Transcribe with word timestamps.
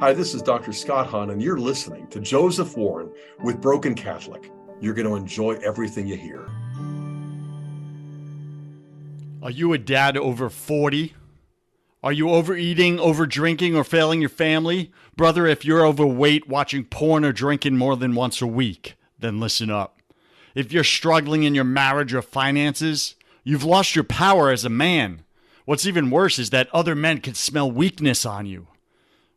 Hi, 0.00 0.12
this 0.14 0.34
is 0.34 0.42
Dr. 0.42 0.72
Scott 0.72 1.06
Hahn, 1.06 1.30
and 1.30 1.40
you're 1.40 1.58
listening 1.58 2.08
to 2.08 2.18
Joseph 2.18 2.76
Warren 2.76 3.12
with 3.40 3.60
Broken 3.60 3.94
Catholic. 3.94 4.50
You're 4.80 4.94
going 4.94 5.06
to 5.06 5.14
enjoy 5.14 5.52
everything 5.62 6.08
you 6.08 6.16
hear. 6.16 6.48
Are 9.42 9.50
you 9.50 9.72
a 9.74 9.78
dad 9.78 10.16
over 10.16 10.48
40? 10.48 11.14
Are 12.02 12.12
you 12.12 12.30
overeating, 12.30 12.98
over 12.98 13.26
drinking, 13.26 13.76
or 13.76 13.84
failing 13.84 14.20
your 14.20 14.30
family? 14.30 14.90
Brother, 15.14 15.46
if 15.46 15.64
you're 15.64 15.86
overweight, 15.86 16.48
watching 16.48 16.84
porn, 16.84 17.24
or 17.24 17.32
drinking 17.32 17.76
more 17.76 17.96
than 17.96 18.16
once 18.16 18.42
a 18.42 18.46
week, 18.46 18.96
then 19.18 19.38
listen 19.38 19.70
up. 19.70 19.98
If 20.54 20.72
you're 20.72 20.84
struggling 20.84 21.44
in 21.44 21.54
your 21.54 21.64
marriage 21.64 22.12
or 22.12 22.22
finances, 22.22 23.14
you've 23.44 23.62
lost 23.62 23.94
your 23.94 24.04
power 24.04 24.50
as 24.50 24.64
a 24.64 24.70
man. 24.70 25.22
What's 25.64 25.86
even 25.86 26.10
worse 26.10 26.40
is 26.40 26.50
that 26.50 26.74
other 26.74 26.96
men 26.96 27.20
can 27.20 27.34
smell 27.34 27.70
weakness 27.70 28.26
on 28.26 28.46
you. 28.46 28.66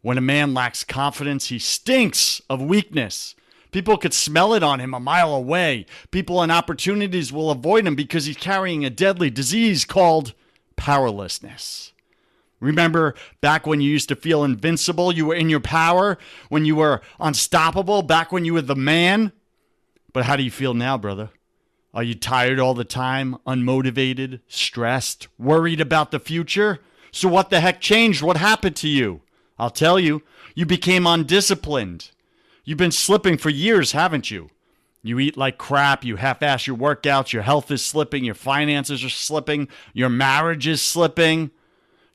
When 0.06 0.20
a 0.20 0.22
man 0.22 0.54
lacks 0.54 0.84
confidence, 0.84 1.48
he 1.48 1.58
stinks 1.58 2.40
of 2.48 2.62
weakness. 2.62 3.34
People 3.72 3.98
could 3.98 4.14
smell 4.14 4.54
it 4.54 4.62
on 4.62 4.80
him 4.80 4.94
a 4.94 5.00
mile 5.00 5.34
away. 5.34 5.88
People 6.12 6.44
and 6.44 6.52
opportunities 6.52 7.34
will 7.34 7.50
avoid 7.50 7.88
him 7.88 7.96
because 7.96 8.26
he's 8.26 8.38
carrying 8.38 8.86
a 8.86 8.92
deadly 8.92 9.32
disease 9.32 9.84
called 9.84 10.36
powerlessness. 10.76 11.92
Remember 12.60 13.16
back 13.42 13.66
when 13.66 13.82
you 13.82 13.90
used 13.90 14.08
to 14.10 14.16
feel 14.16 14.44
invincible, 14.44 15.12
you 15.12 15.26
were 15.26 15.34
in 15.34 15.50
your 15.50 15.60
power, 15.60 16.20
when 16.50 16.66
you 16.66 16.76
were 16.76 17.02
unstoppable, 17.20 18.04
back 18.04 18.32
when 18.32 18.46
you 18.46 18.54
were 18.54 18.62
the 18.62 18.76
man? 18.76 19.32
But 20.14 20.26
how 20.26 20.36
do 20.36 20.44
you 20.44 20.52
feel 20.52 20.76
now, 20.76 21.00
brother? 21.00 21.32
Are 21.96 22.04
you 22.04 22.14
tired 22.14 22.60
all 22.60 22.76
the 22.76 22.86
time, 22.86 23.38
unmotivated, 23.48 24.42
stressed, 24.48 25.30
worried 25.40 25.82
about 25.82 26.12
the 26.12 26.20
future? 26.20 26.82
So, 27.12 27.28
what 27.28 27.50
the 27.50 27.60
heck 27.60 27.82
changed? 27.82 28.22
What 28.22 28.38
happened 28.38 28.76
to 28.76 28.88
you? 28.88 29.22
I'll 29.58 29.70
tell 29.70 30.00
you, 30.00 30.22
you 30.54 30.66
became 30.66 31.08
undisciplined. 31.08 32.12
You've 32.64 32.78
been 32.78 32.92
slipping 32.92 33.38
for 33.38 33.50
years, 33.50 33.92
haven't 33.92 34.32
you? 34.32 34.50
You 35.04 35.20
eat 35.20 35.38
like 35.38 35.60
crap, 35.60 36.04
you 36.04 36.16
half 36.16 36.42
ass 36.42 36.66
your 36.66 36.76
workouts, 36.76 37.32
your 37.32 37.44
health 37.44 37.70
is 37.70 37.86
slipping, 37.86 38.24
your 38.24 38.34
finances 38.34 39.04
are 39.04 39.10
slipping, 39.10 39.68
your 39.94 40.10
marriage 40.10 40.66
is 40.66 40.82
slipping, 40.82 41.52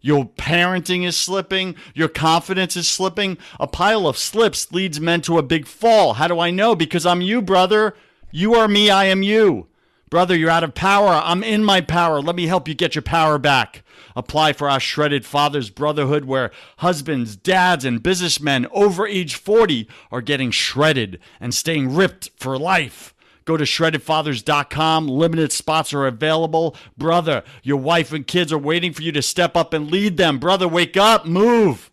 your 0.00 0.24
parenting 0.24 1.06
is 1.06 1.16
slipping, 1.16 1.76
your 1.94 2.08
confidence 2.08 2.76
is 2.76 2.88
slipping. 2.88 3.38
A 3.60 3.66
pile 3.66 4.08
of 4.08 4.18
slips 4.18 4.72
leads 4.72 5.00
men 5.00 5.20
to 5.22 5.38
a 5.38 5.42
big 5.42 5.66
fall. 5.66 6.14
How 6.14 6.26
do 6.26 6.40
I 6.40 6.50
know? 6.50 6.74
Because 6.74 7.06
I'm 7.06 7.20
you, 7.20 7.40
brother. 7.40 7.94
You 8.32 8.54
are 8.54 8.66
me, 8.66 8.90
I 8.90 9.04
am 9.04 9.22
you. 9.22 9.68
Brother, 10.08 10.34
you're 10.34 10.50
out 10.50 10.64
of 10.64 10.74
power. 10.74 11.20
I'm 11.22 11.44
in 11.44 11.62
my 11.62 11.80
power. 11.80 12.20
Let 12.20 12.34
me 12.34 12.46
help 12.46 12.66
you 12.66 12.74
get 12.74 12.96
your 12.96 13.02
power 13.02 13.38
back. 13.38 13.84
Apply 14.16 14.52
for 14.52 14.68
our 14.68 14.80
Shredded 14.80 15.24
Fathers 15.24 15.70
Brotherhood, 15.70 16.24
where 16.24 16.50
husbands, 16.78 17.36
dads, 17.36 17.84
and 17.84 18.02
businessmen 18.02 18.66
over 18.72 19.06
age 19.06 19.34
40 19.34 19.88
are 20.10 20.20
getting 20.20 20.50
shredded 20.50 21.18
and 21.40 21.54
staying 21.54 21.94
ripped 21.94 22.30
for 22.36 22.58
life. 22.58 23.14
Go 23.44 23.56
to 23.56 23.64
shreddedfathers.com. 23.64 25.08
Limited 25.08 25.52
spots 25.52 25.92
are 25.94 26.06
available. 26.06 26.76
Brother, 26.96 27.42
your 27.62 27.78
wife 27.78 28.12
and 28.12 28.26
kids 28.26 28.52
are 28.52 28.58
waiting 28.58 28.92
for 28.92 29.02
you 29.02 29.12
to 29.12 29.22
step 29.22 29.56
up 29.56 29.72
and 29.72 29.90
lead 29.90 30.16
them. 30.16 30.38
Brother, 30.38 30.68
wake 30.68 30.96
up, 30.96 31.26
move. 31.26 31.90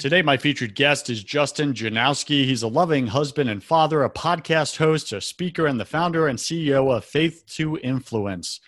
Today, 0.00 0.22
my 0.22 0.38
featured 0.38 0.74
guest 0.74 1.10
is 1.10 1.22
Justin 1.22 1.74
Janowski. 1.74 2.46
He's 2.46 2.62
a 2.62 2.68
loving 2.68 3.08
husband 3.08 3.50
and 3.50 3.62
father, 3.62 4.02
a 4.02 4.08
podcast 4.08 4.78
host, 4.78 5.12
a 5.12 5.20
speaker, 5.20 5.66
and 5.66 5.78
the 5.78 5.84
founder 5.84 6.26
and 6.26 6.38
CEO 6.38 6.90
of 6.94 7.04
Faith 7.04 7.44
to 7.56 7.76
Influence. 7.78 8.60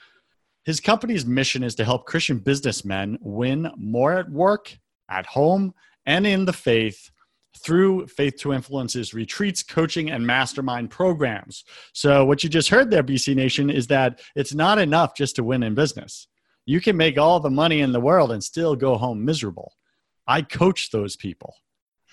His 0.64 0.80
company's 0.80 1.26
mission 1.26 1.62
is 1.62 1.74
to 1.76 1.84
help 1.84 2.06
Christian 2.06 2.38
businessmen 2.38 3.18
win 3.20 3.70
more 3.76 4.12
at 4.14 4.30
work, 4.30 4.76
at 5.10 5.26
home, 5.26 5.74
and 6.06 6.26
in 6.26 6.44
the 6.44 6.52
faith 6.52 7.10
through 7.58 8.06
Faith 8.06 8.36
to 8.38 8.52
Influence's 8.52 9.12
retreats, 9.12 9.62
coaching, 9.62 10.10
and 10.10 10.26
mastermind 10.26 10.90
programs. 10.90 11.64
So, 11.92 12.24
what 12.24 12.42
you 12.42 12.48
just 12.48 12.70
heard 12.70 12.90
there, 12.90 13.02
BC 13.02 13.34
Nation, 13.34 13.70
is 13.70 13.86
that 13.88 14.20
it's 14.34 14.54
not 14.54 14.78
enough 14.78 15.14
just 15.14 15.36
to 15.36 15.44
win 15.44 15.62
in 15.62 15.74
business. 15.74 16.28
You 16.64 16.80
can 16.80 16.96
make 16.96 17.18
all 17.18 17.40
the 17.40 17.50
money 17.50 17.80
in 17.80 17.92
the 17.92 18.00
world 18.00 18.32
and 18.32 18.42
still 18.42 18.74
go 18.76 18.96
home 18.96 19.24
miserable. 19.24 19.72
I 20.26 20.42
coach 20.42 20.90
those 20.90 21.16
people. 21.16 21.54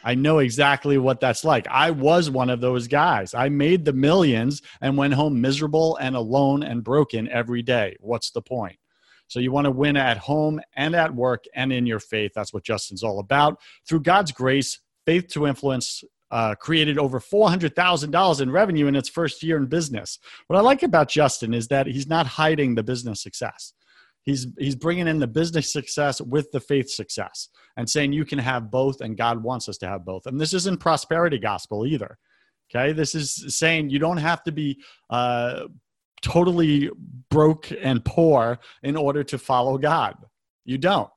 I 0.03 0.15
know 0.15 0.39
exactly 0.39 0.97
what 0.97 1.19
that's 1.19 1.43
like. 1.43 1.67
I 1.69 1.91
was 1.91 2.29
one 2.29 2.49
of 2.49 2.61
those 2.61 2.87
guys. 2.87 3.33
I 3.33 3.49
made 3.49 3.85
the 3.85 3.93
millions 3.93 4.61
and 4.81 4.97
went 4.97 5.13
home 5.13 5.41
miserable 5.41 5.97
and 5.97 6.15
alone 6.15 6.63
and 6.63 6.83
broken 6.83 7.29
every 7.29 7.61
day. 7.61 7.97
What's 7.99 8.31
the 8.31 8.41
point? 8.41 8.77
So 9.27 9.39
you 9.39 9.51
want 9.51 9.65
to 9.65 9.71
win 9.71 9.95
at 9.95 10.17
home 10.17 10.59
and 10.75 10.95
at 10.95 11.13
work 11.13 11.43
and 11.53 11.71
in 11.71 11.85
your 11.85 11.99
faith. 11.99 12.31
That's 12.33 12.53
what 12.53 12.63
Justin's 12.63 13.03
all 13.03 13.19
about. 13.19 13.59
Through 13.87 14.01
God's 14.01 14.31
grace, 14.31 14.79
Faith 15.05 15.27
to 15.29 15.47
Influence 15.47 16.03
uh, 16.31 16.55
created 16.55 16.97
over 16.97 17.19
$400,000 17.19 18.41
in 18.41 18.51
revenue 18.51 18.87
in 18.87 18.95
its 18.95 19.09
first 19.09 19.41
year 19.43 19.57
in 19.57 19.65
business. 19.65 20.19
What 20.47 20.57
I 20.57 20.61
like 20.61 20.83
about 20.83 21.09
Justin 21.09 21.53
is 21.53 21.67
that 21.69 21.87
he's 21.87 22.07
not 22.07 22.27
hiding 22.27 22.75
the 22.75 22.83
business 22.83 23.21
success. 23.21 23.73
He's, 24.23 24.47
he's 24.57 24.75
bringing 24.75 25.07
in 25.07 25.19
the 25.19 25.27
business 25.27 25.71
success 25.71 26.21
with 26.21 26.51
the 26.51 26.59
faith 26.59 26.89
success 26.89 27.49
and 27.77 27.89
saying 27.89 28.13
you 28.13 28.25
can 28.25 28.39
have 28.39 28.69
both 28.69 29.01
and 29.01 29.17
God 29.17 29.41
wants 29.41 29.69
us 29.69 29.77
to 29.79 29.87
have 29.87 30.05
both. 30.05 30.25
And 30.25 30.39
this 30.39 30.53
isn't 30.53 30.79
prosperity 30.79 31.39
gospel 31.39 31.85
either. 31.85 32.17
Okay. 32.69 32.93
This 32.93 33.15
is 33.15 33.57
saying 33.57 33.89
you 33.89 33.99
don't 33.99 34.17
have 34.17 34.43
to 34.43 34.51
be 34.51 34.79
uh, 35.09 35.63
totally 36.21 36.89
broke 37.29 37.71
and 37.81 38.03
poor 38.05 38.59
in 38.83 38.95
order 38.95 39.23
to 39.23 39.37
follow 39.37 39.77
God. 39.77 40.15
You 40.65 40.77
don't. 40.77 41.09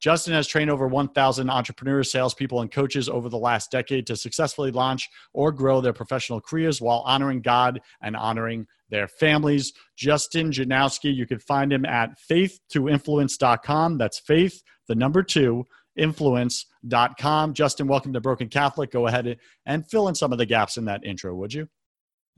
Justin 0.00 0.34
has 0.34 0.46
trained 0.46 0.70
over 0.70 0.86
1,000 0.86 1.48
entrepreneurs, 1.50 2.10
salespeople, 2.10 2.60
and 2.60 2.70
coaches 2.70 3.08
over 3.08 3.28
the 3.28 3.38
last 3.38 3.70
decade 3.70 4.06
to 4.06 4.16
successfully 4.16 4.70
launch 4.70 5.08
or 5.32 5.52
grow 5.52 5.80
their 5.80 5.92
professional 5.92 6.40
careers 6.40 6.80
while 6.80 7.02
honoring 7.06 7.40
God 7.40 7.80
and 8.02 8.16
honoring 8.16 8.66
their 8.90 9.08
families. 9.08 9.72
Justin 9.96 10.50
Janowski, 10.50 11.14
you 11.14 11.26
can 11.26 11.38
find 11.38 11.72
him 11.72 11.84
at 11.84 12.18
faith2influence.com. 12.30 13.98
That's 13.98 14.18
faith, 14.18 14.62
the 14.86 14.94
number 14.94 15.22
two, 15.22 15.64
influence.com. 15.96 17.54
Justin, 17.54 17.88
welcome 17.88 18.12
to 18.12 18.20
Broken 18.20 18.48
Catholic. 18.48 18.90
Go 18.90 19.06
ahead 19.06 19.38
and 19.64 19.88
fill 19.88 20.08
in 20.08 20.14
some 20.14 20.32
of 20.32 20.38
the 20.38 20.46
gaps 20.46 20.76
in 20.76 20.84
that 20.84 21.04
intro, 21.04 21.34
would 21.34 21.54
you? 21.54 21.68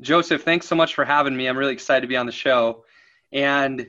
Joseph, 0.01 0.45
thanks 0.45 0.67
so 0.67 0.77
much 0.77 0.95
for 0.95 1.05
having 1.05 1.37
me. 1.37 1.49
I'm 1.49 1.59
really 1.59 1.73
excited 1.73 2.03
to 2.03 2.07
be 2.07 2.17
on 2.17 2.27
the 2.27 2.33
show. 2.33 2.85
And 3.33 3.87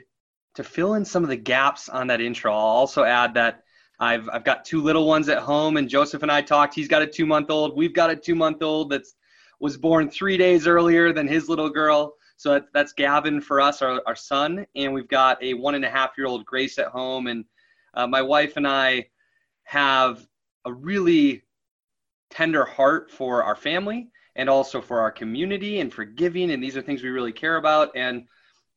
to 0.60 0.64
fill 0.66 0.96
in 0.96 1.06
some 1.06 1.24
of 1.24 1.30
the 1.30 1.38
gaps 1.38 1.88
on 1.88 2.08
that 2.08 2.20
intro, 2.20 2.52
I'll 2.52 2.60
also 2.60 3.06
add 3.06 3.34
that 3.36 3.64
I've, 3.98 4.28
I've 4.28 4.44
got 4.44 4.66
two 4.66 4.82
little 4.82 5.08
ones 5.08 5.30
at 5.30 5.38
home, 5.38 5.78
and 5.78 5.88
Joseph 5.88 6.22
and 6.22 6.30
I 6.30 6.42
talked. 6.42 6.76
He's 6.76 6.90
got 6.90 7.02
a 7.02 7.08
two 7.08 7.26
month 7.26 7.50
old. 7.50 7.78
We've 7.78 7.94
got 7.94 8.10
a 8.10 8.16
two 8.16 8.36
month 8.36 8.62
old 8.62 8.90
that's 8.90 9.16
was 9.62 9.78
born 9.78 10.10
three 10.10 10.36
days 10.36 10.68
earlier 10.68 11.14
than 11.14 11.30
his 11.30 11.48
little 11.48 11.70
girl. 11.70 12.14
So 12.36 12.52
that's, 12.52 12.68
that's 12.74 12.92
Gavin 12.92 13.40
for 13.40 13.62
us, 13.62 13.82
our, 13.82 14.02
our 14.06 14.18
son, 14.18 14.66
and 14.76 14.94
we've 14.94 15.08
got 15.08 15.42
a 15.42 15.54
one 15.54 15.76
and 15.76 15.86
a 15.86 15.90
half 15.90 16.18
year 16.18 16.28
old 16.28 16.46
Grace 16.46 16.78
at 16.78 16.88
home. 16.88 17.28
And 17.28 17.46
uh, 17.94 18.08
my 18.08 18.22
wife 18.22 18.58
and 18.58 18.68
I 18.68 19.06
have 19.64 20.28
a 20.66 20.74
really 20.74 21.44
tender 22.32 22.66
heart 22.66 23.12
for 23.12 23.44
our 23.44 23.56
family 23.56 24.10
and 24.36 24.50
also 24.50 24.82
for 24.82 25.00
our 25.00 25.12
community 25.12 25.80
and 25.80 25.94
for 25.94 26.04
giving. 26.04 26.52
And 26.52 26.62
these 26.62 26.76
are 26.76 26.82
things 26.82 27.02
we 27.02 27.10
really 27.10 27.32
care 27.32 27.56
about. 27.56 27.96
And 27.96 28.28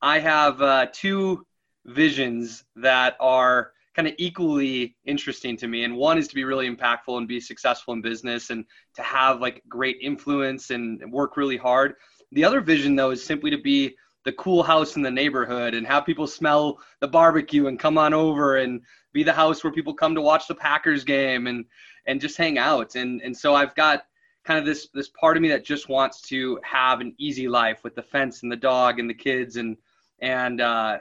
I 0.01 0.19
have 0.19 0.61
uh, 0.61 0.87
two 0.93 1.45
visions 1.85 2.63
that 2.75 3.15
are 3.19 3.71
kind 3.95 4.07
of 4.07 4.15
equally 4.17 4.95
interesting 5.05 5.55
to 5.57 5.67
me. 5.67 5.83
And 5.83 5.95
one 5.95 6.17
is 6.17 6.27
to 6.27 6.35
be 6.35 6.43
really 6.43 6.69
impactful 6.69 7.17
and 7.17 7.27
be 7.27 7.39
successful 7.39 7.93
in 7.93 8.01
business 8.01 8.49
and 8.49 8.65
to 8.95 9.03
have 9.03 9.39
like 9.39 9.63
great 9.69 9.97
influence 10.01 10.71
and 10.71 11.11
work 11.11 11.37
really 11.37 11.57
hard. 11.57 11.95
The 12.31 12.43
other 12.43 12.61
vision, 12.61 12.95
though, 12.95 13.11
is 13.11 13.23
simply 13.23 13.51
to 13.51 13.57
be 13.57 13.95
the 14.25 14.31
cool 14.33 14.63
house 14.63 14.95
in 14.95 15.01
the 15.01 15.11
neighborhood 15.11 15.73
and 15.73 15.85
have 15.85 16.05
people 16.05 16.27
smell 16.27 16.79
the 17.01 17.07
barbecue 17.07 17.67
and 17.67 17.79
come 17.79 17.97
on 17.97 18.13
over 18.13 18.57
and 18.57 18.81
be 19.11 19.21
the 19.21 19.33
house 19.33 19.63
where 19.63 19.73
people 19.73 19.93
come 19.93 20.15
to 20.15 20.21
watch 20.21 20.47
the 20.47 20.55
Packers 20.55 21.03
game 21.03 21.47
and 21.47 21.65
and 22.05 22.19
just 22.19 22.37
hang 22.37 22.57
out. 22.57 22.95
And 22.95 23.21
and 23.21 23.35
so 23.35 23.53
I've 23.53 23.75
got 23.75 24.05
kind 24.43 24.59
of 24.59 24.65
this 24.65 24.87
this 24.93 25.09
part 25.09 25.37
of 25.37 25.43
me 25.43 25.49
that 25.49 25.63
just 25.63 25.89
wants 25.89 26.21
to 26.21 26.59
have 26.63 27.01
an 27.01 27.13
easy 27.17 27.47
life 27.47 27.83
with 27.83 27.95
the 27.95 28.01
fence 28.01 28.43
and 28.43 28.51
the 28.51 28.57
dog 28.57 28.99
and 28.99 29.09
the 29.09 29.13
kids 29.13 29.57
and 29.57 29.77
and 30.19 30.61
uh, 30.61 30.99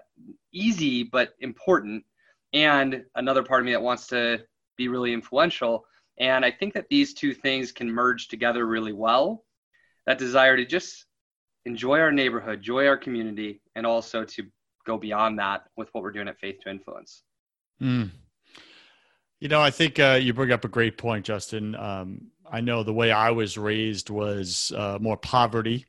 easy 0.53 1.03
but 1.03 1.31
important 1.41 2.05
and 2.53 3.05
another 3.15 3.43
part 3.43 3.61
of 3.61 3.67
me 3.67 3.73
that 3.73 3.83
wants 3.83 4.07
to 4.09 4.41
be 4.77 4.89
really 4.89 5.13
influential. 5.13 5.85
And 6.19 6.45
I 6.45 6.51
think 6.51 6.75
that 6.75 6.87
these 6.91 7.15
two 7.15 7.35
things 7.35 7.73
can 7.73 7.91
merge 7.91 8.29
together 8.29 8.67
really 8.67 8.93
well. 8.93 9.45
That 10.07 10.19
desire 10.19 10.57
to 10.57 10.65
just 10.65 11.07
enjoy 11.65 12.01
our 12.01 12.13
neighborhood, 12.13 12.59
enjoy 12.59 12.87
our 12.87 12.97
community, 12.97 13.61
and 13.75 13.87
also 13.87 14.25
to 14.25 14.45
go 14.85 14.99
beyond 14.99 15.39
that 15.39 15.63
with 15.77 15.89
what 15.93 16.03
we're 16.03 16.13
doing 16.13 16.29
at 16.29 16.39
Faith 16.39 16.61
to 16.65 16.71
Influence. 16.71 17.23
Mm. 17.81 18.11
You 19.41 19.49
know, 19.49 19.61
I 19.61 19.71
think 19.71 19.99
uh, 19.99 20.19
you 20.21 20.33
bring 20.35 20.53
up 20.53 20.65
a 20.65 20.69
great 20.69 20.99
point, 20.99 21.25
Justin. 21.25 21.75
Um, 21.75 22.31
I 22.51 22.61
know 22.61 22.83
the 22.83 22.93
way 22.93 23.11
I 23.11 23.31
was 23.31 23.57
raised 23.57 24.11
was 24.11 24.73
uh, 24.77 24.99
more 25.01 25.17
poverty, 25.17 25.87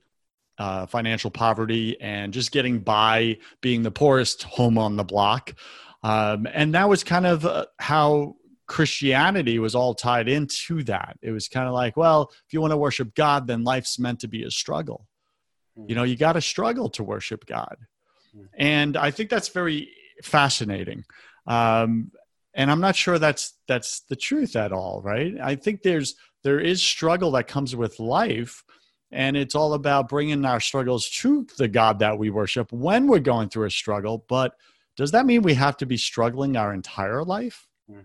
uh, 0.58 0.86
financial 0.86 1.32
poverty, 1.32 2.00
and 2.00 2.34
just 2.34 2.52
getting 2.52 2.80
by 2.80 3.38
being 3.62 3.84
the 3.84 3.92
poorest 3.92 4.44
home 4.44 4.78
on 4.78 4.96
the 4.96 5.04
block. 5.04 5.56
Um, 6.04 6.48
and 6.52 6.74
that 6.76 6.90
was 6.90 7.04
kind 7.04 7.26
of 7.26 7.46
uh, 7.46 7.66
how 7.80 8.36
Christianity 8.68 9.60
was 9.60 9.76
all 9.76 9.94
tied 9.94 10.28
into 10.28 10.84
that. 10.84 11.18
It 11.22 11.32
was 11.32 11.48
kind 11.48 11.68
of 11.68 11.74
like, 11.74 11.98
well, 11.98 12.32
if 12.46 12.54
you 12.54 12.62
want 12.62 12.72
to 12.72 12.78
worship 12.78 13.16
God, 13.16 13.48
then 13.48 13.64
life's 13.64 14.00
meant 14.00 14.20
to 14.22 14.28
be 14.28 14.44
a 14.44 14.52
struggle. 14.52 15.08
Mm-hmm. 15.78 15.90
You 15.90 15.96
know, 15.96 16.04
you 16.04 16.16
got 16.16 16.34
to 16.34 16.42
struggle 16.42 16.90
to 16.92 17.04
worship 17.04 17.46
God. 17.46 17.78
Mm-hmm. 18.36 18.46
And 18.58 18.98
I 18.98 19.12
think 19.12 19.30
that's 19.30 19.50
very 19.50 19.90
fascinating. 20.24 21.04
Um, 21.48 22.12
and 22.54 22.70
I'm 22.70 22.82
not 22.82 22.96
sure 22.96 23.18
that's 23.20 23.54
that's 23.68 24.02
the 24.02 24.16
truth 24.16 24.56
at 24.56 24.72
all, 24.72 25.02
right? 25.02 25.34
I 25.42 25.56
think 25.56 25.82
there's 25.82 26.16
there 26.44 26.60
is 26.60 26.84
struggle 26.84 27.32
that 27.32 27.48
comes 27.48 27.76
with 27.76 28.00
life, 28.00 28.63
and 29.14 29.38
it's 29.38 29.56
all 29.56 29.74
about 29.74 30.10
bringing 30.10 30.44
our 30.44 30.60
struggles 30.60 31.10
to 31.10 31.48
the 31.58 31.68
God 31.68 32.00
that 32.00 32.18
we 32.18 32.30
worship 32.30 32.72
when 32.72 33.08
we're 33.08 33.20
going 33.20 33.50
through 33.50 33.68
a 33.68 33.72
struggle. 33.72 34.26
But 34.28 34.56
does 34.98 35.12
that 35.12 35.26
mean 35.26 35.42
we 35.42 35.54
have 35.54 35.78
to 35.78 35.86
be 35.86 35.98
struggling 35.98 36.58
our 36.58 36.74
entire 36.74 37.24
life? 37.24 37.68
Hmm. 37.90 38.02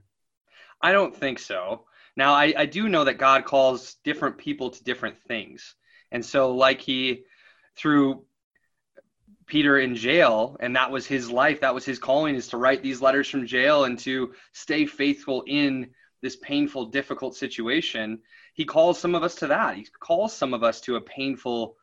I 0.81 0.93
don't 0.93 1.15
think 1.15 1.39
so. 1.39 1.85
Now, 2.17 2.35
I, 2.35 2.53
I 2.57 2.67
do 2.67 2.89
know 2.89 3.05
that 3.05 3.19
God 3.19 3.45
calls 3.45 3.97
different 4.05 4.39
people 4.39 4.71
to 4.71 4.85
different 4.85 5.17
things. 5.29 5.75
And 6.11 6.25
so, 6.25 6.55
like 6.55 6.81
he 6.81 7.25
threw 7.77 8.25
Peter 9.47 9.79
in 9.79 9.95
jail, 9.95 10.57
and 10.61 10.77
that 10.77 10.91
was 10.91 11.07
his 11.07 11.31
life, 11.31 11.61
that 11.61 11.75
was 11.75 11.85
his 11.85 11.99
calling, 11.99 12.35
is 12.35 12.49
to 12.49 12.57
write 12.57 12.83
these 12.83 13.01
letters 13.01 13.29
from 13.29 13.47
jail 13.47 13.85
and 13.85 13.99
to 14.01 14.35
stay 14.53 14.85
faithful 14.85 15.43
in 15.47 15.91
this 16.21 16.37
painful, 16.37 16.87
difficult 16.87 17.37
situation. 17.37 18.19
He 18.59 18.65
calls 18.65 18.99
some 18.99 19.15
of 19.15 19.23
us 19.23 19.37
to 19.37 19.47
that. 19.47 19.77
He 19.77 19.87
calls 20.01 20.37
some 20.37 20.53
of 20.53 20.65
us 20.65 20.81
to 20.81 20.97
a 20.97 21.01
painful, 21.01 21.77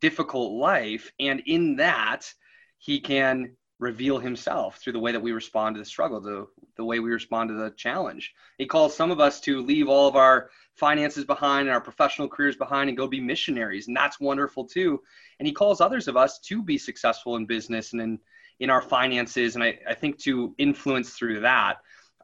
difficult 0.00 0.54
life. 0.54 1.12
And 1.20 1.42
in 1.44 1.76
that, 1.76 2.32
he 2.78 3.00
can 3.00 3.54
reveal 3.78 4.18
himself 4.18 4.78
through 4.78 4.94
the 4.94 4.98
way 4.98 5.12
that 5.12 5.20
we 5.20 5.32
respond 5.32 5.74
to 5.74 5.78
the 5.78 5.84
struggle, 5.84 6.18
the, 6.22 6.46
the 6.78 6.84
way 6.86 7.00
we 7.00 7.10
respond 7.10 7.50
to 7.50 7.54
the 7.54 7.70
challenge. 7.72 8.32
He 8.56 8.64
calls 8.64 8.96
some 8.96 9.10
of 9.10 9.20
us 9.20 9.40
to 9.40 9.60
leave 9.60 9.90
all 9.90 10.08
of 10.08 10.16
our 10.16 10.48
finances 10.72 11.26
behind 11.26 11.68
and 11.68 11.74
our 11.74 11.82
professional 11.82 12.28
careers 12.28 12.56
behind 12.56 12.88
and 12.88 12.96
go 12.96 13.06
be 13.06 13.20
missionaries. 13.20 13.86
And 13.86 13.94
that's 13.94 14.18
wonderful 14.18 14.64
too. 14.64 15.02
And 15.38 15.46
he 15.46 15.52
calls 15.52 15.82
others 15.82 16.08
of 16.08 16.16
us 16.16 16.38
to 16.46 16.62
be 16.62 16.78
successful 16.78 17.36
in 17.36 17.44
business 17.44 17.92
and 17.92 18.00
in, 18.00 18.18
in 18.58 18.70
our 18.70 18.80
finances. 18.80 19.54
And 19.54 19.62
I, 19.62 19.78
I 19.86 19.92
think 19.92 20.16
to 20.20 20.54
influence 20.56 21.10
through 21.10 21.40
that. 21.40 21.76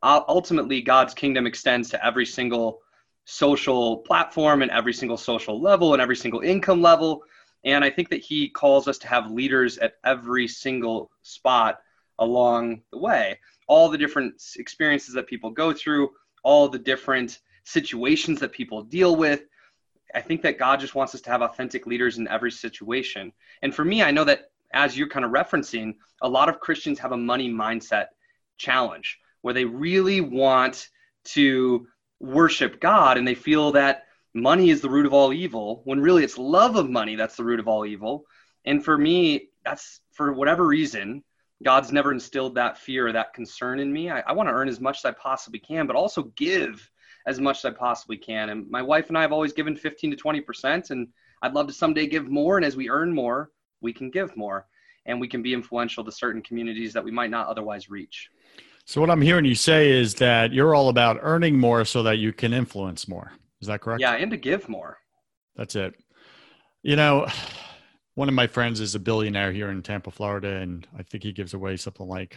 Uh, 0.03 0.23
ultimately, 0.29 0.81
God's 0.81 1.13
kingdom 1.13 1.47
extends 1.47 1.91
to 1.91 2.03
every 2.03 2.25
single 2.25 2.81
social 3.25 3.99
platform 3.99 4.63
and 4.63 4.71
every 4.71 4.93
single 4.93 5.17
social 5.17 5.61
level 5.61 5.93
and 5.93 6.03
every 6.03 6.17
single 6.17 6.41
income 6.41 6.83
level. 6.83 7.23
And 7.65 7.85
I 7.85 7.91
think 7.91 8.09
that 8.11 8.21
he 8.21 8.49
calls 8.49 8.89
us 8.89 8.99
to 8.99 9.09
have 9.09 9.31
leaders 9.31 9.79
at 9.79 9.95
every 10.05 10.49
single 10.49 11.11
spot 11.23 11.79
along 12.19 12.83
the 12.91 12.99
way. 12.99 13.39
All 13.69 13.89
the 13.89 13.99
different 13.99 14.43
experiences 14.57 15.15
that 15.15 15.27
people 15.27 15.51
go 15.51 15.73
through, 15.73 16.11
all 16.43 16.69
the 16.69 16.79
different 16.79 17.41
situations 17.65 18.41
that 18.41 18.53
people 18.53 18.83
deal 18.83 19.15
with. 19.17 19.43
I 20.15 20.21
think 20.21 20.43
that 20.43 20.59
God 20.59 20.81
just 20.81 20.95
wants 20.95 21.15
us 21.15 21.21
to 21.23 21.31
have 21.31 21.43
authentic 21.43 21.87
leaders 21.87 22.19
in 22.19 22.29
every 22.29 22.51
situation. 22.51 23.33
And 23.63 23.75
for 23.75 23.85
me, 23.85 24.03
I 24.03 24.11
know 24.11 24.25
that 24.25 24.51
as 24.75 24.97
you're 24.97 25.09
kind 25.09 25.25
of 25.25 25.31
referencing, 25.31 25.95
a 26.23 26.29
lot 26.29 26.49
of 26.49 26.61
Christians 26.61 26.99
have 26.99 27.13
a 27.13 27.17
money 27.17 27.51
mindset 27.51 28.07
challenge 28.59 29.21
where 29.43 29.55
they 29.55 29.65
really 29.65 30.21
want 30.21 30.89
to 31.25 31.87
worship 32.23 32.81
God 32.81 33.19
and 33.19 33.27
they 33.27 33.35
feel 33.35 33.73
that 33.73 34.05
money 34.33 34.71
is 34.71 34.81
the 34.81 34.89
root 34.89 35.05
of 35.05 35.13
all 35.13 35.33
evil 35.33 35.83
when 35.85 36.01
really 36.01 36.25
it's 36.25 36.39
love 36.39 36.77
of 36.77 36.89
money 36.89 37.17
that's 37.17 37.37
the 37.37 37.45
root 37.45 37.61
of 37.61 37.69
all 37.69 37.85
evil. 37.85 38.25
And 38.65 38.83
for 38.83 38.97
me 38.97 39.49
that's 39.65 40.01
for 40.13 40.33
whatever 40.33 40.67
reason 40.67 41.23
god's 41.63 41.93
never 41.93 42.13
instilled 42.13 42.57
that 42.57 42.77
fear 42.79 43.07
or 43.07 43.13
that 43.13 43.35
concern 43.35 43.79
in 43.79 43.93
me. 43.93 44.11
I, 44.11 44.21
I 44.21 44.33
want 44.33 44.49
to 44.49 44.53
earn 44.53 44.69
as 44.69 44.81
much 44.81 44.99
as 44.99 45.05
i 45.05 45.11
possibly 45.11 45.59
can 45.59 45.87
but 45.87 45.97
also 45.97 46.23
give 46.37 46.89
as 47.27 47.41
much 47.41 47.59
as 47.59 47.65
i 47.67 47.71
possibly 47.71 48.17
can. 48.17 48.51
And 48.51 48.71
my 48.71 48.83
wife 48.83 49.09
and 49.09 49.19
i 49.19 49.23
have 49.23 49.33
always 49.33 49.53
given 49.53 49.77
15 49.77 50.13
to 50.13 50.17
20 50.17 50.41
percent 50.41 50.91
and 50.91 51.09
i'd 51.43 51.55
love 51.55 51.67
to 51.67 51.73
someday 51.73 52.07
give 52.07 52.29
more 52.29 52.57
and 52.57 52.65
as 52.65 52.77
we 52.77 52.89
earn 52.89 53.13
more 53.13 53.51
we 53.81 53.93
can 53.93 54.11
give 54.11 54.37
more. 54.37 54.67
And 55.05 55.21
we 55.21 55.27
can 55.27 55.43
be 55.43 55.53
influential 55.53 56.05
to 56.05 56.13
certain 56.13 56.43
communities 56.43 56.93
that 56.93 57.03
we 57.03 57.11
might 57.11 57.31
not 57.31 57.49
otherwise 57.49 57.91
reach 57.91 58.31
so 58.93 59.01
what 59.01 59.11
i'm 59.11 59.23
hearing 59.23 59.45
you 59.45 59.55
say 59.55 59.91
is 59.91 60.15
that 60.15 60.53
you're 60.53 60.75
all 60.75 60.89
about 60.89 61.19
earning 61.23 61.59
more 61.59 61.85
so 61.85 62.03
that 62.03 62.19
you 62.19 62.33
can 62.33 62.53
influence 62.53 63.09
more 63.09 63.33
is 63.63 63.69
that 63.69 63.81
correct? 63.81 64.01
Yeah, 64.01 64.15
and 64.15 64.33
to 64.33 64.37
give 64.37 64.69
more. 64.69 64.99
That's 65.55 65.77
it. 65.77 65.95
You 66.83 66.97
know, 66.97 67.29
one 68.17 68.29
of 68.29 68.35
my 68.35 68.49
friends 68.49 68.81
is 68.81 68.97
a 68.97 68.99
billionaire 68.99 69.53
here 69.53 69.71
in 69.71 69.83
Tampa, 69.83 70.11
Florida, 70.11 70.57
and 70.57 70.87
I 70.99 71.05
think 71.05 71.23
he 71.23 71.33
gives 71.33 71.55
away 71.55 71.77
something 71.77 72.09
like 72.09 72.37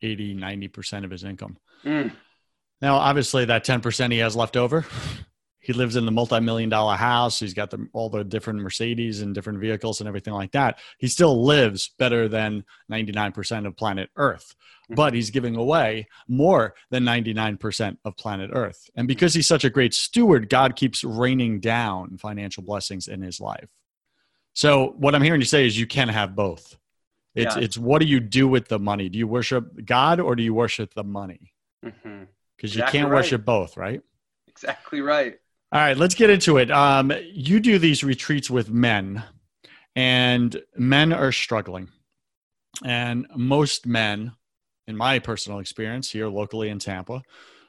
80, 0.00 0.36
90% 0.36 1.04
of 1.04 1.10
his 1.10 1.24
income. 1.24 1.58
Mm. 1.84 2.12
Now, 2.80 2.96
obviously, 2.96 3.46
that 3.46 3.64
10% 3.64 4.12
he 4.12 4.18
has 4.18 4.36
left 4.36 4.56
over, 4.56 4.86
he 5.64 5.72
lives 5.72 5.96
in 5.96 6.04
the 6.04 6.12
multi-million 6.12 6.68
dollar 6.68 6.96
house. 6.96 7.40
He's 7.40 7.54
got 7.54 7.70
the, 7.70 7.88
all 7.92 8.08
the 8.08 8.24
different 8.24 8.60
Mercedes 8.60 9.20
and 9.20 9.34
different 9.34 9.60
vehicles 9.60 10.00
and 10.00 10.08
everything 10.08 10.34
like 10.34 10.52
that. 10.52 10.78
He 10.98 11.08
still 11.08 11.44
lives 11.44 11.90
better 11.98 12.28
than 12.28 12.64
99% 12.90 13.66
of 13.66 13.76
planet 13.76 14.10
Earth, 14.16 14.54
mm-hmm. 14.84 14.94
but 14.94 15.14
he's 15.14 15.30
giving 15.30 15.56
away 15.56 16.08
more 16.28 16.74
than 16.90 17.04
99% 17.04 17.98
of 18.04 18.16
planet 18.16 18.50
Earth. 18.52 18.90
And 18.94 19.08
because 19.08 19.34
he's 19.34 19.46
such 19.46 19.64
a 19.64 19.70
great 19.70 19.94
steward, 19.94 20.48
God 20.48 20.76
keeps 20.76 21.04
raining 21.04 21.60
down 21.60 22.18
financial 22.18 22.62
blessings 22.62 23.08
in 23.08 23.22
his 23.22 23.40
life. 23.40 23.70
So 24.52 24.94
what 24.98 25.14
I'm 25.14 25.22
hearing 25.22 25.40
you 25.40 25.46
say 25.46 25.66
is 25.66 25.78
you 25.78 25.86
can 25.86 26.08
have 26.08 26.36
both. 26.36 26.76
It's, 27.34 27.56
yeah. 27.56 27.62
it's 27.62 27.76
what 27.76 28.00
do 28.00 28.06
you 28.06 28.20
do 28.20 28.46
with 28.46 28.68
the 28.68 28.78
money? 28.78 29.08
Do 29.08 29.18
you 29.18 29.26
worship 29.26 29.84
God 29.84 30.20
or 30.20 30.36
do 30.36 30.42
you 30.42 30.54
worship 30.54 30.94
the 30.94 31.02
money? 31.02 31.52
Because 31.82 31.98
mm-hmm. 31.98 32.24
exactly 32.58 32.78
you 32.78 33.02
can't 33.02 33.10
right. 33.10 33.16
worship 33.16 33.44
both, 33.44 33.76
right? 33.76 34.00
Exactly 34.46 35.00
right. 35.00 35.38
All 35.74 35.80
right, 35.80 35.96
let's 35.96 36.14
get 36.14 36.30
into 36.30 36.58
it. 36.58 36.70
Um, 36.70 37.12
you 37.32 37.58
do 37.58 37.80
these 37.80 38.04
retreats 38.04 38.48
with 38.48 38.70
men, 38.70 39.24
and 39.96 40.56
men 40.76 41.12
are 41.12 41.32
struggling. 41.32 41.88
And 42.84 43.26
most 43.34 43.84
men, 43.84 44.34
in 44.86 44.96
my 44.96 45.18
personal 45.18 45.58
experience 45.58 46.08
here 46.08 46.28
locally 46.28 46.68
in 46.68 46.78
Tampa, 46.78 47.22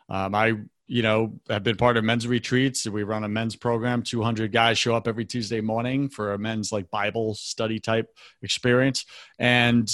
um, 0.07 0.35
I 0.35 0.53
you 0.85 1.01
know 1.01 1.39
have 1.49 1.63
been 1.63 1.77
part 1.77 1.97
of 1.97 2.03
men's 2.03 2.27
retreats. 2.27 2.85
We 2.85 3.01
run 3.01 3.23
a 3.23 3.27
men's 3.27 3.55
program. 3.55 4.03
Two 4.03 4.21
hundred 4.21 4.51
guys 4.51 4.77
show 4.77 4.95
up 4.95 5.07
every 5.07 5.25
Tuesday 5.25 5.61
morning 5.61 6.07
for 6.07 6.33
a 6.33 6.37
men's 6.37 6.71
like 6.71 6.91
Bible 6.91 7.33
study 7.33 7.79
type 7.79 8.15
experience, 8.43 9.05
and 9.39 9.91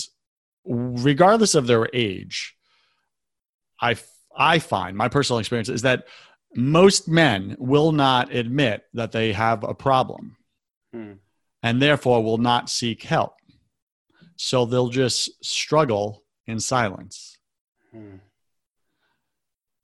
regardless 0.65 1.55
of 1.55 1.65
their 1.65 1.87
age, 1.93 2.57
I 3.79 3.95
I 4.35 4.59
find 4.59 4.97
my 4.97 5.07
personal 5.07 5.39
experience 5.39 5.69
is 5.69 5.83
that 5.83 6.07
most 6.55 7.07
men 7.07 7.55
will 7.59 7.91
not 7.91 8.33
admit 8.33 8.83
that 8.93 9.11
they 9.11 9.33
have 9.33 9.63
a 9.63 9.73
problem. 9.73 10.37
Hmm. 10.93 11.13
and 11.63 11.81
therefore 11.81 12.23
will 12.23 12.37
not 12.37 12.69
seek 12.69 13.03
help. 13.03 13.35
So 14.35 14.65
they'll 14.65 14.89
just 14.89 15.43
struggle 15.43 16.23
in 16.47 16.59
silence. 16.59 17.37
Hmm. 17.91 18.17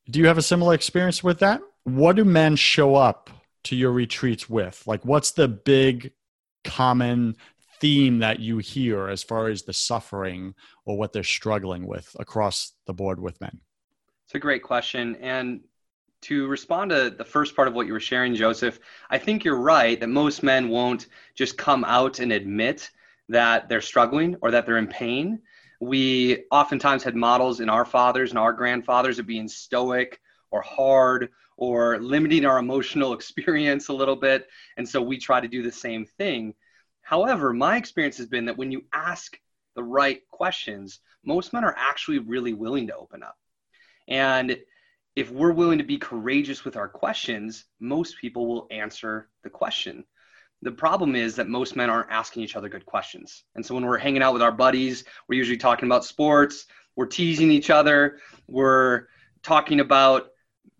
Do 0.10 0.20
you 0.20 0.28
have 0.28 0.38
a 0.38 0.42
similar 0.42 0.74
experience 0.74 1.24
with 1.24 1.40
that? 1.40 1.62
What 1.84 2.16
do 2.16 2.26
men 2.26 2.56
show 2.56 2.96
up 2.96 3.30
to 3.66 3.76
your 3.76 3.92
retreats 3.92 4.50
with? 4.50 4.84
Like, 4.88 5.06
what's 5.06 5.32
the 5.32 5.48
big 5.48 6.12
common 6.64 7.36
theme 7.80 8.20
that 8.20 8.40
you 8.40 8.58
hear 8.58 9.08
as 9.08 9.24
far 9.24 9.48
as 9.48 9.64
the 9.64 9.74
suffering 9.74 10.56
or 10.86 10.98
what 10.98 11.14
they're 11.14 11.24
struggling 11.24 11.86
with 11.86 12.16
across 12.20 12.74
the 12.88 12.94
board 12.94 13.20
with 13.22 13.40
men? 13.40 13.62
It's 14.26 14.36
a 14.36 14.40
great 14.40 14.64
question. 14.64 15.16
And 15.18 15.62
to 16.28 16.48
respond 16.48 16.92
to 16.92 17.10
the 17.10 17.24
first 17.24 17.56
part 17.56 17.70
of 17.70 17.74
what 17.74 17.88
you 17.88 17.94
were 17.94 18.02
sharing, 18.02 18.36
Joseph, 18.36 18.80
I 19.10 19.18
think 19.18 19.46
you're 19.46 19.62
right 19.62 19.98
that 19.98 20.08
most 20.08 20.44
men 20.44 20.68
won't 20.68 21.08
just 21.36 21.58
come 21.58 21.86
out 21.86 22.20
and 22.20 22.34
admit 22.34 22.90
that 23.30 23.70
they're 23.70 23.80
struggling 23.80 24.36
or 24.42 24.52
that 24.52 24.66
they're 24.66 24.78
in 24.78 24.88
pain. 24.88 25.40
We 25.80 26.44
oftentimes 26.52 27.04
had 27.04 27.16
models 27.16 27.62
in 27.62 27.70
our 27.70 27.86
fathers 27.86 28.32
and 28.32 28.40
our 28.40 28.52
grandfathers 28.52 29.20
of 29.20 29.26
being 29.26 29.48
stoic 29.48 30.20
or 30.52 30.62
hard 30.62 31.30
or 31.56 31.98
limiting 32.00 32.46
our 32.46 32.60
emotional 32.60 33.14
experience 33.14 33.88
a 33.88 33.94
little 33.94 34.18
bit. 34.18 34.48
And 34.76 34.88
so 34.88 35.02
we 35.02 35.18
try 35.18 35.40
to 35.40 35.48
do 35.48 35.64
the 35.64 35.72
same 35.72 36.06
thing. 36.18 36.54
However, 37.04 37.54
my 37.54 37.78
experience 37.78 38.18
has 38.18 38.28
been 38.28 38.46
that 38.46 38.58
when 38.58 38.72
you 38.72 38.84
ask 38.92 39.40
the 39.76 39.84
right 39.84 40.28
questions, 40.30 41.00
most 41.24 41.54
men 41.54 41.64
are 41.64 41.76
actually 41.78 42.20
really 42.20 42.54
willing 42.54 42.88
to 42.88 42.98
open 42.98 43.24
up. 43.24 43.38
And 44.10 44.58
if 45.18 45.32
we're 45.32 45.52
willing 45.52 45.80
to 45.80 45.84
be 45.84 45.98
courageous 45.98 46.64
with 46.64 46.78
our 46.78 46.88
questions, 46.88 47.66
most 47.80 48.20
people 48.22 48.46
will 48.46 48.68
answer 48.70 49.28
the 49.44 49.50
question. 49.50 50.06
The 50.62 50.72
problem 50.72 51.16
is 51.16 51.36
that 51.38 51.48
most 51.48 51.76
men 51.76 51.90
aren't 51.90 52.12
asking 52.12 52.44
each 52.44 52.56
other 52.56 52.70
good 52.70 52.86
questions. 52.86 53.44
And 53.56 53.66
so 53.66 53.74
when 53.74 53.84
we're 53.84 53.98
hanging 53.98 54.22
out 54.22 54.34
with 54.34 54.44
our 54.44 54.52
buddies, 54.52 55.06
we're 55.28 55.40
usually 55.40 55.58
talking 55.58 55.88
about 55.88 56.06
sports, 56.06 56.68
we're 56.96 57.08
teasing 57.08 57.50
each 57.50 57.72
other, 57.72 58.20
we're 58.48 59.08
talking 59.42 59.80
about 59.80 60.28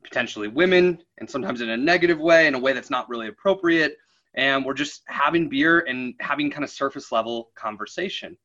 potentially 0.04 0.48
women, 0.48 1.00
and 1.18 1.28
sometimes 1.28 1.62
in 1.62 1.72
a 1.72 1.78
negative 1.78 2.20
way, 2.20 2.46
in 2.46 2.54
a 2.54 2.60
way 2.60 2.74
that's 2.74 2.92
not 2.92 3.10
really 3.10 3.30
appropriate. 3.30 3.98
And 4.36 4.64
we're 4.64 4.76
just 4.76 5.02
having 5.08 5.50
beer 5.50 5.80
and 5.80 6.14
having 6.20 6.52
kind 6.52 6.64
of 6.64 6.70
surface 6.70 7.12
level 7.12 7.50
conversation. 7.56 8.38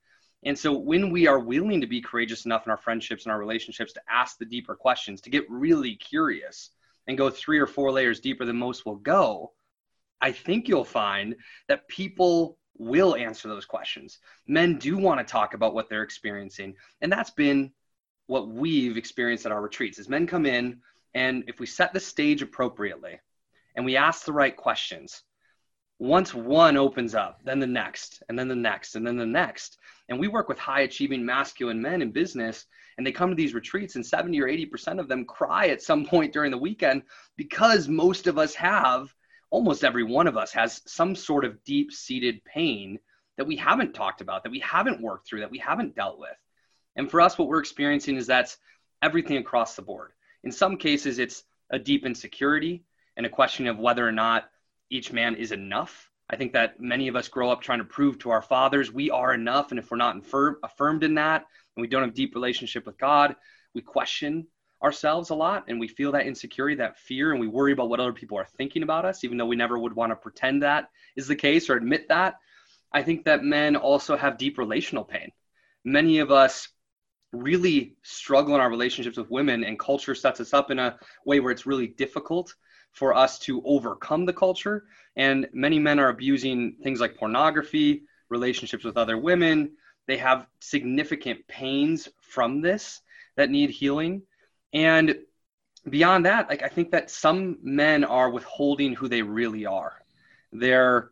And 0.45 0.59
so 0.59 0.73
when 0.73 1.11
we 1.11 1.27
are 1.27 1.39
willing 1.39 1.81
to 1.81 1.87
be 1.87 2.01
courageous 2.01 2.47
enough 2.47 2.67
in 2.67 2.71
our 2.71 2.77
friendships 2.77 3.25
and 3.25 3.33
our 3.33 3.39
relationships 3.39 3.93
to 3.93 4.03
ask 4.11 4.39
the 4.39 4.45
deeper 4.45 4.75
questions, 4.75 5.21
to 5.23 5.31
get 5.31 5.49
really 5.49 5.95
curious 5.95 6.71
and 7.07 7.19
go 7.19 7.31
three 7.31 7.59
or 7.59 7.67
four 7.67 7.93
layers 7.93 8.21
deeper 8.21 8.45
than 8.45 8.57
most 8.57 8.85
will 8.85 8.97
go, 8.97 9.53
I 10.21 10.33
think 10.33 10.69
you'll 10.69 10.85
find 10.85 11.37
that 11.69 11.89
people 11.89 12.59
will 12.79 13.15
answer 13.15 13.49
those 13.49 13.65
questions. 13.65 14.19
Men 14.47 14.79
do 14.79 14.97
want 14.97 15.21
to 15.21 15.31
talk 15.31 15.55
about 15.55 15.75
what 15.75 15.89
they're 15.89 16.03
experiencing. 16.03 16.75
And 17.01 17.13
that's 17.13 17.31
been 17.31 17.73
what 18.27 18.49
we've 18.49 18.97
experienced 18.97 19.47
at 19.47 19.53
our 19.53 19.61
retreats 19.61 19.99
is 19.99 20.09
men 20.09 20.27
come 20.27 20.47
in 20.47 20.81
and 21.15 21.45
if 21.47 21.61
we 21.61 21.67
set 21.67 21.93
the 21.93 22.01
stage 22.01 22.43
appropriately 22.43 23.21
and 23.75 23.85
we 23.85 23.97
ask 23.97 24.25
the 24.25 24.33
right 24.33 24.57
questions, 24.57 25.23
once 25.99 26.35
one 26.35 26.77
opens 26.77 27.15
up, 27.15 27.41
then 27.45 27.61
the 27.61 27.67
next, 27.67 28.23
and 28.29 28.39
then 28.39 28.49
the 28.49 28.57
next, 28.57 28.97
and 28.97 29.07
then 29.07 29.17
the 29.17 29.27
next. 29.27 29.79
And 30.13 30.21
we 30.21 30.29
work 30.29 30.47
with 30.47 30.59
high 30.59 30.83
achieving 30.83 31.25
masculine 31.25 31.81
men 31.81 32.03
in 32.03 32.13
business, 32.13 32.67
and 32.99 33.07
they 33.07 33.13
come 33.13 33.31
to 33.31 33.35
these 33.35 33.55
retreats, 33.55 33.97
and 33.97 34.05
70 34.05 34.39
or 34.43 34.47
80% 34.47 35.01
of 35.01 35.09
them 35.09 35.25
cry 35.25 35.69
at 35.69 35.81
some 35.81 36.05
point 36.13 36.35
during 36.35 36.51
the 36.51 36.59
weekend 36.59 37.05
because 37.39 37.89
most 37.89 38.27
of 38.27 38.37
us 38.37 38.55
have, 38.57 39.11
almost 39.49 39.85
every 39.85 40.03
one 40.05 40.27
of 40.27 40.37
us 40.37 40.53
has 40.53 40.83
some 40.87 41.17
sort 41.17 41.47
of 41.47 41.65
deep 41.65 41.93
seated 41.93 42.45
pain 42.45 42.99
that 43.39 43.47
we 43.47 43.57
haven't 43.57 43.95
talked 43.95 44.21
about, 44.21 44.43
that 44.43 44.53
we 44.53 44.59
haven't 44.59 45.01
worked 45.01 45.27
through, 45.27 45.41
that 45.41 45.51
we 45.51 45.57
haven't 45.57 45.97
dealt 45.97 46.19
with. 46.19 46.37
And 46.95 47.11
for 47.11 47.23
us, 47.23 47.39
what 47.39 47.49
we're 47.49 47.61
experiencing 47.61 48.17
is 48.17 48.27
that's 48.27 48.59
everything 49.01 49.39
across 49.39 49.77
the 49.77 49.83
board. 49.83 50.13
In 50.45 50.53
some 50.53 50.77
cases, 50.77 51.19
it's 51.19 51.43
a 51.71 51.79
deep 51.79 52.05
insecurity 52.05 52.85
and 53.17 53.25
a 53.25 53.31
question 53.31 53.67
of 53.67 53.79
whether 53.79 54.07
or 54.07 54.13
not 54.13 54.45
each 54.91 55.11
man 55.11 55.37
is 55.37 55.53
enough. 55.53 56.11
I 56.33 56.37
think 56.37 56.55
that 56.55 56.81
many 56.81 57.09
of 57.09 57.17
us 57.17 57.29
grow 57.29 57.51
up 57.51 57.61
trying 57.61 57.81
to 57.81 57.85
prove 57.85 58.19
to 58.21 58.31
our 58.31 58.41
fathers 58.41 58.91
we 58.91 59.11
are 59.11 59.35
enough. 59.35 59.71
And 59.71 59.79
if 59.79 59.91
we're 59.91 59.99
not 59.99 60.17
infirm, 60.17 60.57
affirmed 60.65 61.05
in 61.05 61.15
that 61.15 61.45
and 61.77 61.83
we 61.83 61.87
don't 61.87 62.03
have 62.03 62.13
a 62.13 62.15
deep 62.15 62.35
relationship 62.35 62.87
with 62.87 62.97
God, 62.97 63.37
we 63.75 63.83
question 63.83 64.47
ourselves 64.83 65.29
a 65.29 65.35
lot 65.35 65.65
and 65.69 65.79
we 65.79 65.89
feel 65.89 66.13
that 66.13 66.27
insecurity, 66.27 66.77
that 66.77 66.99
fear, 66.99 67.33
and 67.33 67.41
we 67.41 67.49
worry 67.49 67.73
about 67.73 67.91
what 67.91 68.01
other 68.01 68.15
people 68.15 68.39
are 68.39 68.47
thinking 68.57 68.83
about 68.83 69.05
us, 69.05 69.25
even 69.25 69.37
though 69.37 69.47
we 69.47 69.57
never 69.57 69.79
would 69.79 69.95
want 69.95 70.11
to 70.11 70.17
pretend 70.17 70.63
that 70.63 70.89
is 71.17 71.29
the 71.29 71.37
case 71.37 71.69
or 71.69 71.77
admit 71.77 72.09
that. 72.09 72.37
I 72.91 73.03
think 73.03 73.25
that 73.25 73.45
men 73.45 73.77
also 73.77 74.17
have 74.17 74.39
deep 74.39 74.57
relational 74.57 75.05
pain. 75.05 75.31
Many 75.85 76.19
of 76.19 76.31
us 76.31 76.69
really 77.33 77.97
struggle 78.03 78.55
in 78.55 78.61
our 78.61 78.71
relationships 78.71 79.17
with 79.17 79.31
women, 79.31 79.65
and 79.65 79.79
culture 79.79 80.15
sets 80.15 80.41
us 80.41 80.53
up 80.53 80.71
in 80.71 80.79
a 80.79 80.99
way 81.25 81.41
where 81.41 81.53
it's 81.53 81.67
really 81.67 81.87
difficult 81.87 82.55
for 82.93 83.15
us 83.15 83.39
to 83.41 83.63
overcome 83.65 84.25
the 84.25 84.33
culture. 84.33 84.85
And 85.17 85.49
many 85.53 85.79
men 85.79 85.99
are 85.99 86.09
abusing 86.09 86.77
things 86.83 87.01
like 87.01 87.17
pornography, 87.17 88.03
relationships 88.29 88.85
with 88.85 88.97
other 88.97 89.19
women. 89.19 89.73
They 90.07 90.19
have 90.19 90.47
significant 90.61 91.47
pains 91.49 92.09
from 92.21 92.61
this 92.61 93.01
that 93.37 93.51
need 93.51 93.71
healing. 93.71 94.23
And 94.73 95.17
beyond 95.89 96.27
that, 96.27 96.49
like 96.49 96.63
I 96.63 96.69
think 96.69 96.91
that 96.93 97.11
some 97.11 97.59
men 97.63 98.05
are 98.05 98.31
withholding 98.31 98.95
who 98.95 99.09
they 99.09 99.23
really 99.23 99.67
are. 99.67 100.03
They're 100.53 101.11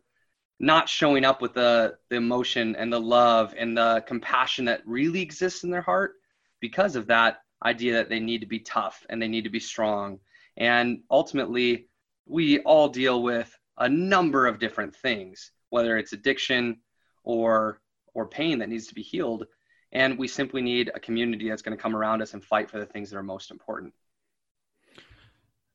not 0.59 0.87
showing 0.87 1.25
up 1.25 1.41
with 1.41 1.53
the, 1.55 1.97
the 2.09 2.17
emotion 2.17 2.75
and 2.75 2.93
the 2.93 3.01
love 3.01 3.55
and 3.57 3.75
the 3.75 4.03
compassion 4.05 4.65
that 4.65 4.85
really 4.85 5.21
exists 5.21 5.63
in 5.63 5.71
their 5.71 5.81
heart 5.81 6.13
because 6.59 6.95
of 6.95 7.07
that 7.07 7.41
idea 7.65 7.93
that 7.93 8.09
they 8.09 8.19
need 8.19 8.41
to 8.41 8.47
be 8.47 8.59
tough 8.59 9.03
and 9.09 9.19
they 9.19 9.27
need 9.27 9.43
to 9.43 9.49
be 9.49 9.59
strong 9.59 10.19
and 10.61 10.99
ultimately, 11.09 11.87
we 12.27 12.59
all 12.59 12.87
deal 12.87 13.23
with 13.23 13.51
a 13.79 13.89
number 13.89 14.45
of 14.45 14.59
different 14.59 14.95
things, 14.95 15.51
whether 15.71 15.97
it's 15.97 16.13
addiction 16.13 16.81
or 17.23 17.81
or 18.13 18.27
pain 18.27 18.59
that 18.59 18.69
needs 18.69 18.85
to 18.85 18.93
be 18.93 19.01
healed. 19.01 19.47
And 19.91 20.19
we 20.19 20.27
simply 20.27 20.61
need 20.61 20.91
a 20.93 20.99
community 20.99 21.49
that's 21.49 21.63
going 21.63 21.75
to 21.75 21.81
come 21.81 21.95
around 21.95 22.21
us 22.21 22.35
and 22.35 22.43
fight 22.43 22.69
for 22.69 22.77
the 22.77 22.85
things 22.85 23.09
that 23.09 23.17
are 23.17 23.23
most 23.23 23.49
important. 23.49 23.93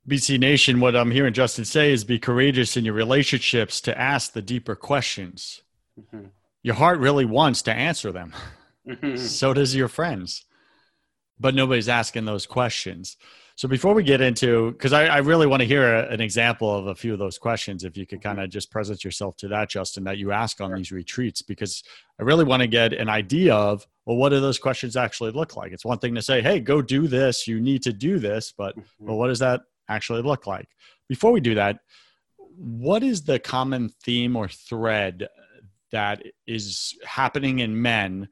BC 0.08 0.38
Nation, 0.38 0.78
what 0.78 0.94
I'm 0.94 1.10
hearing 1.10 1.32
Justin 1.32 1.64
say 1.64 1.90
is 1.90 2.04
be 2.04 2.20
courageous 2.20 2.76
in 2.76 2.84
your 2.84 2.94
relationships 2.94 3.80
to 3.80 4.00
ask 4.00 4.34
the 4.34 4.42
deeper 4.42 4.76
questions. 4.76 5.62
Mm-hmm. 6.00 6.26
Your 6.62 6.76
heart 6.76 7.00
really 7.00 7.24
wants 7.24 7.62
to 7.62 7.72
answer 7.72 8.12
them. 8.12 8.32
Mm-hmm. 8.86 9.16
So 9.40 9.52
does 9.52 9.74
your 9.74 9.88
friends. 9.88 10.44
But 11.40 11.56
nobody's 11.56 11.88
asking 11.88 12.24
those 12.26 12.46
questions. 12.46 13.16
So 13.56 13.68
before 13.68 13.94
we 13.94 14.02
get 14.02 14.20
into, 14.20 14.72
because 14.72 14.92
I, 14.92 15.06
I, 15.06 15.18
really 15.18 15.46
want 15.46 15.62
to 15.62 15.66
hear 15.66 15.96
a, 15.96 16.08
an 16.10 16.20
example 16.20 16.70
of 16.70 16.88
a 16.88 16.94
few 16.94 17.14
of 17.14 17.18
those 17.18 17.38
questions, 17.38 17.84
if 17.84 17.96
you 17.96 18.06
could 18.06 18.20
kind 18.20 18.38
of 18.38 18.50
just 18.50 18.70
present 18.70 19.02
yourself 19.02 19.34
to 19.38 19.48
that, 19.48 19.70
Justin, 19.70 20.04
that 20.04 20.18
you 20.18 20.30
ask 20.30 20.60
on 20.60 20.68
sure. 20.68 20.76
these 20.76 20.92
retreats, 20.92 21.40
because 21.40 21.82
I 22.20 22.24
really 22.24 22.44
want 22.44 22.60
to 22.60 22.66
get 22.66 22.92
an 22.92 23.08
idea 23.08 23.54
of, 23.54 23.86
well, 24.04 24.18
what 24.18 24.28
do 24.28 24.40
those 24.40 24.58
questions 24.58 24.94
actually 24.94 25.30
look 25.30 25.56
like? 25.56 25.72
It's 25.72 25.86
one 25.86 25.98
thing 25.98 26.14
to 26.16 26.22
say, 26.22 26.42
hey, 26.42 26.60
go 26.60 26.82
do 26.82 27.08
this, 27.08 27.48
you 27.48 27.58
need 27.58 27.82
to 27.84 27.94
do 27.94 28.18
this, 28.18 28.52
but 28.52 28.76
mm-hmm. 28.76 29.06
well, 29.06 29.16
what 29.16 29.28
does 29.28 29.38
that 29.38 29.62
actually 29.88 30.20
look 30.20 30.46
like? 30.46 30.68
Before 31.08 31.32
we 31.32 31.40
do 31.40 31.54
that, 31.54 31.78
what 32.58 33.02
is 33.02 33.22
the 33.22 33.38
common 33.38 33.88
theme 34.04 34.36
or 34.36 34.48
thread 34.48 35.28
that 35.92 36.22
is 36.46 36.94
happening 37.06 37.60
in 37.60 37.80
men 37.80 38.28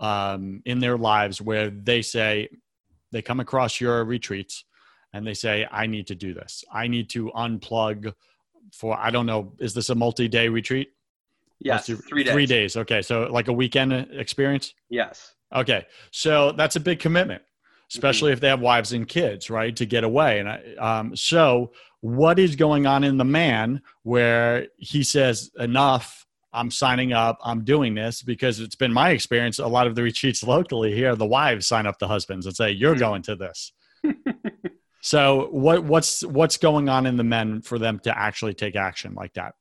um, 0.00 0.62
in 0.64 0.78
their 0.78 0.96
lives 0.96 1.38
where 1.38 1.68
they 1.68 2.00
say, 2.00 2.48
they 3.12 3.22
come 3.22 3.40
across 3.40 3.80
your 3.80 4.04
retreats 4.04 4.64
and 5.12 5.26
they 5.26 5.34
say, 5.34 5.66
I 5.70 5.86
need 5.86 6.06
to 6.08 6.14
do 6.14 6.34
this. 6.34 6.64
I 6.72 6.88
need 6.88 7.08
to 7.10 7.30
unplug 7.34 8.12
for, 8.72 8.98
I 8.98 9.10
don't 9.10 9.26
know, 9.26 9.52
is 9.58 9.74
this 9.74 9.90
a 9.90 9.94
multi 9.94 10.28
day 10.28 10.48
retreat? 10.48 10.90
Yes, 11.60 11.86
three 11.86 12.22
days. 12.22 12.32
Three 12.32 12.46
days. 12.46 12.76
Okay. 12.76 13.02
So, 13.02 13.22
like 13.30 13.48
a 13.48 13.52
weekend 13.52 13.92
experience? 13.92 14.74
Yes. 14.90 15.34
Okay. 15.52 15.86
So, 16.12 16.52
that's 16.52 16.76
a 16.76 16.80
big 16.80 17.00
commitment, 17.00 17.42
especially 17.90 18.28
mm-hmm. 18.28 18.34
if 18.34 18.40
they 18.40 18.48
have 18.48 18.60
wives 18.60 18.92
and 18.92 19.08
kids, 19.08 19.50
right? 19.50 19.74
To 19.74 19.84
get 19.84 20.04
away. 20.04 20.38
And 20.38 20.48
I, 20.48 20.74
um, 20.78 21.16
so, 21.16 21.72
what 22.00 22.38
is 22.38 22.54
going 22.54 22.86
on 22.86 23.02
in 23.02 23.16
the 23.16 23.24
man 23.24 23.82
where 24.04 24.68
he 24.76 25.02
says, 25.02 25.50
enough? 25.58 26.26
I'm 26.52 26.70
signing 26.70 27.12
up, 27.12 27.38
I'm 27.42 27.64
doing 27.64 27.94
this 27.94 28.22
because 28.22 28.60
it's 28.60 28.74
been 28.74 28.92
my 28.92 29.10
experience. 29.10 29.58
A 29.58 29.66
lot 29.66 29.86
of 29.86 29.94
the 29.94 30.02
retreats 30.02 30.42
locally 30.42 30.94
here, 30.94 31.14
the 31.14 31.26
wives 31.26 31.66
sign 31.66 31.86
up 31.86 31.98
the 31.98 32.08
husbands 32.08 32.46
and 32.46 32.56
say, 32.56 32.70
You're 32.70 32.92
mm-hmm. 32.92 33.00
going 33.00 33.22
to 33.22 33.36
this. 33.36 33.72
so 35.00 35.48
what 35.50 35.84
what's 35.84 36.24
what's 36.24 36.56
going 36.56 36.88
on 36.88 37.06
in 37.06 37.16
the 37.16 37.24
men 37.24 37.60
for 37.60 37.78
them 37.78 37.98
to 38.00 38.18
actually 38.18 38.54
take 38.54 38.76
action 38.76 39.14
like 39.14 39.34
that? 39.34 39.54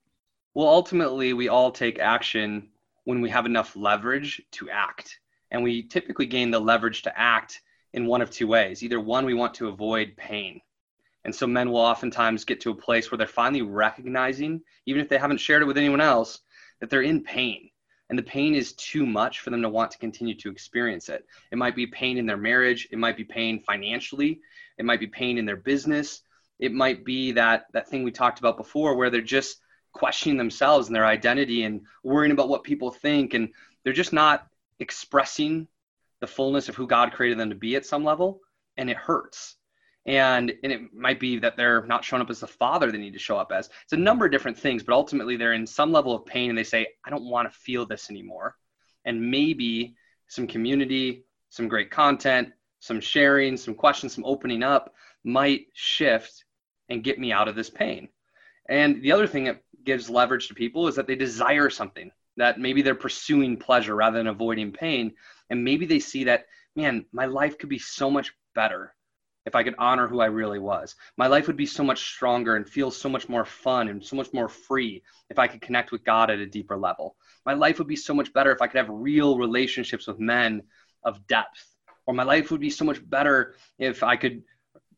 Well, 0.54 0.68
ultimately 0.68 1.34
we 1.34 1.50
all 1.50 1.72
take 1.72 2.00
action 2.00 2.70
when 3.04 3.22
we 3.22 3.30
have 3.30 3.46
enough 3.46 3.76
leverage 3.76 4.42
to 4.52 4.70
act. 4.70 5.20
And 5.52 5.64
we 5.64 5.84
typically 5.84 6.26
gain 6.26 6.52
the 6.52 6.60
leverage 6.60 7.04
to 7.04 7.20
act 7.20 7.62
in 7.94 8.06
one 8.06 8.22
of 8.22 8.30
two 8.30 8.48
ways. 8.48 8.84
Either 8.84 9.00
one, 9.00 9.26
we 9.26 9.34
want 9.34 9.54
to 9.54 9.70
avoid 9.70 10.18
pain. 10.18 10.60
And 11.24 11.34
so 11.34 11.48
men 11.48 11.72
will 11.72 11.80
oftentimes 11.80 12.44
get 12.44 12.60
to 12.62 12.72
a 12.72 12.76
place 12.76 13.10
where 13.10 13.18
they're 13.18 13.28
finally 13.28 13.62
recognizing, 13.62 14.62
even 14.86 15.02
if 15.02 15.08
they 15.08 15.18
haven't 15.18 15.40
shared 15.40 15.62
it 15.62 15.66
with 15.66 15.78
anyone 15.78 16.02
else, 16.02 16.42
that 16.80 16.90
they're 16.90 17.02
in 17.02 17.24
pain 17.24 17.70
and 18.10 18.18
the 18.18 18.24
pain 18.24 18.56
is 18.56 18.74
too 18.74 19.06
much 19.06 19.42
for 19.42 19.50
them 19.50 19.62
to 19.62 19.70
want 19.70 19.92
to 19.92 19.98
continue 19.98 20.36
to 20.36 20.50
experience 20.50 21.10
it. 21.10 21.26
It 21.52 21.58
might 21.58 21.76
be 21.76 21.88
pain 21.88 22.18
in 22.18 22.26
their 22.26 22.38
marriage, 22.38 22.88
it 22.92 22.98
might 22.98 23.18
be 23.18 23.24
pain 23.24 23.60
financially, 23.60 24.40
it 24.78 24.86
might 24.86 25.00
be 25.00 25.08
pain 25.08 25.38
in 25.38 25.46
their 25.46 25.58
business, 25.58 26.22
it 26.60 26.72
might 26.72 27.04
be 27.06 27.34
that 27.34 27.66
that 27.74 27.90
thing 27.90 28.04
we 28.04 28.12
talked 28.12 28.40
about 28.40 28.58
before 28.58 28.96
where 28.96 29.10
they're 29.10 29.22
just 29.22 29.60
questioning 29.92 30.38
themselves 30.38 30.88
and 30.88 30.96
their 30.96 31.06
identity 31.06 31.64
and 31.64 31.82
worrying 32.04 32.32
about 32.32 32.50
what 32.50 32.64
people 32.64 32.92
think 32.92 33.34
and 33.34 33.50
they're 33.84 33.94
just 33.94 34.14
not 34.14 34.48
expressing 34.80 35.68
the 36.20 36.28
fullness 36.28 36.70
of 36.70 36.76
who 36.76 36.88
God 36.88 37.14
created 37.14 37.40
them 37.40 37.50
to 37.50 37.56
be 37.56 37.76
at 37.76 37.86
some 37.86 38.04
level 38.04 38.42
and 38.78 38.90
it 38.90 38.98
hurts 38.98 39.56
and 40.08 40.54
and 40.64 40.72
it 40.72 40.94
might 40.94 41.20
be 41.20 41.38
that 41.38 41.58
they're 41.58 41.86
not 41.86 42.04
showing 42.04 42.22
up 42.22 42.30
as 42.30 42.40
the 42.40 42.48
father 42.48 42.92
they 42.92 42.98
need 42.98 43.14
to 43.14 43.20
show 43.20 43.38
up 43.38 43.52
as. 43.52 43.70
It's 43.84 43.94
a 43.94 43.98
number 43.98 44.26
of 44.26 44.32
different 44.32 44.58
things 44.58 44.82
but 44.82 44.94
ultimately 44.94 45.36
they're 45.36 45.54
in 45.54 45.68
some 45.68 45.92
level 45.92 46.16
of 46.16 46.26
pain 46.26 46.50
and 46.50 46.58
they 46.58 46.64
say 46.64 46.88
i 47.06 47.10
don't 47.10 47.30
want 47.30 47.52
to 47.52 47.60
feel 47.60 47.86
this 47.86 48.10
anymore. 48.10 48.56
And 49.06 49.30
maybe 49.30 49.96
some 50.28 50.48
community 50.48 51.26
some 51.50 51.68
great 51.68 51.92
content 51.92 52.50
some 52.80 53.02
sharing 53.02 53.58
some 53.58 53.76
questions 53.76 54.16
some 54.16 54.26
opening 54.26 54.64
up 54.64 54.94
might 55.24 55.68
shift 55.74 56.46
and 56.90 57.04
get 57.04 57.20
me 57.20 57.32
out 57.34 57.50
of 57.50 57.56
this 57.56 57.70
pain. 57.70 58.08
And 58.70 59.02
the 59.02 59.12
other 59.12 59.28
thing 59.28 59.46
that 59.46 59.62
gives 59.84 60.10
leverage 60.10 60.48
to 60.48 60.54
people 60.54 60.88
is 60.88 60.96
that 60.96 61.08
they 61.08 61.16
desire 61.16 61.70
something 61.70 62.12
that 62.38 62.60
maybe 62.60 62.82
they're 62.82 62.96
pursuing 62.96 63.58
pleasure 63.58 63.96
rather 63.96 64.18
than 64.18 64.28
avoiding 64.28 64.72
pain. 64.72 65.14
And 65.50 65.64
maybe 65.64 65.86
they 65.86 66.00
see 66.00 66.26
that 66.26 66.46
man 66.78 67.06
my 67.12 67.26
life 67.26 67.58
could 67.58 67.70
be 67.70 67.80
so 67.80 68.10
much 68.10 68.32
better 68.56 68.94
if 69.48 69.56
I 69.56 69.64
could 69.64 69.76
honor 69.80 70.10
who 70.10 70.20
I 70.20 70.26
really 70.26 70.60
was. 70.60 70.96
My 71.16 71.28
life 71.28 71.48
would 71.48 71.56
be 71.56 71.66
so 71.66 71.82
much 71.82 72.04
stronger 72.14 72.58
and 72.58 72.68
feel 72.68 72.92
so 72.92 73.08
much 73.08 73.30
more 73.30 73.46
fun 73.46 73.88
and 73.88 74.04
so 74.04 74.18
much 74.18 74.34
more 74.34 74.50
free 74.50 75.02
if 75.30 75.40
I 75.40 75.48
could 75.48 75.62
connect 75.62 75.94
with 75.94 76.04
God 76.04 76.30
at 76.30 76.40
a 76.40 76.46
deeper 76.46 76.76
level. 76.76 77.16
My 77.46 77.54
life 77.54 77.80
would 77.80 77.88
be 77.88 77.96
so 77.96 78.14
much 78.14 78.34
better 78.34 78.52
if 78.52 78.62
I 78.62 78.68
could 78.68 78.78
have 78.78 78.90
real 78.90 79.38
relationships 79.38 80.06
with 80.06 80.20
men 80.20 80.64
of 81.02 81.26
depth. 81.28 81.66
Or 82.06 82.14
my 82.14 82.24
life 82.24 82.52
would 82.52 82.60
be 82.60 82.70
so 82.70 82.84
much 82.84 83.00
better 83.10 83.56
if 83.80 84.04
I 84.04 84.18
could 84.18 84.44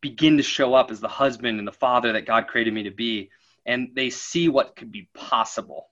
begin 0.02 0.38
to 0.38 0.44
show 0.44 0.74
up 0.74 0.90
as 0.90 1.00
the 1.00 1.08
husband 1.08 1.60
and 1.60 1.68
the 1.68 1.72
father 1.72 2.14
that 2.14 2.26
God 2.26 2.48
created 2.48 2.74
me 2.74 2.84
to 2.84 2.92
be. 2.92 3.30
And 3.68 3.90
they 3.94 4.10
see 4.10 4.50
what 4.50 4.76
could 4.76 4.92
be 4.92 5.10
possible. 5.14 5.90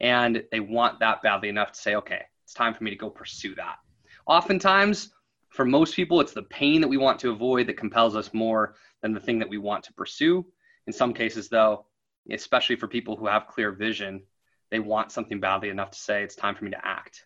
And 0.00 0.42
they 0.52 0.60
want 0.60 1.00
that 1.00 1.22
badly 1.22 1.48
enough 1.48 1.72
to 1.72 1.80
say, 1.80 1.94
okay, 1.94 2.20
it's 2.44 2.52
time 2.52 2.74
for 2.74 2.84
me 2.84 2.90
to 2.90 2.96
go 2.96 3.08
pursue 3.08 3.54
that. 3.54 3.76
Oftentimes, 4.26 5.12
for 5.56 5.64
most 5.64 5.96
people, 5.96 6.20
it's 6.20 6.34
the 6.34 6.42
pain 6.42 6.82
that 6.82 6.88
we 6.88 6.98
want 6.98 7.18
to 7.20 7.30
avoid 7.30 7.66
that 7.66 7.78
compels 7.78 8.14
us 8.14 8.32
more 8.34 8.74
than 9.02 9.14
the 9.14 9.20
thing 9.20 9.38
that 9.38 9.48
we 9.48 9.56
want 9.56 9.82
to 9.84 9.92
pursue. 9.94 10.46
In 10.86 10.92
some 10.92 11.14
cases, 11.14 11.48
though, 11.48 11.86
especially 12.30 12.76
for 12.76 12.86
people 12.86 13.16
who 13.16 13.26
have 13.26 13.46
clear 13.46 13.72
vision, 13.72 14.22
they 14.70 14.80
want 14.80 15.10
something 15.10 15.40
badly 15.40 15.70
enough 15.70 15.90
to 15.92 15.98
say, 15.98 16.22
it's 16.22 16.36
time 16.36 16.54
for 16.54 16.64
me 16.64 16.72
to 16.72 16.86
act. 16.86 17.24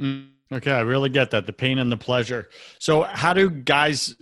Mm, 0.00 0.30
okay, 0.50 0.72
I 0.72 0.80
really 0.80 1.10
get 1.10 1.30
that 1.32 1.46
the 1.46 1.52
pain 1.52 1.78
and 1.78 1.92
the 1.92 1.98
pleasure. 1.98 2.48
So, 2.78 3.02
how 3.02 3.34
do 3.34 3.50
guys 3.50 4.16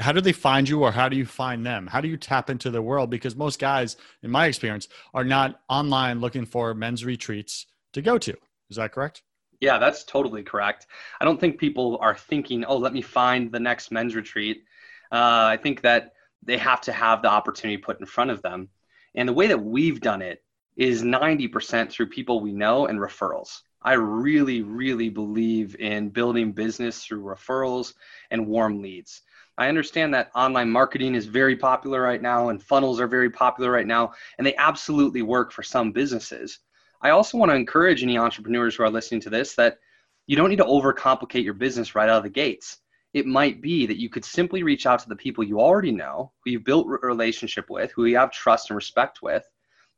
how 0.00 0.12
do 0.12 0.20
they 0.20 0.32
find 0.32 0.68
you 0.68 0.82
or 0.84 0.92
how 0.92 1.08
do 1.08 1.16
you 1.16 1.26
find 1.26 1.66
them 1.66 1.88
how 1.88 2.00
do 2.00 2.06
you 2.06 2.16
tap 2.16 2.50
into 2.50 2.70
the 2.70 2.80
world 2.80 3.10
because 3.10 3.34
most 3.34 3.58
guys 3.58 3.96
in 4.22 4.30
my 4.30 4.46
experience 4.46 4.86
are 5.12 5.24
not 5.24 5.60
online 5.68 6.20
looking 6.20 6.46
for 6.46 6.72
men's 6.72 7.04
retreats 7.04 7.66
to 7.92 8.00
go 8.00 8.16
to 8.16 8.32
is 8.70 8.76
that 8.76 8.92
correct 8.92 9.22
yeah, 9.60 9.78
that's 9.78 10.04
totally 10.04 10.42
correct. 10.42 10.86
I 11.20 11.24
don't 11.24 11.40
think 11.40 11.58
people 11.58 11.98
are 12.00 12.14
thinking, 12.14 12.64
oh, 12.64 12.76
let 12.76 12.92
me 12.92 13.02
find 13.02 13.50
the 13.50 13.60
next 13.60 13.90
men's 13.90 14.14
retreat. 14.14 14.64
Uh, 15.10 15.50
I 15.50 15.58
think 15.60 15.82
that 15.82 16.12
they 16.42 16.58
have 16.58 16.80
to 16.82 16.92
have 16.92 17.22
the 17.22 17.30
opportunity 17.30 17.76
put 17.76 18.00
in 18.00 18.06
front 18.06 18.30
of 18.30 18.42
them. 18.42 18.68
And 19.14 19.28
the 19.28 19.32
way 19.32 19.48
that 19.48 19.62
we've 19.62 20.00
done 20.00 20.22
it 20.22 20.44
is 20.76 21.02
90% 21.02 21.90
through 21.90 22.06
people 22.06 22.40
we 22.40 22.52
know 22.52 22.86
and 22.86 23.00
referrals. 23.00 23.62
I 23.82 23.94
really, 23.94 24.62
really 24.62 25.08
believe 25.08 25.76
in 25.76 26.10
building 26.10 26.52
business 26.52 27.04
through 27.04 27.22
referrals 27.22 27.94
and 28.30 28.46
warm 28.46 28.80
leads. 28.80 29.22
I 29.56 29.68
understand 29.68 30.14
that 30.14 30.30
online 30.36 30.70
marketing 30.70 31.16
is 31.16 31.26
very 31.26 31.56
popular 31.56 32.00
right 32.00 32.22
now 32.22 32.50
and 32.50 32.62
funnels 32.62 33.00
are 33.00 33.08
very 33.08 33.30
popular 33.30 33.72
right 33.72 33.86
now, 33.86 34.12
and 34.36 34.46
they 34.46 34.54
absolutely 34.54 35.22
work 35.22 35.50
for 35.50 35.64
some 35.64 35.90
businesses. 35.90 36.60
I 37.00 37.10
also 37.10 37.38
want 37.38 37.50
to 37.50 37.56
encourage 37.56 38.02
any 38.02 38.18
entrepreneurs 38.18 38.74
who 38.74 38.82
are 38.82 38.90
listening 38.90 39.20
to 39.22 39.30
this 39.30 39.54
that 39.54 39.78
you 40.26 40.36
don't 40.36 40.50
need 40.50 40.56
to 40.56 40.64
overcomplicate 40.64 41.44
your 41.44 41.54
business 41.54 41.94
right 41.94 42.08
out 42.08 42.18
of 42.18 42.22
the 42.24 42.28
gates. 42.28 42.78
It 43.14 43.26
might 43.26 43.62
be 43.62 43.86
that 43.86 44.00
you 44.00 44.10
could 44.10 44.24
simply 44.24 44.62
reach 44.62 44.84
out 44.84 44.98
to 45.00 45.08
the 45.08 45.16
people 45.16 45.44
you 45.44 45.60
already 45.60 45.92
know, 45.92 46.32
who 46.44 46.50
you've 46.50 46.64
built 46.64 46.86
a 46.86 47.06
relationship 47.06 47.70
with, 47.70 47.92
who 47.92 48.04
you 48.04 48.16
have 48.16 48.32
trust 48.32 48.70
and 48.70 48.76
respect 48.76 49.22
with, 49.22 49.48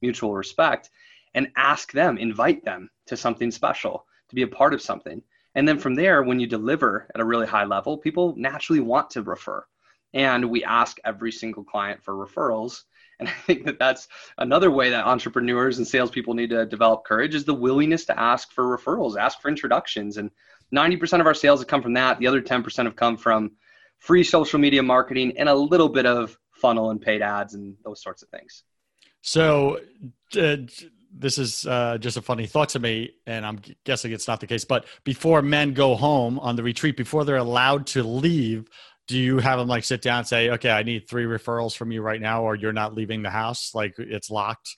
mutual 0.03 0.35
respect, 0.35 0.91
and 1.35 1.51
ask 1.57 1.91
them, 1.93 2.19
invite 2.19 2.65
them 2.65 2.91
to 3.07 3.17
something 3.17 3.51
special, 3.51 4.07
to 4.29 4.35
be 4.35 4.43
a 4.43 4.49
part 4.49 4.75
of 4.75 4.83
something. 4.83 5.23
And 5.55 5.67
then 5.67 5.79
from 5.79 5.95
there, 5.95 6.23
when 6.23 6.39
you 6.39 6.47
deliver 6.47 7.09
at 7.15 7.21
a 7.21 7.25
really 7.25 7.47
high 7.47 7.65
level, 7.65 7.99
people 7.99 8.35
naturally 8.37 8.81
want 8.81 9.11
to 9.11 9.23
refer. 9.23 9.65
And 10.13 10.51
we 10.51 10.65
ask 10.65 10.99
every 11.05 11.33
single 11.33 11.65
client 11.65 12.03
for 12.03 12.15
referrals 12.15 12.83
and 13.21 13.29
I 13.29 13.33
think 13.33 13.65
that 13.67 13.79
that's 13.79 14.09
another 14.39 14.71
way 14.71 14.91
that 14.91 15.07
entrepreneurs 15.07 15.79
and 15.79 15.87
salespeople 15.87 16.35
need 16.35 16.51
to 16.51 16.67
develop 16.67 17.05
courage 17.05 17.35
is 17.35 17.45
the 17.45 17.55
willingness 17.55 18.07
to 18.07 18.19
ask 18.19 18.51
for 18.53 18.77
referrals, 18.77 19.17
ask 19.17 19.41
for 19.41 19.49
introductions. 19.49 20.17
And 20.17 20.31
90% 20.75 21.21
of 21.21 21.27
our 21.27 21.35
sales 21.35 21.61
have 21.61 21.69
come 21.69 21.83
from 21.83 21.95
that. 21.95 22.19
The 22.19 22.27
other 22.27 22.43
10% 22.43 22.85
have 22.85 22.97
come 22.97 23.17
from 23.17 23.53
free 23.99 24.25
social 24.25 24.59
media 24.59 24.83
marketing 24.83 25.35
and 25.37 25.49
a 25.49 25.55
little 25.55 25.89
bit 25.89 26.07
of 26.07 26.37
funnel 26.53 26.91
and 26.91 27.01
paid 27.01 27.23
ads 27.23 27.55
and 27.55 27.77
those 27.85 28.03
sorts 28.03 28.23
of 28.23 28.29
things. 28.31 28.65
So, 29.23 29.81
uh, 30.39 30.57
this 31.13 31.39
is 31.39 31.67
uh, 31.67 31.99
just 31.99 32.17
a 32.17 32.23
funny 32.23 32.47
thought 32.47 32.69
to 32.71 32.79
me, 32.79 33.11
and 33.27 33.45
I'm 33.45 33.61
guessing 33.85 34.13
it's 34.13 34.29
not 34.29 34.41
the 34.41 34.47
case. 34.47 34.65
But 34.65 34.87
before 35.03 35.43
men 35.43 35.75
go 35.75 35.97
home 35.97 36.39
on 36.39 36.55
the 36.57 36.63
retreat, 36.63 36.97
before 36.97 37.25
they're 37.25 37.37
allowed 37.37 37.87
to 37.89 38.03
leave, 38.03 38.71
do 39.11 39.19
you 39.19 39.39
have 39.39 39.59
them 39.59 39.67
like 39.67 39.83
sit 39.83 40.03
down 40.03 40.19
and 40.19 40.27
say, 40.27 40.51
okay, 40.51 40.71
I 40.71 40.85
need 40.85 41.09
three 41.09 41.25
referrals 41.25 41.77
from 41.77 41.91
you 41.91 42.01
right 42.01 42.21
now, 42.21 42.45
or 42.45 42.55
you're 42.55 42.73
not 42.73 42.95
leaving 42.95 43.23
the 43.23 43.31
house, 43.31 43.73
like 43.75 43.95
it's 43.99 44.31
locked? 44.31 44.77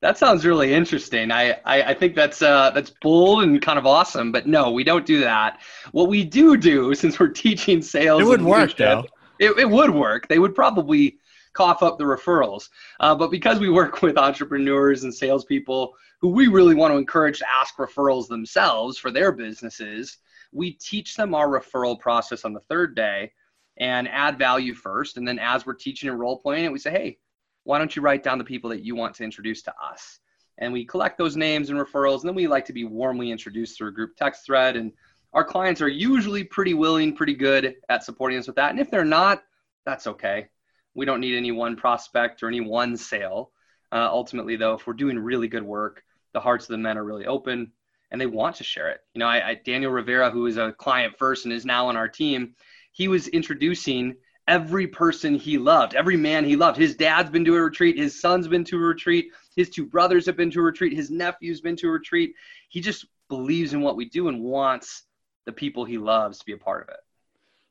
That 0.00 0.16
sounds 0.16 0.46
really 0.46 0.72
interesting. 0.72 1.32
I, 1.32 1.58
I, 1.64 1.82
I, 1.82 1.94
think 1.94 2.14
that's 2.14 2.40
uh, 2.40 2.70
that's 2.70 2.92
bold 3.02 3.42
and 3.42 3.60
kind 3.60 3.76
of 3.76 3.84
awesome. 3.84 4.30
But 4.30 4.46
no, 4.46 4.70
we 4.70 4.84
don't 4.84 5.04
do 5.04 5.20
that. 5.22 5.60
What 5.90 6.08
we 6.08 6.22
do 6.22 6.56
do, 6.56 6.94
since 7.02 7.18
we're 7.18 7.28
teaching 7.28 7.82
sales, 7.82 8.22
it 8.22 8.26
would 8.26 8.42
work 8.42 8.76
though. 8.76 9.06
It, 9.40 9.58
it 9.58 9.68
would 9.68 9.90
work. 9.90 10.28
They 10.28 10.38
would 10.38 10.54
probably 10.54 11.18
cough 11.52 11.82
up 11.82 11.98
the 11.98 12.04
referrals. 12.04 12.68
Uh, 13.00 13.16
but 13.16 13.32
because 13.32 13.58
we 13.58 13.70
work 13.70 14.02
with 14.02 14.16
entrepreneurs 14.16 15.02
and 15.02 15.12
salespeople 15.12 15.94
who 16.20 16.28
we 16.28 16.46
really 16.46 16.76
want 16.76 16.92
to 16.92 16.98
encourage 16.98 17.40
to 17.40 17.46
ask 17.50 17.76
referrals 17.76 18.28
themselves 18.28 18.98
for 18.98 19.10
their 19.10 19.32
businesses, 19.32 20.18
we 20.52 20.74
teach 20.74 21.16
them 21.16 21.34
our 21.34 21.48
referral 21.48 21.98
process 21.98 22.44
on 22.44 22.52
the 22.52 22.60
third 22.60 22.94
day 22.94 23.32
and 23.76 24.08
add 24.08 24.38
value 24.38 24.74
first. 24.74 25.16
And 25.16 25.26
then 25.26 25.38
as 25.38 25.66
we're 25.66 25.74
teaching 25.74 26.08
and 26.08 26.18
role 26.18 26.38
playing 26.38 26.64
it, 26.64 26.72
we 26.72 26.78
say, 26.78 26.90
hey, 26.90 27.18
why 27.64 27.78
don't 27.78 27.94
you 27.94 28.02
write 28.02 28.22
down 28.22 28.38
the 28.38 28.44
people 28.44 28.70
that 28.70 28.84
you 28.84 28.94
want 28.94 29.14
to 29.16 29.24
introduce 29.24 29.62
to 29.62 29.74
us? 29.82 30.20
And 30.58 30.72
we 30.72 30.84
collect 30.84 31.18
those 31.18 31.36
names 31.36 31.70
and 31.70 31.78
referrals. 31.78 32.20
And 32.20 32.28
then 32.28 32.34
we 32.34 32.46
like 32.46 32.64
to 32.66 32.72
be 32.72 32.84
warmly 32.84 33.30
introduced 33.30 33.76
through 33.76 33.88
a 33.88 33.92
group 33.92 34.16
text 34.16 34.46
thread. 34.46 34.76
And 34.76 34.92
our 35.32 35.44
clients 35.44 35.80
are 35.80 35.88
usually 35.88 36.44
pretty 36.44 36.74
willing, 36.74 37.14
pretty 37.16 37.34
good 37.34 37.74
at 37.88 38.04
supporting 38.04 38.38
us 38.38 38.46
with 38.46 38.56
that. 38.56 38.70
And 38.70 38.78
if 38.78 38.90
they're 38.90 39.04
not, 39.04 39.42
that's 39.84 40.06
okay. 40.06 40.48
We 40.94 41.04
don't 41.04 41.20
need 41.20 41.36
any 41.36 41.50
one 41.50 41.74
prospect 41.74 42.42
or 42.42 42.48
any 42.48 42.60
one 42.60 42.96
sale. 42.96 43.50
Uh, 43.90 44.08
ultimately, 44.10 44.56
though, 44.56 44.74
if 44.74 44.86
we're 44.86 44.92
doing 44.92 45.18
really 45.18 45.48
good 45.48 45.64
work, 45.64 46.04
the 46.32 46.40
hearts 46.40 46.66
of 46.66 46.68
the 46.68 46.78
men 46.78 46.98
are 46.98 47.04
really 47.04 47.26
open 47.26 47.72
and 48.10 48.20
they 48.20 48.26
want 48.26 48.56
to 48.56 48.64
share 48.64 48.90
it. 48.90 49.00
You 49.14 49.18
know, 49.18 49.26
I, 49.26 49.48
I 49.50 49.54
Daniel 49.54 49.90
Rivera, 49.90 50.30
who 50.30 50.46
is 50.46 50.56
a 50.56 50.72
client 50.72 51.16
first 51.18 51.46
and 51.46 51.52
is 51.52 51.64
now 51.64 51.88
on 51.88 51.96
our 51.96 52.08
team, 52.08 52.54
he 52.94 53.08
was 53.08 53.28
introducing 53.28 54.14
every 54.46 54.86
person 54.86 55.34
he 55.34 55.58
loved, 55.58 55.94
every 55.94 56.16
man 56.16 56.44
he 56.44 56.54
loved. 56.56 56.78
His 56.78 56.94
dad's 56.94 57.28
been 57.28 57.44
to 57.44 57.56
a 57.56 57.60
retreat, 57.60 57.98
his 57.98 58.18
son's 58.20 58.48
been 58.48 58.64
to 58.64 58.76
a 58.76 58.80
retreat, 58.80 59.30
his 59.56 59.68
two 59.68 59.84
brothers 59.84 60.24
have 60.26 60.36
been 60.36 60.50
to 60.52 60.60
a 60.60 60.62
retreat, 60.62 60.94
his 60.94 61.10
nephew's 61.10 61.60
been 61.60 61.76
to 61.76 61.88
a 61.88 61.90
retreat. 61.90 62.34
He 62.68 62.80
just 62.80 63.06
believes 63.28 63.74
in 63.74 63.80
what 63.80 63.96
we 63.96 64.08
do 64.08 64.28
and 64.28 64.40
wants 64.40 65.02
the 65.44 65.52
people 65.52 65.84
he 65.84 65.98
loves 65.98 66.38
to 66.38 66.44
be 66.44 66.52
a 66.52 66.56
part 66.56 66.82
of 66.82 66.88
it. 66.90 67.00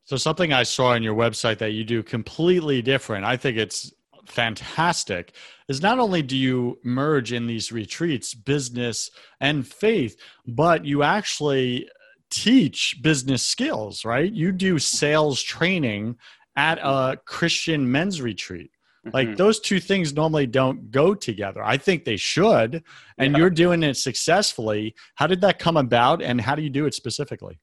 So, 0.03 0.17
something 0.17 0.51
I 0.51 0.63
saw 0.63 0.87
on 0.87 1.03
your 1.03 1.15
website 1.15 1.59
that 1.59 1.71
you 1.71 1.85
do 1.85 2.03
completely 2.03 2.81
different, 2.81 3.23
I 3.23 3.37
think 3.37 3.57
it's 3.57 3.93
fantastic, 4.25 5.33
is 5.69 5.81
not 5.81 5.99
only 5.99 6.21
do 6.21 6.35
you 6.35 6.79
merge 6.83 7.31
in 7.31 7.47
these 7.47 7.71
retreats 7.71 8.33
business 8.33 9.09
and 9.39 9.65
faith, 9.65 10.17
but 10.45 10.83
you 10.83 11.03
actually 11.03 11.87
teach 12.33 12.97
business 13.01 13.43
skills, 13.43 14.03
right? 14.03 14.31
You 14.31 14.51
do 14.51 14.79
sales 14.79 15.41
training 15.41 16.17
at 16.55 16.79
a 16.79 17.17
Christian 17.25 17.91
men's 17.91 18.21
retreat. 18.21 18.71
Mm-hmm. 19.05 19.15
Like 19.15 19.37
those 19.37 19.59
two 19.59 19.79
things 19.79 20.13
normally 20.13 20.47
don't 20.47 20.89
go 20.91 21.13
together. 21.13 21.63
I 21.63 21.77
think 21.77 22.05
they 22.05 22.17
should, 22.17 22.83
and 23.17 23.31
yeah. 23.31 23.37
you're 23.37 23.49
doing 23.49 23.83
it 23.83 23.97
successfully. 23.97 24.95
How 25.15 25.27
did 25.27 25.41
that 25.41 25.59
come 25.59 25.77
about, 25.77 26.21
and 26.21 26.41
how 26.41 26.55
do 26.55 26.61
you 26.61 26.69
do 26.69 26.85
it 26.85 26.93
specifically? 26.93 27.59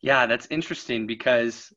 Yeah, 0.00 0.26
that's 0.26 0.46
interesting 0.50 1.06
because 1.06 1.72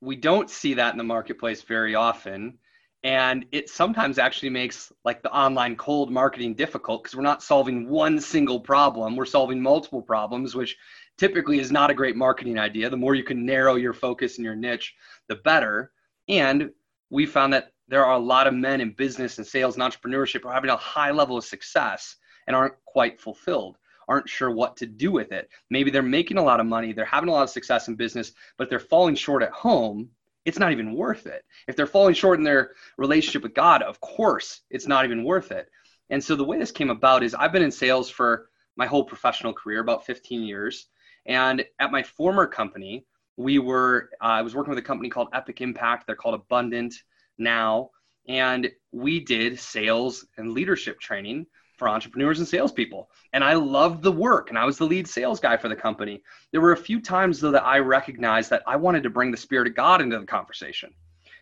we 0.00 0.16
don't 0.16 0.50
see 0.50 0.74
that 0.74 0.92
in 0.92 0.98
the 0.98 1.04
marketplace 1.04 1.62
very 1.62 1.94
often. 1.94 2.58
and 3.04 3.44
it 3.50 3.68
sometimes 3.68 4.18
actually 4.18 4.50
makes 4.50 4.92
like 5.04 5.22
the 5.22 5.32
online 5.32 5.74
cold 5.76 6.10
marketing 6.10 6.54
difficult 6.54 7.02
because 7.02 7.16
we're 7.16 7.22
not 7.22 7.42
solving 7.42 7.88
one 7.88 8.20
single 8.20 8.60
problem 8.60 9.16
we're 9.16 9.24
solving 9.24 9.60
multiple 9.60 10.02
problems 10.02 10.54
which 10.54 10.76
typically 11.18 11.58
is 11.58 11.72
not 11.72 11.90
a 11.90 11.94
great 11.94 12.16
marketing 12.16 12.58
idea 12.58 12.88
the 12.88 12.96
more 12.96 13.14
you 13.14 13.24
can 13.24 13.44
narrow 13.44 13.76
your 13.76 13.92
focus 13.92 14.36
and 14.36 14.44
your 14.44 14.56
niche 14.56 14.94
the 15.28 15.36
better 15.36 15.92
and 16.28 16.70
we 17.10 17.26
found 17.26 17.52
that 17.52 17.72
there 17.88 18.04
are 18.04 18.14
a 18.14 18.18
lot 18.18 18.46
of 18.46 18.54
men 18.54 18.80
in 18.80 18.92
business 18.92 19.38
and 19.38 19.46
sales 19.46 19.76
and 19.76 19.82
entrepreneurship 19.82 20.42
who 20.42 20.48
are 20.48 20.54
having 20.54 20.70
a 20.70 20.76
high 20.76 21.10
level 21.10 21.36
of 21.36 21.44
success 21.44 22.16
and 22.46 22.56
aren't 22.56 22.74
quite 22.84 23.20
fulfilled 23.20 23.76
aren't 24.08 24.28
sure 24.28 24.50
what 24.50 24.76
to 24.76 24.86
do 24.86 25.12
with 25.12 25.32
it 25.32 25.48
maybe 25.70 25.90
they're 25.90 26.02
making 26.02 26.38
a 26.38 26.42
lot 26.42 26.60
of 26.60 26.66
money 26.66 26.92
they're 26.92 27.04
having 27.04 27.28
a 27.28 27.32
lot 27.32 27.42
of 27.42 27.50
success 27.50 27.88
in 27.88 27.94
business 27.94 28.32
but 28.58 28.68
they're 28.68 28.80
falling 28.80 29.14
short 29.14 29.42
at 29.42 29.52
home 29.52 30.08
it's 30.44 30.58
not 30.58 30.72
even 30.72 30.94
worth 30.94 31.26
it. 31.26 31.44
If 31.68 31.76
they're 31.76 31.86
falling 31.86 32.14
short 32.14 32.38
in 32.38 32.44
their 32.44 32.72
relationship 32.98 33.42
with 33.42 33.54
God, 33.54 33.82
of 33.82 34.00
course, 34.00 34.62
it's 34.70 34.86
not 34.86 35.04
even 35.04 35.24
worth 35.24 35.52
it. 35.52 35.68
And 36.10 36.22
so 36.22 36.36
the 36.36 36.44
way 36.44 36.58
this 36.58 36.72
came 36.72 36.90
about 36.90 37.22
is 37.22 37.34
I've 37.34 37.52
been 37.52 37.62
in 37.62 37.70
sales 37.70 38.10
for 38.10 38.48
my 38.76 38.86
whole 38.86 39.04
professional 39.04 39.52
career, 39.52 39.80
about 39.80 40.04
15 40.04 40.42
years. 40.42 40.86
And 41.26 41.64
at 41.78 41.92
my 41.92 42.02
former 42.02 42.46
company, 42.46 43.04
we 43.36 43.58
were, 43.58 44.10
uh, 44.20 44.26
I 44.26 44.42
was 44.42 44.54
working 44.54 44.70
with 44.70 44.78
a 44.78 44.86
company 44.86 45.08
called 45.08 45.28
Epic 45.32 45.60
Impact. 45.60 46.06
They're 46.06 46.16
called 46.16 46.34
Abundant 46.34 46.94
now. 47.38 47.90
And 48.28 48.70
we 48.92 49.20
did 49.20 49.58
sales 49.58 50.26
and 50.36 50.52
leadership 50.52 51.00
training 51.00 51.46
for 51.76 51.88
entrepreneurs 51.88 52.38
and 52.38 52.46
salespeople. 52.46 53.10
And 53.32 53.42
I 53.42 53.54
loved 53.54 54.02
the 54.02 54.12
work, 54.12 54.50
and 54.50 54.58
I 54.58 54.64
was 54.64 54.78
the 54.78 54.86
lead 54.86 55.08
sales 55.08 55.40
guy 55.40 55.56
for 55.56 55.68
the 55.68 55.74
company. 55.74 56.22
There 56.52 56.60
were 56.60 56.72
a 56.72 56.76
few 56.76 57.00
times, 57.00 57.40
though, 57.40 57.50
that 57.50 57.64
I 57.64 57.78
recognized 57.78 58.50
that 58.50 58.62
I 58.66 58.76
wanted 58.76 59.02
to 59.02 59.10
bring 59.10 59.30
the 59.30 59.36
Spirit 59.36 59.66
of 59.66 59.74
God 59.74 60.00
into 60.00 60.18
the 60.18 60.26
conversation. 60.26 60.94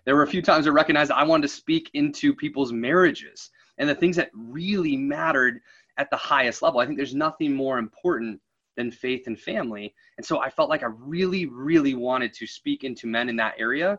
There 0.07 0.17
were 0.17 0.23
a 0.23 0.29
few 0.29 0.41
times 0.41 0.67
I 0.67 0.71
recognized 0.71 1.11
I 1.11 1.25
wanted 1.25 1.43
to 1.43 1.55
speak 1.55 1.91
into 1.93 2.35
people's 2.35 2.73
marriages 2.73 3.51
and 3.77 3.89
the 3.89 3.95
things 3.95 4.17
that 4.17 4.31
really 4.33 4.97
mattered 4.97 5.61
at 5.99 6.09
the 6.11 6.17
highest 6.17 6.63
level. 6.63 6.81
I 6.81 6.87
think 6.87 6.97
there's 6.97 7.15
nothing 7.15 7.53
more 7.53 7.79
important 7.79 8.41
than 8.77 8.91
faith 8.91 9.27
and 9.27 9.39
family. 9.39 9.95
And 10.17 10.25
so 10.25 10.41
I 10.41 10.51
felt 10.51 10.71
like 10.71 10.83
I 10.83 10.89
really, 10.99 11.47
really 11.47 11.95
wanted 11.95 12.33
to 12.35 12.47
speak 12.47 12.85
into 12.85 13.07
men 13.07 13.29
in 13.29 13.37
that 13.37 13.55
area. 13.59 13.99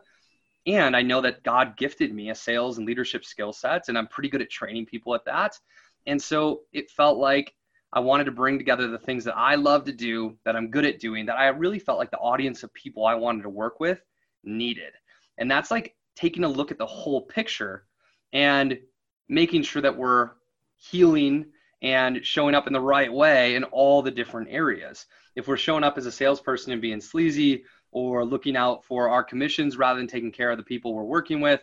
And 0.66 0.94
I 0.96 1.02
know 1.02 1.20
that 1.20 1.42
God 1.42 1.76
gifted 1.76 2.14
me 2.14 2.30
a 2.30 2.34
sales 2.34 2.78
and 2.78 2.86
leadership 2.86 3.24
skill 3.24 3.52
sets, 3.52 3.88
and 3.88 3.98
I'm 3.98 4.06
pretty 4.06 4.28
good 4.28 4.42
at 4.42 4.50
training 4.50 4.86
people 4.86 5.14
at 5.14 5.24
that. 5.24 5.58
And 6.06 6.20
so 6.20 6.62
it 6.72 6.90
felt 6.90 7.18
like 7.18 7.54
I 7.92 8.00
wanted 8.00 8.24
to 8.24 8.32
bring 8.32 8.58
together 8.58 8.88
the 8.88 8.98
things 8.98 9.24
that 9.24 9.36
I 9.36 9.56
love 9.56 9.84
to 9.84 9.92
do, 9.92 10.38
that 10.44 10.56
I'm 10.56 10.70
good 10.70 10.86
at 10.86 10.98
doing, 10.98 11.26
that 11.26 11.38
I 11.38 11.48
really 11.48 11.78
felt 11.78 11.98
like 11.98 12.10
the 12.10 12.18
audience 12.18 12.62
of 12.62 12.72
people 12.74 13.04
I 13.04 13.14
wanted 13.14 13.42
to 13.42 13.50
work 13.50 13.80
with 13.80 14.00
needed. 14.44 14.92
And 15.38 15.50
that's 15.50 15.70
like 15.70 15.94
taking 16.16 16.44
a 16.44 16.48
look 16.48 16.70
at 16.70 16.78
the 16.78 16.86
whole 16.86 17.22
picture 17.22 17.84
and 18.32 18.78
making 19.28 19.62
sure 19.62 19.82
that 19.82 19.96
we're 19.96 20.30
healing 20.76 21.46
and 21.82 22.24
showing 22.24 22.54
up 22.54 22.66
in 22.66 22.72
the 22.72 22.80
right 22.80 23.12
way 23.12 23.56
in 23.56 23.64
all 23.64 24.02
the 24.02 24.10
different 24.10 24.48
areas. 24.50 25.06
If 25.34 25.48
we're 25.48 25.56
showing 25.56 25.84
up 25.84 25.98
as 25.98 26.06
a 26.06 26.12
salesperson 26.12 26.72
and 26.72 26.80
being 26.80 27.00
sleazy 27.00 27.64
or 27.90 28.24
looking 28.24 28.56
out 28.56 28.84
for 28.84 29.08
our 29.08 29.24
commissions 29.24 29.76
rather 29.76 29.98
than 29.98 30.06
taking 30.06 30.32
care 30.32 30.50
of 30.50 30.58
the 30.58 30.62
people 30.62 30.94
we're 30.94 31.02
working 31.02 31.40
with, 31.40 31.60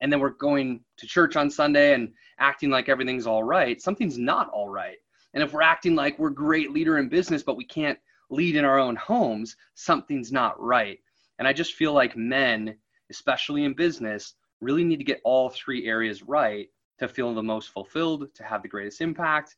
and 0.00 0.12
then 0.12 0.20
we're 0.20 0.30
going 0.30 0.80
to 0.98 1.06
church 1.06 1.36
on 1.36 1.50
Sunday 1.50 1.94
and 1.94 2.12
acting 2.38 2.70
like 2.70 2.88
everything's 2.88 3.26
all 3.26 3.42
right, 3.42 3.80
something's 3.80 4.18
not 4.18 4.48
all 4.50 4.68
right. 4.68 4.98
And 5.32 5.42
if 5.42 5.52
we're 5.52 5.62
acting 5.62 5.94
like 5.94 6.18
we're 6.18 6.30
great 6.30 6.72
leader 6.72 6.98
in 6.98 7.08
business, 7.08 7.42
but 7.42 7.56
we 7.56 7.64
can't 7.64 7.98
lead 8.30 8.56
in 8.56 8.64
our 8.64 8.78
own 8.78 8.96
homes, 8.96 9.56
something's 9.74 10.30
not 10.30 10.60
right. 10.60 10.98
And 11.38 11.48
I 11.48 11.52
just 11.52 11.74
feel 11.74 11.92
like 11.94 12.16
men, 12.16 12.76
especially 13.10 13.64
in 13.64 13.74
business, 13.74 14.34
really 14.60 14.84
need 14.84 14.98
to 14.98 15.04
get 15.04 15.20
all 15.24 15.48
three 15.48 15.86
areas 15.86 16.22
right 16.22 16.68
to 16.98 17.08
feel 17.08 17.34
the 17.34 17.42
most 17.42 17.70
fulfilled, 17.70 18.26
to 18.34 18.44
have 18.44 18.62
the 18.62 18.68
greatest 18.68 19.00
impact, 19.00 19.56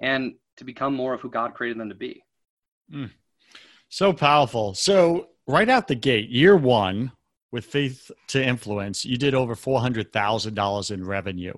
and 0.00 0.34
to 0.56 0.64
become 0.64 0.94
more 0.94 1.14
of 1.14 1.20
who 1.20 1.30
God 1.30 1.54
created 1.54 1.80
them 1.80 1.88
to 1.88 1.94
be. 1.94 2.22
Mm. 2.92 3.10
So 3.88 4.12
powerful. 4.12 4.74
So, 4.74 5.28
right 5.46 5.68
out 5.68 5.88
the 5.88 5.94
gate, 5.94 6.28
year 6.28 6.56
one, 6.56 7.12
with 7.50 7.64
Faith 7.64 8.10
to 8.28 8.44
Influence, 8.44 9.04
you 9.04 9.16
did 9.16 9.34
over 9.34 9.54
$400,000 9.54 10.90
in 10.90 11.04
revenue. 11.04 11.54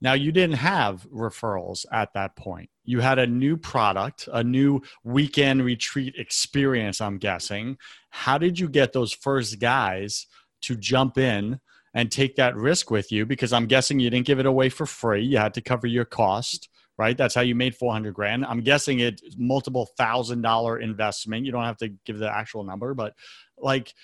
Now, 0.00 0.12
you 0.12 0.30
didn't 0.30 0.56
have 0.56 1.06
referrals 1.10 1.86
at 1.90 2.12
that 2.14 2.36
point. 2.36 2.68
You 2.84 3.00
had 3.00 3.18
a 3.18 3.26
new 3.26 3.56
product, 3.56 4.28
a 4.30 4.44
new 4.44 4.82
weekend 5.04 5.64
retreat 5.64 6.16
experience, 6.18 7.00
I'm 7.00 7.18
guessing. 7.18 7.78
How 8.10 8.36
did 8.36 8.58
you 8.58 8.68
get 8.68 8.92
those 8.92 9.12
first 9.12 9.58
guys 9.58 10.26
to 10.62 10.76
jump 10.76 11.16
in 11.16 11.60
and 11.96 12.12
take 12.12 12.36
that 12.36 12.54
risk 12.54 12.90
with 12.90 13.10
you? 13.10 13.24
Because 13.24 13.54
I'm 13.54 13.64
guessing 13.64 13.98
you 13.98 14.10
didn't 14.10 14.26
give 14.26 14.38
it 14.38 14.44
away 14.44 14.68
for 14.68 14.84
free. 14.84 15.24
You 15.24 15.38
had 15.38 15.54
to 15.54 15.62
cover 15.62 15.86
your 15.86 16.04
cost, 16.04 16.68
right? 16.98 17.16
That's 17.16 17.34
how 17.34 17.40
you 17.40 17.54
made 17.54 17.74
400 17.74 18.12
grand. 18.12 18.44
I'm 18.44 18.60
guessing 18.60 19.00
it's 19.00 19.22
multiple 19.38 19.88
thousand 19.96 20.42
dollar 20.42 20.78
investment. 20.78 21.46
You 21.46 21.52
don't 21.52 21.64
have 21.64 21.78
to 21.78 21.88
give 22.04 22.18
the 22.18 22.30
actual 22.30 22.64
number, 22.64 22.92
but 22.92 23.14
like, 23.56 23.94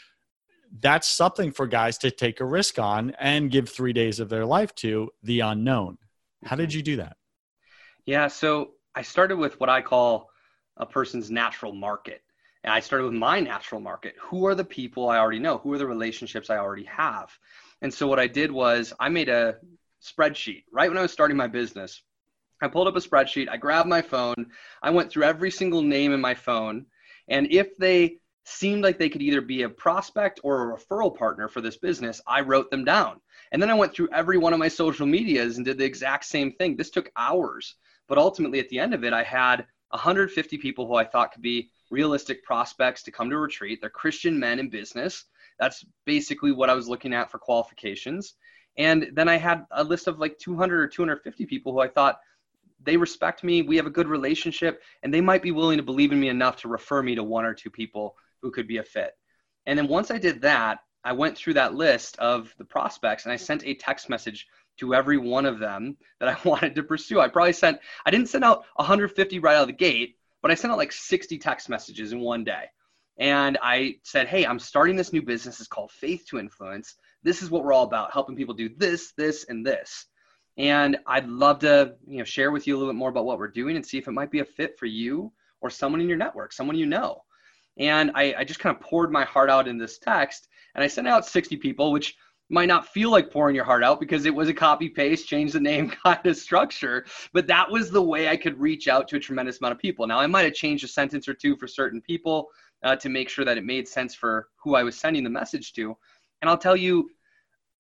that's 0.81 1.07
something 1.07 1.53
for 1.53 1.67
guys 1.67 1.99
to 1.99 2.11
take 2.11 2.41
a 2.41 2.47
risk 2.47 2.79
on 2.79 3.11
and 3.21 3.51
give 3.51 3.69
three 3.69 3.93
days 3.93 4.21
of 4.21 4.31
their 4.31 4.47
life 4.47 4.75
to 4.77 5.11
the 5.23 5.41
unknown. 5.41 5.99
How 6.47 6.57
did 6.57 6.73
you 6.73 6.83
do 6.83 6.97
that? 6.97 7.19
Yeah, 8.07 8.29
so 8.29 8.71
I 8.95 9.03
started 9.03 9.37
with 9.37 9.61
what 9.61 9.69
I 9.69 9.83
call 9.83 10.31
a 10.79 10.87
person's 10.87 11.31
natural 11.31 11.75
market. 11.75 12.23
And 12.65 12.73
I 12.73 12.81
started 12.81 13.05
with 13.05 13.15
my 13.15 13.41
natural 13.41 13.81
market. 13.81 14.15
Who 14.21 14.47
are 14.47 14.55
the 14.55 14.65
people 14.65 15.11
I 15.11 15.19
already 15.19 15.41
know? 15.41 15.59
Who 15.59 15.73
are 15.75 15.79
the 15.79 15.87
relationships 15.87 16.49
I 16.49 16.59
already 16.59 16.85
have? 16.85 17.31
And 17.83 17.93
so 17.93 18.07
what 18.07 18.21
I 18.21 18.29
did 18.29 18.51
was 18.51 18.95
I 18.99 19.09
made 19.09 19.29
a 19.29 19.57
spreadsheet 20.01 20.65
right 20.73 20.89
when 20.89 20.97
I 20.97 21.03
was 21.03 21.13
starting 21.13 21.37
my 21.37 21.49
business. 21.49 22.01
I 22.63 22.69
pulled 22.69 22.87
up 22.87 22.97
a 22.97 23.01
spreadsheet, 23.01 23.49
I 23.51 23.57
grabbed 23.57 23.89
my 23.89 24.03
phone, 24.03 24.47
I 24.83 24.91
went 24.91 25.11
through 25.11 25.25
every 25.25 25.51
single 25.51 25.83
name 25.83 26.13
in 26.13 26.21
my 26.21 26.35
phone. 26.35 26.87
And 27.29 27.49
if 27.51 27.77
they 27.77 28.19
seemed 28.45 28.85
like 28.85 28.99
they 28.99 29.09
could 29.09 29.23
either 29.23 29.41
be 29.41 29.63
a 29.63 29.69
prospect 29.69 30.39
or 30.45 30.63
a 30.63 30.77
referral 30.79 31.17
partner 31.17 31.49
for 31.49 31.61
this 31.61 31.77
business, 31.77 32.21
I 32.25 32.43
wrote 32.43 32.71
them 32.71 32.85
down. 32.85 33.21
And 33.51 33.61
then 33.61 33.71
I 33.71 33.75
went 33.75 33.95
through 33.95 34.11
every 34.13 34.39
one 34.39 34.53
of 34.53 34.61
my 34.61 34.69
social 34.69 35.07
medias 35.07 35.57
and 35.57 35.67
did 35.67 35.79
the 35.79 35.85
exact 35.85 36.25
same 36.25 36.53
thing. 36.53 36.77
This 36.77 36.91
took 36.91 37.11
hours, 37.17 37.75
but 38.09 38.17
ultimately 38.17 38.61
at 38.61 38.69
the 38.69 38.79
end 38.79 38.95
of 38.95 39.03
it, 39.03 39.13
I 39.13 39.25
had 39.25 39.67
150 39.91 40.57
people 40.59 40.87
who 40.87 40.95
I 40.95 41.05
thought 41.05 41.33
could 41.33 41.43
be 41.43 41.71
realistic 41.91 42.45
prospects 42.45 43.03
to 43.03 43.11
come 43.11 43.29
to 43.29 43.37
a 43.37 43.41
retreat. 43.41 43.81
They're 43.81 43.91
Christian 43.91 44.39
men 44.39 44.61
in 44.61 44.71
business. 44.71 45.25
That's 45.63 45.85
basically 46.07 46.51
what 46.51 46.69
I 46.69 46.75
was 46.75 46.89
looking 46.89 47.15
at 47.15 47.31
for 47.31 47.39
qualifications. 47.39 48.35
And 48.77 49.13
then 49.15 49.29
I 49.29 49.37
had 49.37 49.65
a 49.71 49.85
list 49.85 50.09
of 50.09 50.19
like 50.19 50.37
200 50.39 50.81
or 50.81 50.89
250 50.89 51.47
people 51.47 51.73
who 51.73 51.79
I 51.79 51.87
thought 51.87 52.19
they 52.83 52.97
respect 52.97 53.45
me, 53.45 53.63
we 53.63 53.77
have 53.77 53.87
a 53.87 53.91
good 53.91 54.09
relationship, 54.09 54.83
and 55.05 55.15
they 55.15 55.21
might 55.21 55.41
be 55.41 55.53
willing 55.53 55.77
to 55.77 55.85
believe 55.85 56.11
in 56.11 56.19
me 56.19 56.31
enough 56.31 56.57
to 56.57 56.69
refer 56.69 57.01
me 57.01 57.15
to 57.15 57.23
one 57.23 57.45
or 57.45 57.55
two 57.55 57.71
people 57.71 58.17
who 58.41 58.51
could 58.51 58.67
be 58.67 58.79
a 58.79 58.83
fit. 58.83 59.13
And 59.67 59.79
then 59.79 59.87
once 59.87 60.11
I 60.11 60.19
did 60.19 60.43
that, 60.43 60.81
I 61.05 61.13
went 61.13 61.39
through 61.39 61.55
that 61.55 61.75
list 61.75 62.19
of 62.19 62.53
the 62.59 62.65
prospects 62.65 63.25
and 63.25 63.33
I 63.33 63.37
sent 63.37 63.65
a 63.65 63.75
text 63.75 64.09
message 64.09 64.49
to 64.79 64.97
every 64.97 65.17
one 65.17 65.47
of 65.47 65.61
them 65.61 65.97
that 66.19 66.29
I 66.29 66.37
wanted 66.49 66.75
to 66.75 66.83
pursue. 66.83 67.21
I 67.21 67.29
probably 67.29 67.53
sent, 67.53 67.79
I 68.05 68.11
didn't 68.11 68.31
send 68.31 68.43
out 68.43 68.65
150 68.75 69.39
right 69.39 69.55
out 69.55 69.63
of 69.63 69.69
the 69.69 69.75
gate, 69.75 70.17
but 70.41 70.51
I 70.51 70.55
sent 70.55 70.73
out 70.73 70.79
like 70.79 70.91
60 70.91 71.39
text 71.39 71.69
messages 71.69 72.11
in 72.13 72.19
one 72.19 72.43
day. 72.43 72.65
And 73.19 73.59
I 73.63 73.97
said, 74.03 74.29
Hey, 74.29 74.45
I'm 74.45 74.59
starting 74.59 74.97
this 74.97 75.13
new 75.13 75.23
business. 75.23 75.61
It's 75.61 75.69
called 75.69 75.91
Faith 75.91 76.25
to 76.29 76.39
Influence. 76.39 76.97
This 77.23 77.43
is 77.43 77.51
what 77.51 77.65
we're 77.65 77.73
all 77.73 77.85
about 77.85 78.13
helping 78.13 78.37
people 78.37 78.55
do 78.55 78.71
this, 78.77 79.13
this, 79.17 79.45
and 79.49 79.65
this. 79.65 80.07
And 80.59 80.99
I'd 81.07 81.29
love 81.29 81.61
to, 81.61 81.95
you 82.07 82.19
know, 82.19 82.25
share 82.25 82.51
with 82.51 82.67
you 82.67 82.75
a 82.75 82.79
little 82.79 82.93
bit 82.93 82.99
more 82.99 83.11
about 83.11 83.25
what 83.25 83.39
we're 83.39 83.49
doing 83.49 83.77
and 83.77 83.87
see 83.87 83.99
if 83.99 84.09
it 84.09 84.13
might 84.13 84.31
be 84.31 84.41
a 84.41 84.45
fit 84.45 84.79
for 84.79 84.87
you 84.87 85.33
or 85.61 85.71
someone 85.71 86.01
in 86.01 86.09
your 86.09 86.19
network, 86.19 86.53
someone 86.53 86.77
you 86.77 86.87
know. 86.87 87.23
And 87.79 88.11
I, 88.15 88.35
I 88.39 88.45
just 88.45 88.61
kind 88.61 88.77
of 88.77 88.83
poured 88.83 89.11
my 89.11 89.25
heart 89.25 89.49
out 89.49 89.67
in 89.67 89.79
this 89.79 89.99
text 89.99 90.49
and 90.75 90.85
I 90.85 90.89
sent 90.89 91.09
out 91.09 91.27
60 91.27 91.57
people, 91.57 91.91
which 91.93 92.17
might 92.51 92.69
not 92.69 92.87
feel 92.87 93.11
like 93.11 93.31
pouring 93.31 93.57
your 93.57 93.65
heart 93.65 93.83
out 93.83 93.99
because 93.99 94.27
it 94.27 94.35
was 94.35 94.49
a 94.51 94.55
copy 94.55 94.89
paste, 94.89 95.27
change 95.27 95.53
the 95.53 95.61
name 95.61 95.91
kind 96.05 96.27
of 96.27 96.37
structure. 96.37 97.07
But 97.33 97.47
that 97.47 97.71
was 97.71 97.91
the 97.91 98.03
way 98.03 98.29
I 98.29 98.37
could 98.37 98.61
reach 98.61 98.89
out 98.89 99.09
to 99.09 99.17
a 99.17 99.21
tremendous 99.21 99.59
amount 99.61 99.73
of 99.73 99.79
people. 99.79 100.07
Now, 100.07 100.19
I 100.19 100.27
might 100.27 100.45
have 100.45 100.55
changed 100.55 100.85
a 100.85 100.89
sentence 100.89 101.29
or 101.29 101.35
two 101.35 101.57
for 101.57 101.67
certain 101.67 102.03
people 102.03 102.49
uh, 102.83 102.97
to 102.97 103.09
make 103.09 103.29
sure 103.29 103.45
that 103.45 103.59
it 103.59 103.65
made 103.65 103.89
sense 103.89 104.15
for 104.15 104.49
who 104.63 104.75
I 104.75 104.83
was 104.83 104.99
sending 104.99 105.25
the 105.25 105.31
message 105.31 105.73
to. 105.75 105.97
And 106.41 106.51
I'll 106.51 106.59
tell 106.59 106.77
you, 106.77 107.11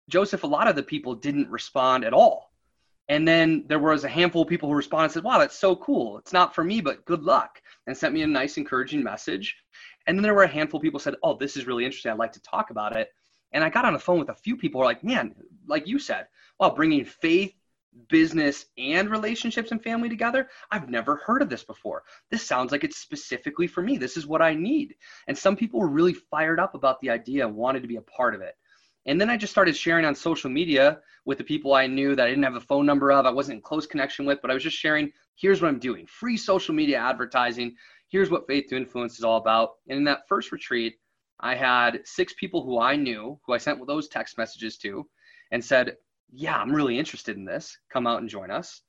Joseph, 0.08 0.44
a 0.44 0.46
lot 0.46 0.68
of 0.68 0.76
the 0.76 0.82
people 0.82 1.14
didn't 1.14 1.50
respond 1.50 2.04
at 2.04 2.12
all. 2.12 2.52
And 3.08 3.26
then 3.26 3.64
there 3.66 3.78
was 3.78 4.04
a 4.04 4.08
handful 4.08 4.42
of 4.42 4.48
people 4.48 4.68
who 4.68 4.74
responded 4.74 5.06
and 5.06 5.12
said, 5.12 5.24
Wow, 5.24 5.38
that's 5.38 5.58
so 5.58 5.74
cool. 5.76 6.18
It's 6.18 6.32
not 6.32 6.54
for 6.54 6.62
me, 6.62 6.80
but 6.80 7.04
good 7.04 7.22
luck. 7.22 7.60
And 7.86 7.96
sent 7.96 8.14
me 8.14 8.22
a 8.22 8.26
nice, 8.26 8.56
encouraging 8.56 9.02
message. 9.02 9.56
And 10.06 10.16
then 10.16 10.22
there 10.22 10.34
were 10.34 10.44
a 10.44 10.48
handful 10.48 10.78
of 10.78 10.82
people 10.82 11.00
said, 11.00 11.16
Oh, 11.22 11.36
this 11.36 11.56
is 11.56 11.66
really 11.66 11.84
interesting. 11.84 12.12
I'd 12.12 12.18
like 12.18 12.32
to 12.32 12.42
talk 12.42 12.70
about 12.70 12.96
it. 12.96 13.08
And 13.52 13.62
I 13.62 13.68
got 13.68 13.84
on 13.84 13.92
the 13.92 13.98
phone 13.98 14.18
with 14.18 14.30
a 14.30 14.34
few 14.34 14.56
people 14.56 14.80
who 14.80 14.84
are 14.84 14.88
like, 14.88 15.04
Man, 15.04 15.34
like 15.66 15.86
you 15.86 15.98
said, 15.98 16.26
wow, 16.58 16.70
bringing 16.70 17.04
faith, 17.04 17.54
business, 18.08 18.66
and 18.78 19.10
relationships 19.10 19.70
and 19.70 19.82
family 19.82 20.08
together. 20.08 20.48
I've 20.70 20.88
never 20.88 21.16
heard 21.16 21.42
of 21.42 21.48
this 21.48 21.64
before. 21.64 22.04
This 22.30 22.46
sounds 22.46 22.72
like 22.72 22.84
it's 22.84 22.98
specifically 22.98 23.66
for 23.66 23.82
me. 23.82 23.96
This 23.96 24.16
is 24.16 24.26
what 24.26 24.42
I 24.42 24.54
need. 24.54 24.94
And 25.28 25.36
some 25.36 25.56
people 25.56 25.80
were 25.80 25.88
really 25.88 26.14
fired 26.14 26.60
up 26.60 26.74
about 26.74 27.00
the 27.00 27.10
idea 27.10 27.46
and 27.46 27.56
wanted 27.56 27.82
to 27.82 27.88
be 27.88 27.96
a 27.96 28.02
part 28.02 28.34
of 28.34 28.40
it. 28.40 28.54
And 29.06 29.20
then 29.20 29.30
I 29.30 29.36
just 29.36 29.52
started 29.52 29.76
sharing 29.76 30.04
on 30.04 30.14
social 30.14 30.48
media 30.48 31.00
with 31.24 31.38
the 31.38 31.44
people 31.44 31.74
I 31.74 31.86
knew 31.86 32.14
that 32.14 32.26
I 32.26 32.28
didn't 32.28 32.44
have 32.44 32.54
a 32.54 32.60
phone 32.60 32.86
number 32.86 33.10
of, 33.10 33.26
I 33.26 33.30
wasn't 33.30 33.56
in 33.56 33.62
close 33.62 33.86
connection 33.86 34.24
with, 34.26 34.40
but 34.40 34.50
I 34.50 34.54
was 34.54 34.62
just 34.62 34.76
sharing, 34.76 35.12
here's 35.34 35.60
what 35.60 35.68
I'm 35.68 35.78
doing 35.78 36.06
free 36.06 36.36
social 36.36 36.74
media 36.74 36.98
advertising. 36.98 37.74
Here's 38.08 38.30
what 38.30 38.46
Faith 38.46 38.66
to 38.68 38.76
Influence 38.76 39.18
is 39.18 39.24
all 39.24 39.38
about. 39.38 39.70
And 39.88 39.98
in 39.98 40.04
that 40.04 40.28
first 40.28 40.52
retreat, 40.52 40.96
I 41.40 41.54
had 41.54 42.02
six 42.04 42.34
people 42.34 42.62
who 42.62 42.78
I 42.78 42.94
knew, 42.94 43.40
who 43.44 43.52
I 43.54 43.58
sent 43.58 43.84
those 43.86 44.08
text 44.08 44.38
messages 44.38 44.76
to, 44.78 45.08
and 45.50 45.64
said, 45.64 45.96
Yeah, 46.32 46.56
I'm 46.56 46.74
really 46.74 46.98
interested 46.98 47.36
in 47.36 47.44
this. 47.44 47.78
Come 47.92 48.06
out 48.06 48.20
and 48.20 48.28
join 48.28 48.50
us. 48.50 48.82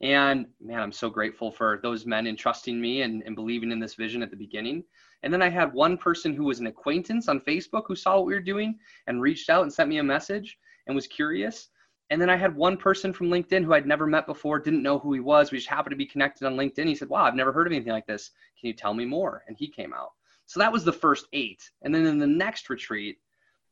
And 0.00 0.46
man, 0.60 0.80
I'm 0.80 0.92
so 0.92 1.10
grateful 1.10 1.50
for 1.50 1.80
those 1.82 2.06
men 2.06 2.26
entrusting 2.26 2.80
me 2.80 3.02
and, 3.02 3.22
and 3.24 3.34
believing 3.34 3.72
in 3.72 3.80
this 3.80 3.94
vision 3.94 4.22
at 4.22 4.30
the 4.30 4.36
beginning. 4.36 4.84
And 5.22 5.32
then 5.32 5.42
I 5.42 5.48
had 5.48 5.72
one 5.72 5.98
person 5.98 6.34
who 6.34 6.44
was 6.44 6.60
an 6.60 6.68
acquaintance 6.68 7.28
on 7.28 7.40
Facebook 7.40 7.84
who 7.86 7.96
saw 7.96 8.16
what 8.16 8.26
we 8.26 8.34
were 8.34 8.40
doing 8.40 8.78
and 9.06 9.20
reached 9.20 9.50
out 9.50 9.62
and 9.62 9.72
sent 9.72 9.88
me 9.88 9.98
a 9.98 10.02
message 10.02 10.58
and 10.86 10.94
was 10.94 11.08
curious. 11.08 11.68
And 12.10 12.20
then 12.20 12.30
I 12.30 12.36
had 12.36 12.54
one 12.54 12.76
person 12.76 13.12
from 13.12 13.28
LinkedIn 13.28 13.64
who 13.64 13.74
I'd 13.74 13.86
never 13.86 14.06
met 14.06 14.26
before, 14.26 14.58
didn't 14.58 14.82
know 14.82 14.98
who 14.98 15.12
he 15.12 15.20
was. 15.20 15.50
We 15.50 15.58
just 15.58 15.68
happened 15.68 15.90
to 15.90 15.96
be 15.96 16.06
connected 16.06 16.46
on 16.46 16.56
LinkedIn. 16.56 16.86
He 16.86 16.94
said, 16.94 17.08
Wow, 17.08 17.24
I've 17.24 17.34
never 17.34 17.52
heard 17.52 17.66
of 17.66 17.72
anything 17.72 17.92
like 17.92 18.06
this. 18.06 18.30
Can 18.58 18.68
you 18.68 18.74
tell 18.74 18.94
me 18.94 19.04
more? 19.04 19.44
And 19.46 19.56
he 19.58 19.68
came 19.68 19.92
out. 19.92 20.12
So 20.46 20.60
that 20.60 20.72
was 20.72 20.84
the 20.84 20.92
first 20.92 21.26
eight. 21.32 21.70
And 21.82 21.94
then 21.94 22.06
in 22.06 22.18
the 22.18 22.26
next 22.26 22.70
retreat, 22.70 23.18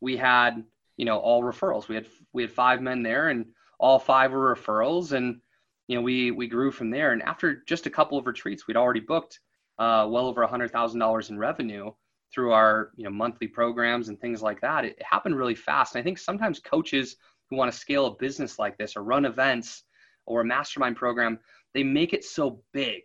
we 0.00 0.16
had, 0.16 0.62
you 0.98 1.06
know, 1.06 1.18
all 1.18 1.42
referrals. 1.42 1.88
We 1.88 1.94
had 1.94 2.06
we 2.37 2.42
had 2.42 2.53
five 2.53 2.81
men 2.81 3.03
there 3.03 3.31
and 3.31 3.46
all 3.81 3.99
five 3.99 4.31
were 4.31 4.55
referrals. 4.55 5.12
And, 5.12 5.40
you 5.88 5.96
know, 5.96 6.03
we 6.03 6.31
we 6.31 6.46
grew 6.46 6.70
from 6.70 6.90
there. 6.90 7.12
And 7.12 7.22
after 7.22 7.64
just 7.66 7.87
a 7.87 7.90
couple 7.90 8.18
of 8.18 8.27
retreats, 8.27 8.66
we'd 8.66 8.77
already 8.77 9.01
booked 9.01 9.40
uh, 9.79 10.07
well 10.09 10.27
over 10.27 10.42
a 10.42 10.46
hundred 10.46 10.70
thousand 10.70 11.01
dollars 11.01 11.31
in 11.31 11.38
revenue 11.38 11.90
through 12.33 12.53
our 12.53 12.90
you 12.96 13.05
know 13.05 13.11
monthly 13.11 13.46
programs 13.46 14.09
and 14.09 14.20
things 14.20 14.42
like 14.42 14.61
that. 14.61 14.85
It, 14.85 14.96
it 14.99 15.05
happened 15.05 15.37
really 15.37 15.55
fast. 15.55 15.94
And 15.94 16.01
I 16.01 16.05
think 16.05 16.18
sometimes 16.18 16.61
coaches 16.61 17.16
who 17.49 17.57
want 17.57 17.72
to 17.72 17.79
scale 17.79 18.07
a 18.07 18.14
business 18.16 18.59
like 18.59 18.77
this 18.77 18.96
or 18.96 19.03
run 19.03 19.25
events 19.25 19.85
or 20.27 20.40
a 20.40 20.44
mastermind 20.44 20.96
program, 20.96 21.38
they 21.75 21.83
make 21.83 22.12
it 22.12 22.25
so 22.25 22.61
big. 22.72 23.03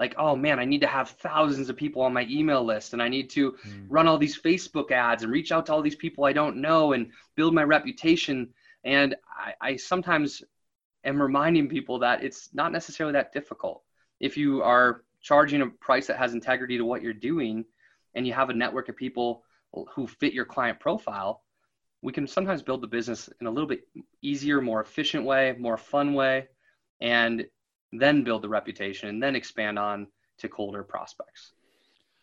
Like, 0.00 0.14
oh 0.18 0.34
man, 0.34 0.58
I 0.58 0.64
need 0.64 0.80
to 0.80 0.86
have 0.86 1.10
thousands 1.10 1.68
of 1.68 1.76
people 1.76 2.02
on 2.02 2.12
my 2.12 2.26
email 2.28 2.64
list 2.64 2.92
and 2.92 3.02
I 3.02 3.08
need 3.08 3.30
to 3.30 3.52
mm. 3.52 3.86
run 3.88 4.08
all 4.08 4.18
these 4.18 4.40
Facebook 4.40 4.90
ads 4.90 5.22
and 5.22 5.30
reach 5.30 5.52
out 5.52 5.66
to 5.66 5.72
all 5.72 5.82
these 5.82 5.94
people 5.94 6.24
I 6.24 6.32
don't 6.32 6.56
know 6.56 6.92
and 6.92 7.10
build 7.36 7.54
my 7.54 7.62
reputation. 7.62 8.48
And 8.84 9.14
I, 9.28 9.54
I 9.60 9.76
sometimes 9.76 10.42
am 11.04 11.20
reminding 11.20 11.68
people 11.68 12.00
that 12.00 12.22
it's 12.22 12.50
not 12.52 12.72
necessarily 12.72 13.12
that 13.12 13.32
difficult. 13.32 13.82
If 14.20 14.36
you 14.36 14.62
are 14.62 15.04
charging 15.20 15.62
a 15.62 15.66
price 15.66 16.06
that 16.08 16.18
has 16.18 16.34
integrity 16.34 16.78
to 16.78 16.84
what 16.84 17.02
you're 17.02 17.12
doing 17.12 17.64
and 18.14 18.26
you 18.26 18.32
have 18.32 18.50
a 18.50 18.54
network 18.54 18.88
of 18.88 18.96
people 18.96 19.44
who 19.94 20.06
fit 20.06 20.32
your 20.32 20.44
client 20.44 20.80
profile, 20.80 21.42
we 22.02 22.12
can 22.12 22.26
sometimes 22.26 22.62
build 22.62 22.82
the 22.82 22.86
business 22.86 23.30
in 23.40 23.46
a 23.46 23.50
little 23.50 23.68
bit 23.68 23.86
easier, 24.20 24.60
more 24.60 24.80
efficient 24.80 25.24
way, 25.24 25.54
more 25.58 25.76
fun 25.76 26.14
way, 26.14 26.48
and 27.00 27.46
then 27.92 28.24
build 28.24 28.42
the 28.42 28.48
reputation 28.48 29.08
and 29.08 29.22
then 29.22 29.36
expand 29.36 29.78
on 29.78 30.06
to 30.38 30.48
colder 30.48 30.82
prospects. 30.82 31.52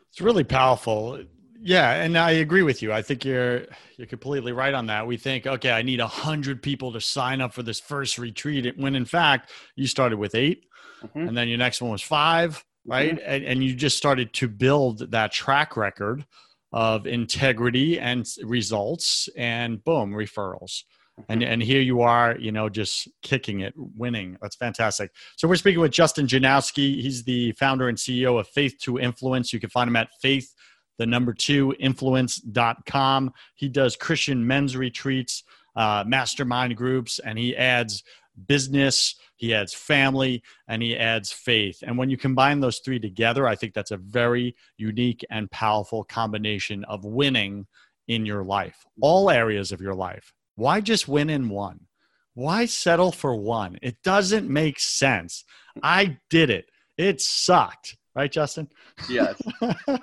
It's 0.09 0.21
really 0.21 0.43
powerful. 0.43 1.23
Yeah, 1.61 1.91
and 2.01 2.17
I 2.17 2.31
agree 2.31 2.63
with 2.63 2.81
you. 2.81 2.93
I 2.93 3.01
think 3.01 3.25
you're 3.25 3.65
you're 3.97 4.07
completely 4.07 4.53
right 4.53 4.73
on 4.73 4.85
that. 4.87 5.05
We 5.05 5.17
think, 5.17 5.45
okay, 5.45 5.71
I 5.71 5.81
need 5.81 5.99
a 5.99 6.07
hundred 6.07 6.63
people 6.63 6.93
to 6.93 7.01
sign 7.01 7.41
up 7.41 7.53
for 7.53 7.63
this 7.63 7.79
first 7.79 8.17
retreat, 8.17 8.77
when 8.77 8.95
in 8.95 9.05
fact 9.05 9.51
you 9.75 9.85
started 9.87 10.17
with 10.17 10.35
8 10.35 10.63
mm-hmm. 11.03 11.27
and 11.27 11.37
then 11.37 11.49
your 11.49 11.57
next 11.57 11.81
one 11.81 11.91
was 11.91 12.01
five, 12.01 12.63
right? 12.85 13.15
Mm-hmm. 13.15 13.31
And, 13.31 13.43
and 13.43 13.63
you 13.63 13.75
just 13.75 13.97
started 13.97 14.33
to 14.35 14.47
build 14.47 15.11
that 15.11 15.33
track 15.33 15.75
record 15.75 16.25
of 16.71 17.07
integrity 17.07 17.99
and 17.99 18.25
results 18.43 19.27
and 19.35 19.83
boom 19.83 20.11
referrals 20.11 20.83
and 21.27 21.41
mm-hmm. 21.41 21.51
and 21.51 21.63
here 21.63 21.81
you 21.81 22.01
are 22.01 22.37
you 22.37 22.51
know 22.51 22.69
just 22.69 23.07
kicking 23.21 23.61
it 23.61 23.73
winning 23.75 24.37
that's 24.41 24.55
fantastic 24.55 25.11
so 25.35 25.47
we're 25.47 25.55
speaking 25.55 25.81
with 25.81 25.91
justin 25.91 26.27
janowski 26.27 27.01
he's 27.01 27.23
the 27.23 27.51
founder 27.53 27.89
and 27.89 27.97
ceo 27.97 28.39
of 28.39 28.47
faith 28.47 28.75
to 28.79 28.99
influence 28.99 29.51
you 29.51 29.59
can 29.59 29.69
find 29.69 29.87
him 29.87 29.95
at 29.95 30.09
faith 30.21 30.53
the 30.99 31.07
number 31.07 31.33
two 31.33 31.73
influence.com 31.79 33.33
he 33.55 33.67
does 33.67 33.95
christian 33.95 34.45
men's 34.45 34.77
retreats 34.77 35.43
uh, 35.75 36.03
mastermind 36.05 36.77
groups 36.77 37.17
and 37.19 37.39
he 37.39 37.55
adds 37.57 38.03
business 38.47 39.15
he 39.39 39.53
adds 39.53 39.73
family, 39.73 40.43
and 40.67 40.83
he 40.83 40.97
adds 40.97 41.31
faith. 41.31 41.81
And 41.81 41.97
when 41.97 42.09
you 42.09 42.17
combine 42.17 42.59
those 42.59 42.79
three 42.79 42.99
together, 42.99 43.47
I 43.47 43.55
think 43.55 43.73
that's 43.73 43.91
a 43.91 43.97
very 43.97 44.53
unique 44.77 45.23
and 45.29 45.49
powerful 45.49 46.03
combination 46.03 46.83
of 46.83 47.05
winning 47.05 47.65
in 48.09 48.25
your 48.25 48.43
life, 48.43 48.85
all 48.99 49.29
areas 49.29 49.71
of 49.71 49.79
your 49.79 49.95
life. 49.95 50.33
Why 50.55 50.81
just 50.81 51.07
win 51.07 51.29
in 51.29 51.47
one? 51.47 51.87
Why 52.33 52.65
settle 52.65 53.13
for 53.13 53.33
one? 53.33 53.79
It 53.81 54.03
doesn't 54.03 54.49
make 54.49 54.77
sense. 54.77 55.45
I 55.81 56.17
did 56.29 56.49
it. 56.49 56.69
It 56.97 57.21
sucked. 57.21 57.95
Right, 58.15 58.31
Justin? 58.31 58.67
Yes. 59.09 59.41
all 59.61 59.99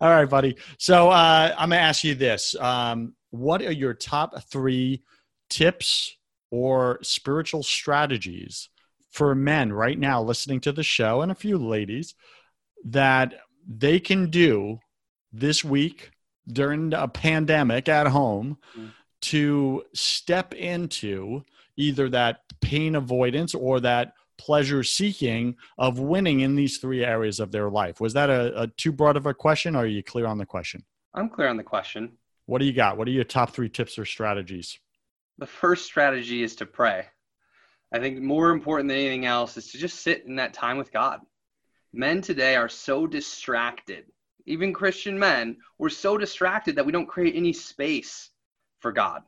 right, 0.00 0.28
buddy. 0.28 0.56
So 0.78 1.10
uh, 1.10 1.54
I'm 1.56 1.68
going 1.68 1.78
to 1.78 1.84
ask 1.84 2.04
you 2.04 2.14
this. 2.14 2.54
Um, 2.56 3.14
what 3.30 3.62
are 3.62 3.72
your 3.72 3.94
top 3.94 4.42
three 4.44 5.02
tips 5.48 6.16
or 6.50 6.98
spiritual 7.02 7.62
strategies 7.62 8.68
for 9.10 9.34
men 9.34 9.72
right 9.72 9.98
now 9.98 10.22
listening 10.22 10.60
to 10.60 10.72
the 10.72 10.82
show 10.82 11.20
and 11.20 11.30
a 11.30 11.36
few 11.36 11.58
ladies 11.58 12.14
that 12.84 13.34
they 13.66 14.00
can 14.00 14.30
do 14.30 14.78
this 15.32 15.64
week 15.64 16.10
during 16.50 16.92
a 16.94 17.06
pandemic 17.06 17.88
at 17.88 18.06
home 18.06 18.58
mm. 18.76 18.90
to 19.20 19.84
step 19.92 20.54
into 20.54 21.44
either 21.76 22.08
that 22.08 22.40
pain 22.60 22.94
avoidance 22.94 23.54
or 23.54 23.80
that 23.80 24.14
pleasure 24.40 24.82
seeking 24.82 25.56
of 25.76 25.98
winning 25.98 26.40
in 26.40 26.56
these 26.56 26.78
three 26.78 27.04
areas 27.04 27.40
of 27.40 27.52
their 27.52 27.68
life. 27.68 28.00
Was 28.00 28.14
that 28.14 28.30
a, 28.30 28.62
a, 28.62 28.66
too 28.68 28.90
broad 28.90 29.18
of 29.18 29.26
a 29.26 29.34
question 29.34 29.76
or 29.76 29.80
are 29.80 29.86
you 29.86 30.02
clear 30.02 30.26
on 30.26 30.38
the 30.38 30.46
question? 30.46 30.82
I'm 31.12 31.28
clear 31.28 31.48
on 31.48 31.58
the 31.58 31.62
question. 31.62 32.12
What 32.46 32.60
do 32.60 32.64
you 32.64 32.72
got? 32.72 32.96
What 32.96 33.06
are 33.06 33.10
your 33.12 33.24
top 33.24 33.50
three 33.50 33.68
tips 33.68 33.98
or 33.98 34.06
strategies? 34.06 34.78
The 35.36 35.46
first 35.46 35.84
strategy 35.84 36.42
is 36.42 36.56
to 36.56 36.66
pray. 36.66 37.04
I 37.92 37.98
think 37.98 38.20
more 38.20 38.50
important 38.50 38.88
than 38.88 38.96
anything 38.96 39.26
else 39.26 39.58
is 39.58 39.72
to 39.72 39.78
just 39.78 40.00
sit 40.00 40.24
in 40.26 40.36
that 40.36 40.54
time 40.54 40.78
with 40.78 40.90
God. 40.90 41.20
Men 41.92 42.22
today 42.22 42.56
are 42.56 42.68
so 42.68 43.06
distracted. 43.06 44.06
Even 44.46 44.72
Christian 44.72 45.18
men, 45.18 45.58
we're 45.76 45.90
so 45.90 46.16
distracted 46.16 46.76
that 46.76 46.86
we 46.86 46.92
don't 46.92 47.06
create 47.06 47.36
any 47.36 47.52
space 47.52 48.30
for 48.78 48.90
God. 48.90 49.22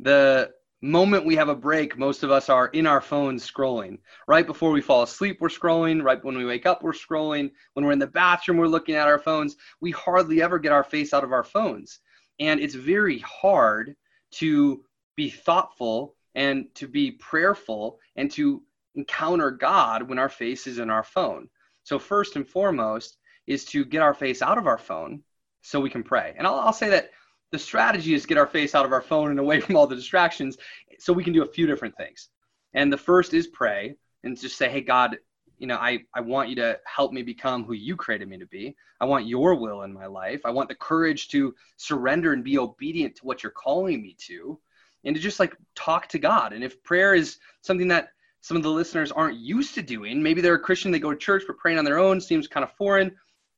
The 0.00 0.52
moment 0.80 1.24
we 1.24 1.36
have 1.36 1.48
a 1.48 1.54
break, 1.54 1.98
most 1.98 2.22
of 2.22 2.30
us 2.30 2.48
are 2.48 2.68
in 2.68 2.86
our 2.86 3.00
phones 3.00 3.48
scrolling. 3.48 3.98
Right 4.26 4.46
before 4.46 4.70
we 4.70 4.80
fall 4.80 5.02
asleep, 5.02 5.38
we're 5.40 5.48
scrolling. 5.48 6.02
Right 6.02 6.22
when 6.24 6.36
we 6.36 6.44
wake 6.44 6.66
up, 6.66 6.82
we're 6.82 6.92
scrolling. 6.92 7.50
When 7.74 7.84
we're 7.84 7.92
in 7.92 7.98
the 7.98 8.06
bathroom, 8.06 8.58
we're 8.58 8.68
looking 8.68 8.94
at 8.94 9.08
our 9.08 9.18
phones. 9.18 9.56
We 9.80 9.90
hardly 9.90 10.42
ever 10.42 10.58
get 10.58 10.72
our 10.72 10.84
face 10.84 11.12
out 11.12 11.24
of 11.24 11.32
our 11.32 11.44
phones. 11.44 12.00
And 12.40 12.60
it's 12.60 12.74
very 12.74 13.18
hard 13.18 13.96
to 14.32 14.84
be 15.16 15.30
thoughtful 15.30 16.14
and 16.34 16.72
to 16.76 16.86
be 16.86 17.10
prayerful 17.10 17.98
and 18.14 18.30
to 18.32 18.62
encounter 18.94 19.50
God 19.50 20.08
when 20.08 20.18
our 20.18 20.28
face 20.28 20.66
is 20.66 20.78
in 20.78 20.90
our 20.90 21.02
phone. 21.02 21.48
So, 21.82 21.98
first 21.98 22.36
and 22.36 22.46
foremost, 22.46 23.16
is 23.46 23.64
to 23.64 23.84
get 23.84 24.02
our 24.02 24.14
face 24.14 24.42
out 24.42 24.58
of 24.58 24.66
our 24.66 24.78
phone 24.78 25.22
so 25.62 25.80
we 25.80 25.90
can 25.90 26.02
pray. 26.02 26.34
And 26.36 26.46
I'll, 26.46 26.60
I'll 26.60 26.72
say 26.72 26.90
that 26.90 27.10
the 27.50 27.58
strategy 27.58 28.14
is 28.14 28.26
get 28.26 28.38
our 28.38 28.46
face 28.46 28.74
out 28.74 28.84
of 28.84 28.92
our 28.92 29.02
phone 29.02 29.30
and 29.30 29.40
away 29.40 29.60
from 29.60 29.76
all 29.76 29.86
the 29.86 29.96
distractions 29.96 30.58
so 30.98 31.12
we 31.12 31.24
can 31.24 31.32
do 31.32 31.42
a 31.42 31.48
few 31.48 31.66
different 31.66 31.96
things. 31.96 32.28
And 32.74 32.92
the 32.92 32.98
first 32.98 33.34
is 33.34 33.46
pray 33.46 33.94
and 34.24 34.38
just 34.38 34.56
say, 34.56 34.68
hey, 34.68 34.80
God, 34.80 35.18
you 35.58 35.66
know, 35.66 35.76
I, 35.76 36.00
I 36.14 36.20
want 36.20 36.48
you 36.48 36.56
to 36.56 36.78
help 36.84 37.12
me 37.12 37.22
become 37.22 37.64
who 37.64 37.72
you 37.72 37.96
created 37.96 38.28
me 38.28 38.38
to 38.38 38.46
be. 38.46 38.76
I 39.00 39.06
want 39.06 39.26
your 39.26 39.54
will 39.54 39.82
in 39.82 39.92
my 39.92 40.06
life. 40.06 40.40
I 40.44 40.50
want 40.50 40.68
the 40.68 40.74
courage 40.74 41.28
to 41.28 41.54
surrender 41.76 42.32
and 42.32 42.44
be 42.44 42.58
obedient 42.58 43.16
to 43.16 43.26
what 43.26 43.42
you're 43.42 43.52
calling 43.52 44.02
me 44.02 44.16
to 44.26 44.58
and 45.04 45.16
to 45.16 45.20
just 45.20 45.40
like 45.40 45.56
talk 45.74 46.08
to 46.08 46.18
God. 46.18 46.52
And 46.52 46.62
if 46.62 46.82
prayer 46.82 47.14
is 47.14 47.38
something 47.62 47.88
that 47.88 48.10
some 48.40 48.56
of 48.56 48.62
the 48.62 48.70
listeners 48.70 49.10
aren't 49.10 49.38
used 49.38 49.74
to 49.74 49.82
doing, 49.82 50.22
maybe 50.22 50.40
they're 50.40 50.54
a 50.54 50.60
Christian, 50.60 50.90
they 50.90 51.00
go 51.00 51.10
to 51.10 51.16
church, 51.16 51.44
but 51.46 51.58
praying 51.58 51.78
on 51.78 51.84
their 51.84 51.98
own 51.98 52.20
seems 52.20 52.46
kind 52.46 52.64
of 52.64 52.72
foreign. 52.72 53.14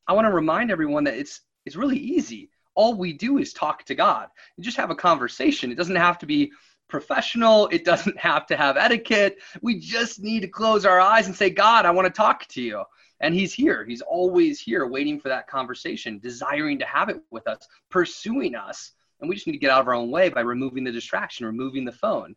I 0.07 0.13
want 0.13 0.27
to 0.27 0.33
remind 0.33 0.71
everyone 0.71 1.05
that 1.05 1.15
it's 1.15 1.43
it's 1.67 1.77
really 1.77 1.99
easy. 1.99 2.51
All 2.75 2.95
we 2.95 3.13
do 3.13 3.39
is 3.39 3.53
talk 3.53 3.85
to 3.85 3.95
God. 3.95 4.29
Just 4.61 4.77
have 4.77 4.91
a 4.91 4.95
conversation. 4.95 5.71
It 5.71 5.77
doesn't 5.77 5.97
have 5.97 6.19
to 6.19 6.27
be 6.27 6.53
professional. 6.89 7.69
It 7.69 7.85
doesn't 7.91 8.19
have 8.19 8.47
to 8.47 8.57
have 8.57 8.77
etiquette. 8.77 9.39
We 9.63 9.79
just 9.79 10.21
need 10.21 10.41
to 10.41 10.49
close 10.49 10.85
our 10.85 11.01
eyes 11.01 11.27
and 11.27 11.35
say, 11.35 11.51
God, 11.51 11.87
I 11.87 11.91
want 11.91 12.07
to 12.07 12.13
talk 12.13 12.47
to 12.49 12.63
you. 12.63 12.85
And 13.21 13.35
he's 13.35 13.53
here. 13.53 13.85
He's 13.85 14.01
always 14.01 14.61
here 14.61 14.87
waiting 14.87 15.21
for 15.21 15.29
that 15.29 15.47
conversation, 15.47 16.19
desiring 16.19 16.79
to 16.79 16.87
have 16.87 17.11
it 17.11 17.21
with 17.31 17.47
us, 17.47 17.69
pursuing 17.91 18.55
us 18.55 18.93
and 19.21 19.29
we 19.29 19.35
just 19.35 19.47
need 19.47 19.53
to 19.53 19.59
get 19.59 19.71
out 19.71 19.83
of 19.83 19.89
our 19.89 19.95
own 19.95 20.11
way 20.11 20.29
by 20.29 20.41
removing 20.41 20.85
the 20.85 20.93
distraction, 20.93 21.47
removing 21.47 21.85
the 21.85 21.93
phone. 21.93 22.35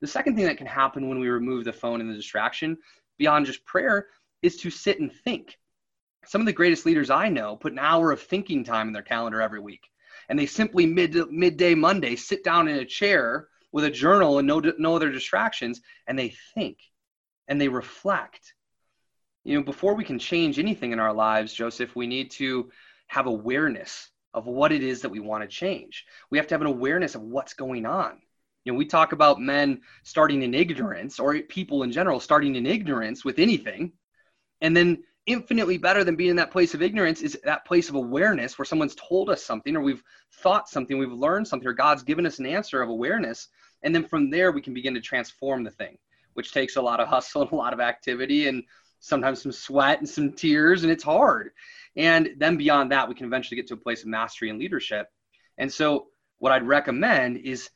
The 0.00 0.06
second 0.06 0.36
thing 0.36 0.44
that 0.46 0.58
can 0.58 0.66
happen 0.66 1.08
when 1.08 1.18
we 1.18 1.28
remove 1.28 1.64
the 1.64 1.72
phone 1.72 2.00
and 2.00 2.10
the 2.10 2.14
distraction, 2.14 2.76
beyond 3.18 3.46
just 3.46 3.64
prayer, 3.64 4.08
is 4.42 4.56
to 4.58 4.70
sit 4.70 5.00
and 5.00 5.12
think. 5.12 5.58
Some 6.26 6.40
of 6.40 6.46
the 6.46 6.52
greatest 6.52 6.86
leaders 6.86 7.10
I 7.10 7.28
know 7.28 7.56
put 7.56 7.72
an 7.72 7.78
hour 7.78 8.10
of 8.12 8.20
thinking 8.20 8.64
time 8.64 8.88
in 8.88 8.92
their 8.92 9.02
calendar 9.02 9.40
every 9.40 9.60
week. 9.60 9.88
and 10.28 10.38
they 10.38 10.46
simply 10.46 10.86
mid 10.86 11.14
midday 11.30 11.74
Monday 11.74 12.16
sit 12.16 12.42
down 12.44 12.68
in 12.68 12.76
a 12.78 12.84
chair 12.84 13.48
with 13.72 13.84
a 13.84 13.90
journal 13.90 14.38
and 14.38 14.46
no 14.48 14.60
no 14.78 14.96
other 14.96 15.10
distractions 15.10 15.80
and 16.06 16.18
they 16.18 16.34
think 16.54 16.78
and 17.48 17.60
they 17.60 17.68
reflect. 17.68 18.54
You 19.44 19.56
know, 19.56 19.64
before 19.64 19.94
we 19.94 20.04
can 20.04 20.18
change 20.18 20.58
anything 20.58 20.92
in 20.92 20.98
our 20.98 21.12
lives, 21.12 21.52
Joseph, 21.52 21.94
we 21.94 22.06
need 22.06 22.30
to 22.32 22.70
have 23.08 23.26
awareness 23.26 24.08
of 24.32 24.46
what 24.46 24.72
it 24.72 24.82
is 24.82 25.02
that 25.02 25.10
we 25.10 25.20
want 25.20 25.42
to 25.42 25.48
change. 25.48 26.06
We 26.30 26.38
have 26.38 26.46
to 26.46 26.54
have 26.54 26.62
an 26.62 26.66
awareness 26.66 27.14
of 27.14 27.22
what's 27.22 27.52
going 27.52 27.84
on. 27.84 28.20
You 28.64 28.72
know, 28.72 28.78
we 28.78 28.86
talk 28.86 29.12
about 29.12 29.40
men 29.40 29.82
starting 30.02 30.42
in 30.42 30.54
ignorance 30.54 31.20
or 31.20 31.38
people 31.40 31.82
in 31.82 31.92
general 31.92 32.18
starting 32.18 32.54
in 32.56 32.64
ignorance 32.64 33.24
with 33.24 33.38
anything. 33.38 33.92
And 34.62 34.74
then 34.74 35.04
infinitely 35.26 35.78
better 35.78 36.04
than 36.04 36.16
being 36.16 36.30
in 36.30 36.36
that 36.36 36.50
place 36.50 36.74
of 36.74 36.82
ignorance 36.82 37.22
is 37.22 37.38
that 37.44 37.64
place 37.64 37.88
of 37.88 37.94
awareness 37.94 38.58
where 38.58 38.66
someone's 38.66 38.94
told 38.94 39.30
us 39.30 39.42
something 39.42 39.74
or 39.76 39.80
we've 39.80 40.02
thought 40.32 40.68
something, 40.68 40.98
we've 40.98 41.12
learned 41.12 41.48
something, 41.48 41.66
or 41.66 41.72
God's 41.72 42.02
given 42.02 42.26
us 42.26 42.38
an 42.38 42.46
answer 42.46 42.82
of 42.82 42.90
awareness. 42.90 43.48
And 43.82 43.94
then 43.94 44.04
from 44.04 44.30
there, 44.30 44.52
we 44.52 44.60
can 44.60 44.74
begin 44.74 44.94
to 44.94 45.00
transform 45.00 45.64
the 45.64 45.70
thing, 45.70 45.96
which 46.34 46.52
takes 46.52 46.76
a 46.76 46.82
lot 46.82 47.00
of 47.00 47.08
hustle 47.08 47.42
and 47.42 47.52
a 47.52 47.56
lot 47.56 47.72
of 47.72 47.80
activity 47.80 48.48
and 48.48 48.64
sometimes 49.00 49.42
some 49.42 49.52
sweat 49.52 49.98
and 49.98 50.08
some 50.08 50.32
tears, 50.32 50.82
and 50.82 50.92
it's 50.92 51.04
hard. 51.04 51.50
And 51.96 52.30
then 52.38 52.56
beyond 52.56 52.90
that, 52.92 53.08
we 53.08 53.14
can 53.14 53.26
eventually 53.26 53.56
get 53.56 53.66
to 53.68 53.74
a 53.74 53.78
place 53.78 54.02
of 54.02 54.08
mastery 54.08 54.50
and 54.50 54.58
leadership. 54.58 55.08
And 55.58 55.72
so, 55.72 56.08
what 56.38 56.52
I'd 56.52 56.66
recommend 56.66 57.38
is 57.38 57.70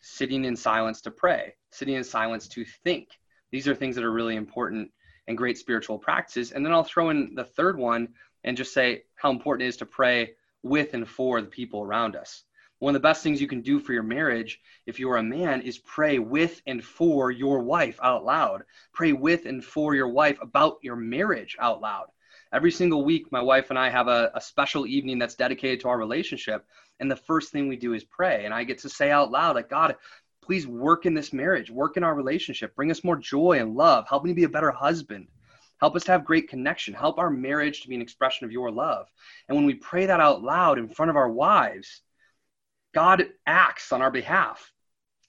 sitting 0.00 0.44
in 0.44 0.56
silence 0.56 1.00
to 1.02 1.10
pray, 1.10 1.54
sitting 1.70 1.94
in 1.94 2.04
silence 2.04 2.48
to 2.48 2.64
think. 2.84 3.08
These 3.50 3.66
are 3.66 3.74
things 3.74 3.94
that 3.96 4.04
are 4.04 4.12
really 4.12 4.36
important 4.36 4.90
and 5.28 5.36
great 5.36 5.58
spiritual 5.58 5.98
practices. 5.98 6.52
And 6.52 6.64
then 6.64 6.72
I'll 6.72 6.84
throw 6.84 7.10
in 7.10 7.34
the 7.34 7.44
third 7.44 7.78
one 7.78 8.08
and 8.44 8.56
just 8.56 8.72
say 8.72 9.04
how 9.16 9.30
important 9.30 9.64
it 9.64 9.68
is 9.68 9.76
to 9.78 9.86
pray 9.86 10.34
with 10.62 10.94
and 10.94 11.08
for 11.08 11.40
the 11.40 11.48
people 11.48 11.82
around 11.82 12.16
us. 12.16 12.44
One 12.78 12.94
of 12.94 13.00
the 13.00 13.08
best 13.08 13.22
things 13.22 13.40
you 13.40 13.48
can 13.48 13.62
do 13.62 13.80
for 13.80 13.94
your 13.94 14.02
marriage, 14.02 14.60
if 14.84 15.00
you're 15.00 15.16
a 15.16 15.22
man, 15.22 15.62
is 15.62 15.78
pray 15.78 16.18
with 16.18 16.60
and 16.66 16.84
for 16.84 17.30
your 17.30 17.60
wife 17.60 17.98
out 18.02 18.24
loud. 18.24 18.64
Pray 18.92 19.14
with 19.14 19.46
and 19.46 19.64
for 19.64 19.94
your 19.94 20.08
wife 20.08 20.38
about 20.42 20.78
your 20.82 20.96
marriage 20.96 21.56
out 21.58 21.80
loud. 21.80 22.08
Every 22.52 22.70
single 22.70 23.04
week, 23.04 23.32
my 23.32 23.40
wife 23.40 23.70
and 23.70 23.78
I 23.78 23.88
have 23.88 24.08
a, 24.08 24.30
a 24.34 24.40
special 24.40 24.86
evening 24.86 25.18
that's 25.18 25.34
dedicated 25.34 25.80
to 25.80 25.88
our 25.88 25.98
relationship. 25.98 26.66
And 27.00 27.10
the 27.10 27.16
first 27.16 27.50
thing 27.50 27.66
we 27.66 27.76
do 27.76 27.94
is 27.94 28.04
pray. 28.04 28.44
And 28.44 28.52
I 28.52 28.64
get 28.64 28.78
to 28.80 28.88
say 28.88 29.10
out 29.10 29.30
loud, 29.30 29.56
like, 29.56 29.70
God, 29.70 29.96
please 30.46 30.66
work 30.66 31.06
in 31.06 31.14
this 31.14 31.32
marriage, 31.32 31.70
work 31.70 31.96
in 31.96 32.04
our 32.04 32.14
relationship, 32.14 32.74
bring 32.76 32.90
us 32.90 33.04
more 33.04 33.16
joy 33.16 33.58
and 33.58 33.74
love, 33.74 34.06
help 34.08 34.24
me 34.24 34.32
be 34.32 34.44
a 34.44 34.48
better 34.48 34.70
husband. 34.70 35.26
Help 35.78 35.94
us 35.94 36.04
to 36.04 36.12
have 36.12 36.24
great 36.24 36.48
connection. 36.48 36.94
Help 36.94 37.18
our 37.18 37.28
marriage 37.28 37.82
to 37.82 37.88
be 37.88 37.94
an 37.94 38.00
expression 38.00 38.46
of 38.46 38.52
your 38.52 38.70
love. 38.70 39.08
And 39.48 39.56
when 39.56 39.66
we 39.66 39.74
pray 39.74 40.06
that 40.06 40.20
out 40.20 40.42
loud 40.42 40.78
in 40.78 40.88
front 40.88 41.10
of 41.10 41.16
our 41.16 41.28
wives, 41.28 42.00
God 42.94 43.26
acts 43.46 43.92
on 43.92 44.00
our 44.00 44.10
behalf. 44.10 44.72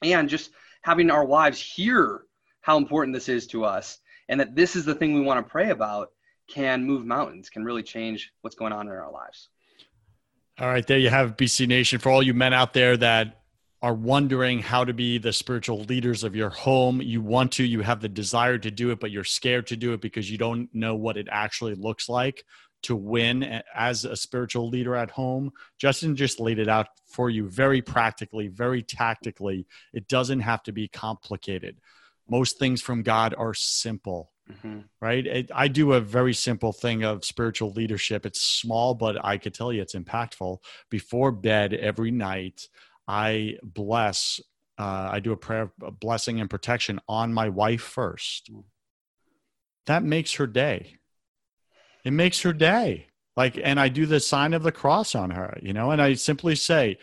And 0.02 0.30
just 0.30 0.52
having 0.84 1.12
our 1.12 1.26
wives 1.26 1.60
hear 1.60 2.22
how 2.62 2.78
important 2.78 3.14
this 3.14 3.28
is 3.28 3.48
to 3.48 3.66
us 3.66 4.00
and 4.30 4.40
that 4.40 4.56
this 4.56 4.78
is 4.78 4.86
the 4.86 4.96
thing 4.96 5.14
we 5.14 5.22
want 5.22 5.46
to 5.46 5.52
pray 5.52 5.72
about 5.72 6.12
can 6.48 6.86
move 6.86 7.06
mountains, 7.06 7.50
can 7.50 7.66
really 7.66 7.84
change 7.84 8.32
what's 8.42 8.56
going 8.56 8.72
on 8.72 8.88
in 8.88 8.94
our 8.94 9.12
lives. 9.12 9.50
All 10.60 10.68
right, 10.68 10.86
there 10.88 10.98
you 10.98 11.10
have 11.10 11.36
BC 11.36 11.68
Nation. 11.68 12.00
For 12.00 12.10
all 12.10 12.24
you 12.24 12.34
men 12.34 12.54
out 12.54 12.74
there 12.74 12.96
that 12.98 13.42
are 13.82 13.94
wondering 13.94 14.60
how 14.60 14.84
to 14.84 14.94
be 14.94 15.18
the 15.18 15.34
spiritual 15.34 15.84
leaders 15.84 16.24
of 16.24 16.36
your 16.36 16.50
home, 16.50 17.02
you 17.02 17.22
want 17.22 17.52
to, 17.54 17.64
you 17.64 17.82
have 17.82 18.02
the 18.02 18.10
desire 18.10 18.58
to 18.58 18.72
do 18.72 18.90
it, 18.90 19.00
but 19.00 19.12
you're 19.12 19.24
scared 19.24 19.68
to 19.68 19.78
do 19.78 19.94
it 19.94 20.02
because 20.02 20.32
you 20.32 20.38
don't 20.38 20.74
know 20.74 20.96
what 20.96 21.18
it 21.18 21.28
actually 21.32 21.76
looks 21.76 22.10
like 22.10 22.44
to 22.84 22.96
win 22.96 23.62
as 23.76 24.06
a 24.06 24.16
spiritual 24.16 24.70
leader 24.70 24.96
at 24.96 25.12
home. 25.12 25.52
Justin 25.78 26.16
just 26.16 26.40
laid 26.40 26.60
it 26.60 26.70
out 26.70 26.88
for 27.08 27.30
you 27.30 27.48
very 27.50 27.82
practically, 27.82 28.48
very 28.48 28.82
tactically. 28.82 29.66
It 29.94 30.08
doesn't 30.08 30.42
have 30.42 30.64
to 30.64 30.72
be 30.72 30.88
complicated. 30.88 31.80
Most 32.30 32.60
things 32.60 32.82
from 32.82 33.04
God 33.04 33.34
are 33.38 33.54
simple 33.54 34.32
Mm-hmm. 34.52 34.80
Right. 35.02 35.26
It, 35.26 35.52
I 35.54 35.68
do 35.68 35.94
a 35.94 36.00
very 36.00 36.34
simple 36.34 36.72
thing 36.72 37.04
of 37.04 37.26
spiritual 37.26 37.72
leadership. 37.72 38.26
It's 38.26 38.42
small, 38.42 38.94
but 38.94 39.24
I 39.24 39.38
could 39.38 39.54
tell 39.54 39.74
you 39.74 39.82
it's 39.82 39.96
impactful. 39.96 40.60
Before 40.90 41.32
bed 41.32 41.74
every 41.74 42.12
night, 42.12 42.68
I 43.08 43.58
bless, 43.64 44.40
uh, 44.78 45.10
I 45.12 45.20
do 45.20 45.32
a 45.32 45.38
prayer 45.38 45.72
of 45.82 46.00
blessing 46.00 46.40
and 46.40 46.50
protection 46.50 47.00
on 47.08 47.34
my 47.34 47.50
wife 47.50 47.82
first. 47.82 48.52
Mm. 48.52 48.64
That 49.86 50.04
makes 50.04 50.34
her 50.36 50.48
day. 50.48 50.98
It 52.04 52.12
makes 52.12 52.42
her 52.42 52.54
day. 52.54 53.08
Like, 53.36 53.60
and 53.62 53.80
I 53.80 53.90
do 53.90 54.06
the 54.06 54.20
sign 54.20 54.54
of 54.54 54.64
the 54.64 54.72
cross 54.72 55.14
on 55.14 55.30
her, 55.30 55.58
you 55.62 55.72
know, 55.72 55.92
and 55.92 56.02
I 56.02 56.14
simply 56.16 56.56
say, 56.56 56.98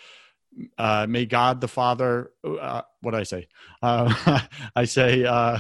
uh, 0.79 1.07
may 1.09 1.27
God 1.27 1.61
the 1.61 1.69
Father, 1.69 2.33
uh, 2.45 2.83
what 3.01 3.13
do 3.13 3.19
I 3.19 3.23
say? 3.23 3.49
Uh, 3.83 4.41
I 4.77 4.85
say, 4.85 5.25
uh, 5.25 5.59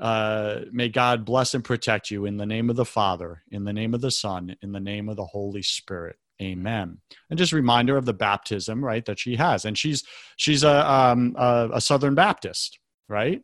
uh, 0.00 0.60
may 0.70 0.88
God 0.88 1.24
bless 1.24 1.54
and 1.54 1.64
protect 1.64 2.10
you 2.10 2.26
in 2.26 2.36
the 2.36 2.46
name 2.46 2.70
of 2.70 2.76
the 2.76 2.84
Father, 2.84 3.42
in 3.50 3.64
the 3.64 3.72
name 3.72 3.94
of 3.94 4.00
the 4.00 4.10
Son, 4.10 4.54
in 4.62 4.72
the 4.72 4.80
name 4.80 5.08
of 5.08 5.16
the 5.16 5.24
Holy 5.24 5.62
Spirit. 5.62 6.16
Amen. 6.40 6.98
And 7.30 7.38
just 7.38 7.52
reminder 7.52 7.96
of 7.96 8.04
the 8.04 8.12
baptism, 8.12 8.84
right, 8.84 9.04
that 9.06 9.18
she 9.18 9.36
has, 9.36 9.64
and 9.64 9.76
she's 9.76 10.04
she's 10.36 10.64
a 10.64 10.90
um, 10.90 11.34
a, 11.38 11.70
a 11.74 11.80
Southern 11.80 12.14
Baptist, 12.14 12.78
right? 13.08 13.42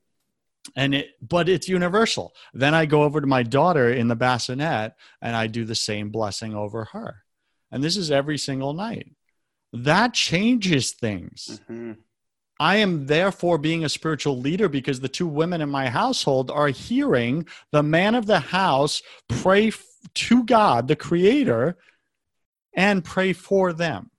And 0.77 0.95
it, 0.95 1.09
but 1.21 1.49
it's 1.49 1.69
universal. 1.69 2.35
Then 2.53 2.75
I 2.75 2.87
go 2.87 3.03
over 3.03 3.21
to 3.21 3.27
my 3.27 3.43
daughter 3.43 3.91
in 3.91 4.09
the 4.09 4.17
bassinet, 4.17 4.95
and 5.21 5.35
I 5.35 5.47
do 5.47 5.65
the 5.65 5.75
same 5.75 6.11
blessing 6.11 6.55
over 6.55 6.85
her. 6.93 7.25
And 7.71 7.83
this 7.83 7.97
is 7.97 8.11
every 8.11 8.39
single 8.39 8.75
night. 8.75 9.11
That 9.73 10.13
changes 10.13 10.93
things. 10.93 11.61
Mm-hmm. 11.65 11.93
I 12.61 12.77
am 12.77 13.07
therefore 13.07 13.59
being 13.59 13.85
a 13.85 13.89
spiritual 13.89 14.39
leader 14.39 14.69
because 14.69 15.01
the 15.01 15.09
two 15.09 15.27
women 15.27 15.61
in 15.63 15.69
my 15.71 15.89
household 15.89 16.51
are 16.51 16.69
hearing 16.69 17.47
the 17.73 17.83
man 17.83 18.15
of 18.15 18.27
the 18.27 18.39
house 18.39 19.03
pray 19.29 19.69
f- 19.69 19.83
to 20.15 20.45
God, 20.45 20.87
the 20.87 20.95
creator, 20.95 21.77
and 22.75 23.05
pray 23.05 23.33
for 23.33 23.73
them. 23.73 24.11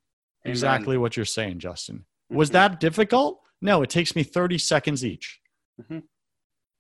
Amen. 0.46 0.52
Exactly 0.52 0.98
what 0.98 1.16
you're 1.16 1.26
saying, 1.26 1.60
Justin. 1.60 1.98
Mm-hmm. 1.98 2.36
Was 2.36 2.52
that 2.52 2.80
difficult? 2.80 3.42
No, 3.62 3.82
it 3.82 3.90
takes 3.90 4.16
me 4.16 4.24
30 4.24 4.58
seconds 4.58 5.06
each. 5.06 5.40
Mm-hmm. 5.82 6.00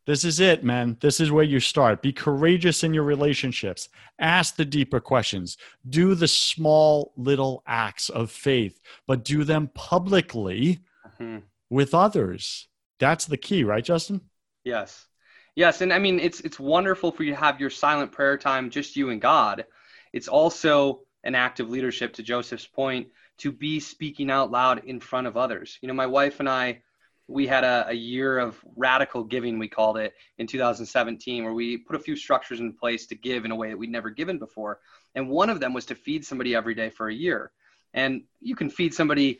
This 0.05 0.25
is 0.25 0.41
it, 0.41 0.65
man. 0.65 0.97
This 0.99 1.21
is 1.21 1.31
where 1.31 1.45
you 1.45 1.61
start. 1.61 2.01
Be 2.01 2.11
courageous 2.11 2.83
in 2.83 2.93
your 2.93 3.03
relationships. 3.03 3.87
Ask 4.19 4.57
the 4.57 4.65
deeper 4.65 4.99
questions. 4.99 5.57
Do 5.87 6.13
the 6.13 6.27
small 6.27 7.13
little 7.15 7.63
acts 7.65 8.09
of 8.09 8.29
faith, 8.29 8.81
but 9.07 9.23
do 9.23 9.45
them 9.45 9.69
publicly. 9.73 10.81
Mm-hmm 11.21 11.39
with 11.73 11.95
others. 11.95 12.67
That's 12.99 13.25
the 13.25 13.35
key, 13.35 13.63
right, 13.63 13.83
Justin? 13.83 14.21
Yes. 14.63 15.07
Yes, 15.55 15.81
and 15.81 15.91
I 15.91 15.99
mean 15.99 16.19
it's 16.19 16.39
it's 16.41 16.59
wonderful 16.59 17.11
for 17.11 17.23
you 17.23 17.31
to 17.31 17.39
have 17.39 17.59
your 17.59 17.69
silent 17.69 18.11
prayer 18.11 18.37
time 18.37 18.69
just 18.69 18.95
you 18.95 19.09
and 19.09 19.19
God. 19.19 19.65
It's 20.13 20.27
also 20.27 21.01
an 21.23 21.35
act 21.35 21.59
of 21.59 21.69
leadership 21.69 22.13
to 22.13 22.23
Joseph's 22.23 22.67
point 22.67 23.07
to 23.37 23.51
be 23.51 23.79
speaking 23.79 24.29
out 24.29 24.51
loud 24.51 24.83
in 24.85 24.99
front 24.99 25.27
of 25.27 25.37
others. 25.37 25.77
You 25.81 25.87
know, 25.87 25.93
my 25.93 26.07
wife 26.07 26.39
and 26.39 26.49
I 26.49 26.81
we 27.27 27.47
had 27.47 27.63
a, 27.63 27.85
a 27.87 27.93
year 27.93 28.37
of 28.37 28.57
radical 28.75 29.23
giving 29.23 29.57
we 29.57 29.67
called 29.67 29.97
it 29.97 30.13
in 30.37 30.47
2017 30.47 31.43
where 31.43 31.53
we 31.53 31.77
put 31.77 31.95
a 31.95 31.99
few 31.99 32.15
structures 32.15 32.59
in 32.59 32.73
place 32.73 33.07
to 33.07 33.15
give 33.15 33.45
in 33.45 33.51
a 33.51 33.55
way 33.55 33.69
that 33.69 33.77
we'd 33.77 33.89
never 33.89 34.09
given 34.09 34.37
before. 34.37 34.79
And 35.15 35.29
one 35.29 35.49
of 35.49 35.59
them 35.59 35.73
was 35.73 35.85
to 35.85 35.95
feed 35.95 36.25
somebody 36.25 36.53
every 36.53 36.75
day 36.75 36.89
for 36.89 37.07
a 37.07 37.13
year. 37.13 37.51
And 37.93 38.23
you 38.41 38.55
can 38.55 38.69
feed 38.69 38.93
somebody 38.93 39.39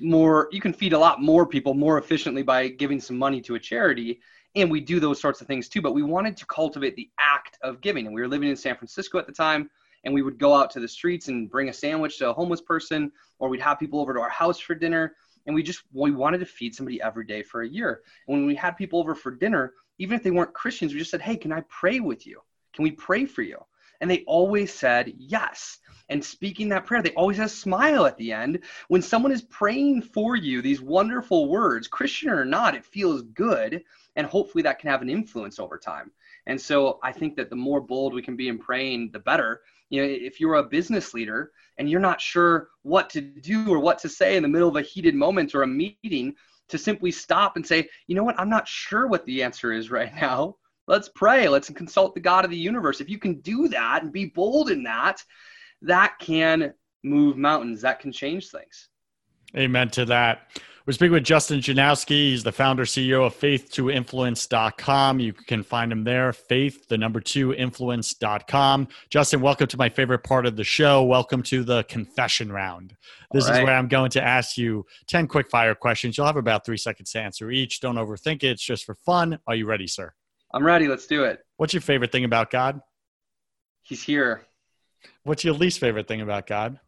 more 0.00 0.48
you 0.50 0.60
can 0.60 0.72
feed 0.72 0.92
a 0.92 0.98
lot 0.98 1.22
more 1.22 1.46
people 1.46 1.72
more 1.72 1.98
efficiently 1.98 2.42
by 2.42 2.66
giving 2.66 3.00
some 3.00 3.16
money 3.16 3.40
to 3.42 3.54
a 3.54 3.60
charity. 3.60 4.20
And 4.56 4.70
we 4.70 4.80
do 4.80 5.00
those 5.00 5.20
sorts 5.20 5.40
of 5.40 5.46
things 5.46 5.68
too 5.68 5.82
but 5.82 5.94
we 5.94 6.02
wanted 6.02 6.36
to 6.36 6.46
cultivate 6.46 6.94
the 6.94 7.10
act 7.18 7.58
of 7.62 7.80
giving. 7.80 8.06
And 8.06 8.14
we 8.14 8.20
were 8.20 8.28
living 8.28 8.48
in 8.48 8.56
san 8.56 8.76
francisco 8.76 9.18
at 9.18 9.26
the 9.26 9.32
time 9.32 9.70
and 10.04 10.12
we 10.12 10.22
would 10.22 10.38
go 10.38 10.54
out 10.54 10.70
to 10.70 10.80
the 10.80 10.88
streets 10.88 11.28
and 11.28 11.50
bring 11.50 11.68
a 11.68 11.72
sandwich 11.72 12.18
to 12.18 12.30
a 12.30 12.32
homeless 12.32 12.60
person 12.60 13.10
or 13.38 13.48
we'd 13.48 13.60
have 13.60 13.78
people 13.78 14.00
over 14.00 14.14
to 14.14 14.20
our 14.20 14.28
house 14.28 14.58
for 14.58 14.74
dinner 14.74 15.14
and 15.46 15.54
we 15.54 15.62
just 15.62 15.82
we 15.92 16.10
wanted 16.10 16.38
to 16.38 16.46
feed 16.46 16.74
somebody 16.74 17.00
every 17.02 17.24
day 17.24 17.42
for 17.42 17.62
a 17.62 17.68
year 17.68 18.02
and 18.28 18.36
when 18.36 18.46
we 18.46 18.54
had 18.54 18.72
people 18.72 18.98
over 18.98 19.14
for 19.14 19.30
dinner 19.30 19.72
even 19.98 20.16
if 20.16 20.22
they 20.22 20.30
weren't 20.30 20.54
christians 20.54 20.92
we 20.92 20.98
just 20.98 21.10
said 21.10 21.20
hey 21.20 21.36
can 21.36 21.52
i 21.52 21.60
pray 21.68 22.00
with 22.00 22.26
you 22.26 22.40
can 22.72 22.82
we 22.82 22.90
pray 22.90 23.26
for 23.26 23.42
you 23.42 23.58
and 24.00 24.10
they 24.10 24.24
always 24.26 24.72
said 24.72 25.12
yes 25.16 25.78
and 26.08 26.24
speaking 26.24 26.68
that 26.68 26.84
prayer. 26.84 27.02
They 27.02 27.12
always 27.12 27.38
have 27.38 27.46
a 27.46 27.50
smile 27.50 28.06
at 28.06 28.16
the 28.18 28.32
end. 28.32 28.60
When 28.88 29.02
someone 29.02 29.32
is 29.32 29.42
praying 29.42 30.02
for 30.02 30.36
you, 30.36 30.60
these 30.60 30.80
wonderful 30.80 31.48
words, 31.48 31.88
Christian 31.88 32.30
or 32.30 32.44
not, 32.44 32.74
it 32.74 32.84
feels 32.84 33.22
good. 33.22 33.82
And 34.16 34.26
hopefully 34.26 34.62
that 34.62 34.78
can 34.78 34.90
have 34.90 35.02
an 35.02 35.08
influence 35.08 35.58
over 35.58 35.78
time. 35.78 36.10
And 36.46 36.60
so 36.60 36.98
I 37.02 37.12
think 37.12 37.36
that 37.36 37.50
the 37.50 37.56
more 37.56 37.80
bold 37.80 38.12
we 38.12 38.22
can 38.22 38.36
be 38.36 38.48
in 38.48 38.58
praying, 38.58 39.10
the 39.12 39.18
better. 39.18 39.62
You 39.90 40.02
know, 40.02 40.08
if 40.08 40.40
you're 40.40 40.54
a 40.54 40.62
business 40.62 41.14
leader 41.14 41.52
and 41.78 41.88
you're 41.88 42.00
not 42.00 42.20
sure 42.20 42.68
what 42.82 43.10
to 43.10 43.20
do 43.20 43.68
or 43.72 43.78
what 43.78 43.98
to 44.00 44.08
say 44.08 44.36
in 44.36 44.42
the 44.42 44.48
middle 44.48 44.68
of 44.68 44.76
a 44.76 44.82
heated 44.82 45.14
moment 45.14 45.54
or 45.54 45.62
a 45.62 45.66
meeting, 45.66 46.34
to 46.68 46.78
simply 46.78 47.10
stop 47.10 47.56
and 47.56 47.66
say, 47.66 47.88
you 48.06 48.14
know 48.14 48.24
what, 48.24 48.38
I'm 48.38 48.48
not 48.48 48.66
sure 48.66 49.06
what 49.06 49.24
the 49.26 49.42
answer 49.42 49.72
is 49.72 49.90
right 49.90 50.14
now. 50.20 50.56
Let's 50.86 51.08
pray. 51.08 51.48
Let's 51.48 51.70
consult 51.70 52.14
the 52.14 52.20
God 52.20 52.44
of 52.44 52.50
the 52.50 52.56
universe. 52.56 53.00
If 53.00 53.08
you 53.08 53.18
can 53.18 53.40
do 53.40 53.68
that 53.68 54.02
and 54.02 54.12
be 54.12 54.26
bold 54.26 54.70
in 54.70 54.82
that, 54.82 55.22
that 55.82 56.18
can 56.18 56.74
move 57.02 57.36
mountains, 57.36 57.80
that 57.82 58.00
can 58.00 58.12
change 58.12 58.48
things. 58.48 58.88
Amen 59.56 59.88
to 59.90 60.04
that. 60.06 60.48
We're 60.86 60.92
speaking 60.92 61.14
with 61.14 61.24
Justin 61.24 61.60
Janowski. 61.60 62.10
He's 62.10 62.42
the 62.42 62.52
founder, 62.52 62.84
CEO 62.84 63.24
of 63.24 63.34
faith2influence.com. 63.40 65.18
You 65.18 65.32
can 65.32 65.62
find 65.62 65.90
him 65.90 66.04
there, 66.04 66.30
faith, 66.34 66.88
the 66.88 66.98
number 66.98 67.20
two 67.20 67.54
influence.com. 67.54 68.88
Justin, 69.08 69.40
welcome 69.40 69.66
to 69.68 69.78
my 69.78 69.88
favorite 69.88 70.24
part 70.24 70.44
of 70.44 70.56
the 70.56 70.64
show. 70.64 71.02
Welcome 71.02 71.42
to 71.44 71.64
the 71.64 71.84
confession 71.84 72.52
round. 72.52 72.94
This 73.32 73.48
right. 73.48 73.60
is 73.60 73.64
where 73.64 73.74
I'm 73.74 73.88
going 73.88 74.10
to 74.10 74.22
ask 74.22 74.58
you 74.58 74.84
10 75.06 75.26
quick 75.26 75.48
fire 75.48 75.74
questions. 75.74 76.18
You'll 76.18 76.26
have 76.26 76.36
about 76.36 76.66
three 76.66 76.76
seconds 76.76 77.12
to 77.12 77.20
answer 77.22 77.50
each. 77.50 77.80
Don't 77.80 77.96
overthink 77.96 78.42
it. 78.42 78.48
It's 78.48 78.62
just 78.62 78.84
for 78.84 78.94
fun. 78.94 79.38
Are 79.46 79.54
you 79.54 79.64
ready, 79.64 79.86
sir? 79.86 80.12
I'm 80.52 80.66
ready. 80.66 80.86
Let's 80.86 81.06
do 81.06 81.24
it. 81.24 81.40
What's 81.56 81.72
your 81.72 81.80
favorite 81.80 82.12
thing 82.12 82.24
about 82.24 82.50
God? 82.50 82.82
He's 83.80 84.02
here. 84.02 84.44
What's 85.22 85.44
your 85.44 85.54
least 85.54 85.78
favorite 85.78 86.08
thing 86.08 86.20
about 86.20 86.46
God? 86.46 86.78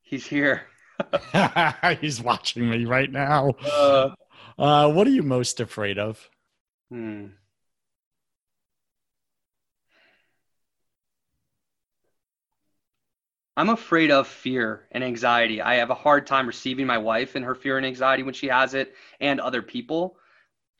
He's 0.00 0.28
here. 0.28 0.69
He's 2.00 2.20
watching 2.22 2.68
me 2.68 2.84
right 2.84 3.10
now. 3.10 3.54
Uh, 3.64 4.10
uh, 4.58 4.92
what 4.92 5.06
are 5.06 5.10
you 5.10 5.22
most 5.22 5.60
afraid 5.60 5.98
of? 5.98 6.28
Hmm. 6.90 7.26
I'm 13.56 13.68
afraid 13.68 14.10
of 14.10 14.26
fear 14.26 14.86
and 14.90 15.04
anxiety. 15.04 15.60
I 15.60 15.74
have 15.74 15.90
a 15.90 15.94
hard 15.94 16.26
time 16.26 16.46
receiving 16.46 16.86
my 16.86 16.98
wife 16.98 17.34
and 17.34 17.44
her 17.44 17.54
fear 17.54 17.76
and 17.76 17.84
anxiety 17.84 18.22
when 18.22 18.32
she 18.34 18.46
has 18.46 18.74
it 18.74 18.94
and 19.20 19.40
other 19.40 19.60
people. 19.60 20.16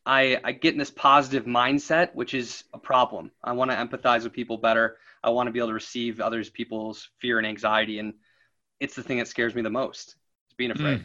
I, 0.07 0.41
I 0.43 0.53
get 0.53 0.73
in 0.73 0.79
this 0.79 0.91
positive 0.91 1.45
mindset, 1.45 2.15
which 2.15 2.33
is 2.33 2.65
a 2.73 2.79
problem. 2.79 3.33
I 3.45 3.53
want 3.53 3.71
to 3.71 3.77
empathize 3.77 4.25
with 4.25 4.33
people 4.33 4.57
better. 4.57 4.97
I 5.23 5.31
want 5.31 5.49
to 5.49 5.53
be 5.53 5.59
able 5.59 5.69
to 5.69 5.75
receive 5.75 6.21
others 6.21 6.49
people's 6.49 7.11
fear 7.19 7.39
and 7.39 7.47
anxiety. 7.47 7.99
And 7.99 8.15
it's 8.81 8.95
the 8.95 9.03
thing 9.03 9.19
that 9.19 9.29
scares 9.29 9.55
me 9.55 9.63
the 9.63 9.71
most 9.71 10.17
is 10.49 10.55
being 10.57 10.71
afraid. 10.71 11.01
Mm. 11.01 11.05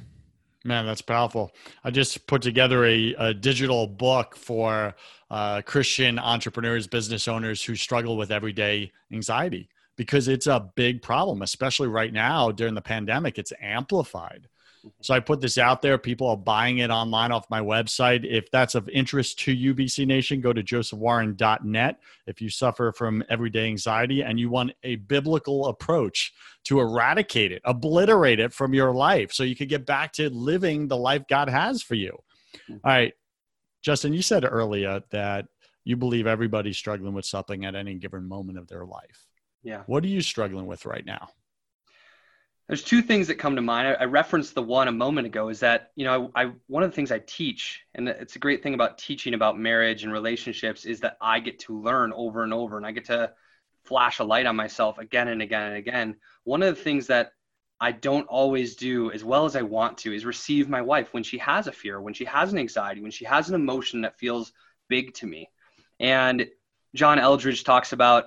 Man, 0.64 0.86
that's 0.88 1.02
powerful. 1.02 1.52
I 1.84 1.92
just 1.92 2.26
put 2.26 2.42
together 2.42 2.86
a, 2.86 3.14
a 3.20 3.34
digital 3.36 3.86
book 3.86 4.36
for 4.36 4.96
uh, 5.30 5.62
Christian 5.62 6.18
entrepreneurs, 6.18 6.88
business 6.88 7.28
owners 7.28 7.64
who 7.64 7.76
struggle 7.76 8.18
with 8.18 8.32
everyday 8.32 8.92
anxiety 9.14 9.70
because 9.96 10.28
it's 10.28 10.48
a 10.48 10.72
big 10.76 11.04
problem, 11.04 11.44
especially 11.44 11.88
right 11.88 12.12
now 12.12 12.52
during 12.52 12.74
the 12.74 12.82
pandemic. 12.82 13.38
It's 13.38 13.54
amplified. 13.62 14.48
So 15.02 15.14
I 15.14 15.20
put 15.20 15.42
this 15.42 15.58
out 15.58 15.82
there. 15.82 15.98
People 15.98 16.28
are 16.28 16.38
buying 16.38 16.80
it 16.80 16.90
online 16.90 17.32
off 17.32 17.50
my 17.50 17.60
website. 17.60 18.26
If 18.26 18.50
that's 18.52 18.76
of 18.76 18.88
interest 18.90 19.40
to 19.40 19.52
you, 19.52 19.74
BC 19.74 20.06
Nation, 20.06 20.42
go 20.42 20.54
to 20.54 20.64
josephwarren.net. 20.64 22.00
If 22.28 22.42
you 22.42 22.50
suffer 22.50 22.92
from 22.92 23.24
everyday 23.30 23.66
anxiety 23.66 24.22
and 24.22 24.40
you 24.40 24.50
want 24.50 24.72
a 24.84 24.96
biblical 24.96 25.68
approach 25.68 26.34
to 26.66 26.80
eradicate 26.80 27.52
it, 27.52 27.62
obliterate 27.66 28.40
it 28.40 28.54
from 28.54 28.74
your 28.74 28.94
life 28.94 29.32
so 29.34 29.44
you 29.44 29.56
can 29.56 29.68
get 29.68 29.86
back 29.86 30.12
to 30.14 30.30
living 30.30 30.88
the 30.88 30.98
life 30.98 31.24
God 31.30 31.50
has 31.50 31.82
for 31.82 31.96
you. 31.96 32.18
Mm-hmm. 32.70 32.74
All 32.84 32.92
right. 32.92 33.14
Justin, 33.82 34.14
you 34.14 34.22
said 34.22 34.46
earlier 34.50 35.02
that 35.12 35.46
you 35.84 35.96
believe 35.96 36.26
everybody's 36.26 36.78
struggling 36.78 37.14
with 37.14 37.26
something 37.26 37.66
at 37.66 37.76
any 37.76 37.96
given 37.96 38.28
moment 38.28 38.58
of 38.58 38.68
their 38.68 38.86
life. 38.86 39.28
Yeah. 39.64 39.84
What 39.86 40.04
are 40.04 40.08
you 40.08 40.22
struggling 40.22 40.66
with 40.66 40.86
right 40.86 41.06
now? 41.06 41.30
There's 42.68 42.84
two 42.84 43.04
things 43.04 43.28
that 43.28 43.36
come 43.36 43.56
to 43.56 43.62
mind. 43.62 43.96
I, 44.00 44.06
referenced 44.06 44.56
the 44.56 44.64
one 44.64 44.88
a 44.88 44.92
moment 44.92 45.28
ago 45.28 45.50
is 45.50 45.60
that, 45.60 45.92
you 45.96 46.04
know, 46.04 46.32
I, 46.34 46.46
I, 46.46 46.52
one 46.66 46.82
of 46.82 46.90
the 46.90 46.96
things 46.96 47.12
I 47.12 47.20
teach, 47.20 47.84
and 47.94 48.10
it's 48.10 48.36
a 48.36 48.40
great 48.40 48.64
thing 48.64 48.74
about 48.74 48.98
teaching 48.98 49.36
about 49.36 49.60
marriage 49.60 50.04
and 50.04 50.12
relationships 50.12 50.86
is 50.86 51.00
that 51.02 51.18
I 51.22 51.40
get 51.40 51.60
to 51.60 51.80
learn 51.80 52.12
over 52.14 52.44
and 52.44 52.54
over 52.54 52.78
and 52.78 52.86
I 52.86 52.92
get 52.92 53.06
to 53.06 53.34
flash 53.84 54.18
a 54.18 54.24
light 54.24 54.48
on 54.48 54.56
myself 54.56 54.98
again 54.98 55.28
and 55.28 55.44
again 55.44 55.68
and 55.68 55.78
again. 55.78 56.16
One 56.44 56.64
of 56.64 56.76
the 56.76 56.82
things 56.82 57.06
that 57.08 57.34
I 57.80 57.92
don't 57.92 58.28
always 58.28 58.76
do 58.76 59.12
as 59.12 59.24
well 59.24 59.46
as 59.46 59.56
I 59.56 59.62
want 59.62 60.00
to 60.00 60.14
is 60.14 60.26
receive 60.26 60.68
my 60.68 60.82
wife 60.82 61.14
when 61.14 61.24
she 61.24 61.38
has 61.40 61.68
a 61.68 61.72
fear, 61.72 62.02
when 62.02 62.16
she 62.16 62.26
has 62.26 62.52
an 62.52 62.58
anxiety, 62.58 63.02
when 63.02 63.12
she 63.12 63.26
has 63.26 63.48
an 63.48 63.56
emotion 63.56 64.02
that 64.02 64.18
feels 64.18 64.54
big 64.88 65.14
to 65.16 65.28
me. 65.28 65.52
And 66.00 66.48
John 66.96 67.20
Eldredge 67.20 67.64
talks 67.64 67.94
about 67.94 68.26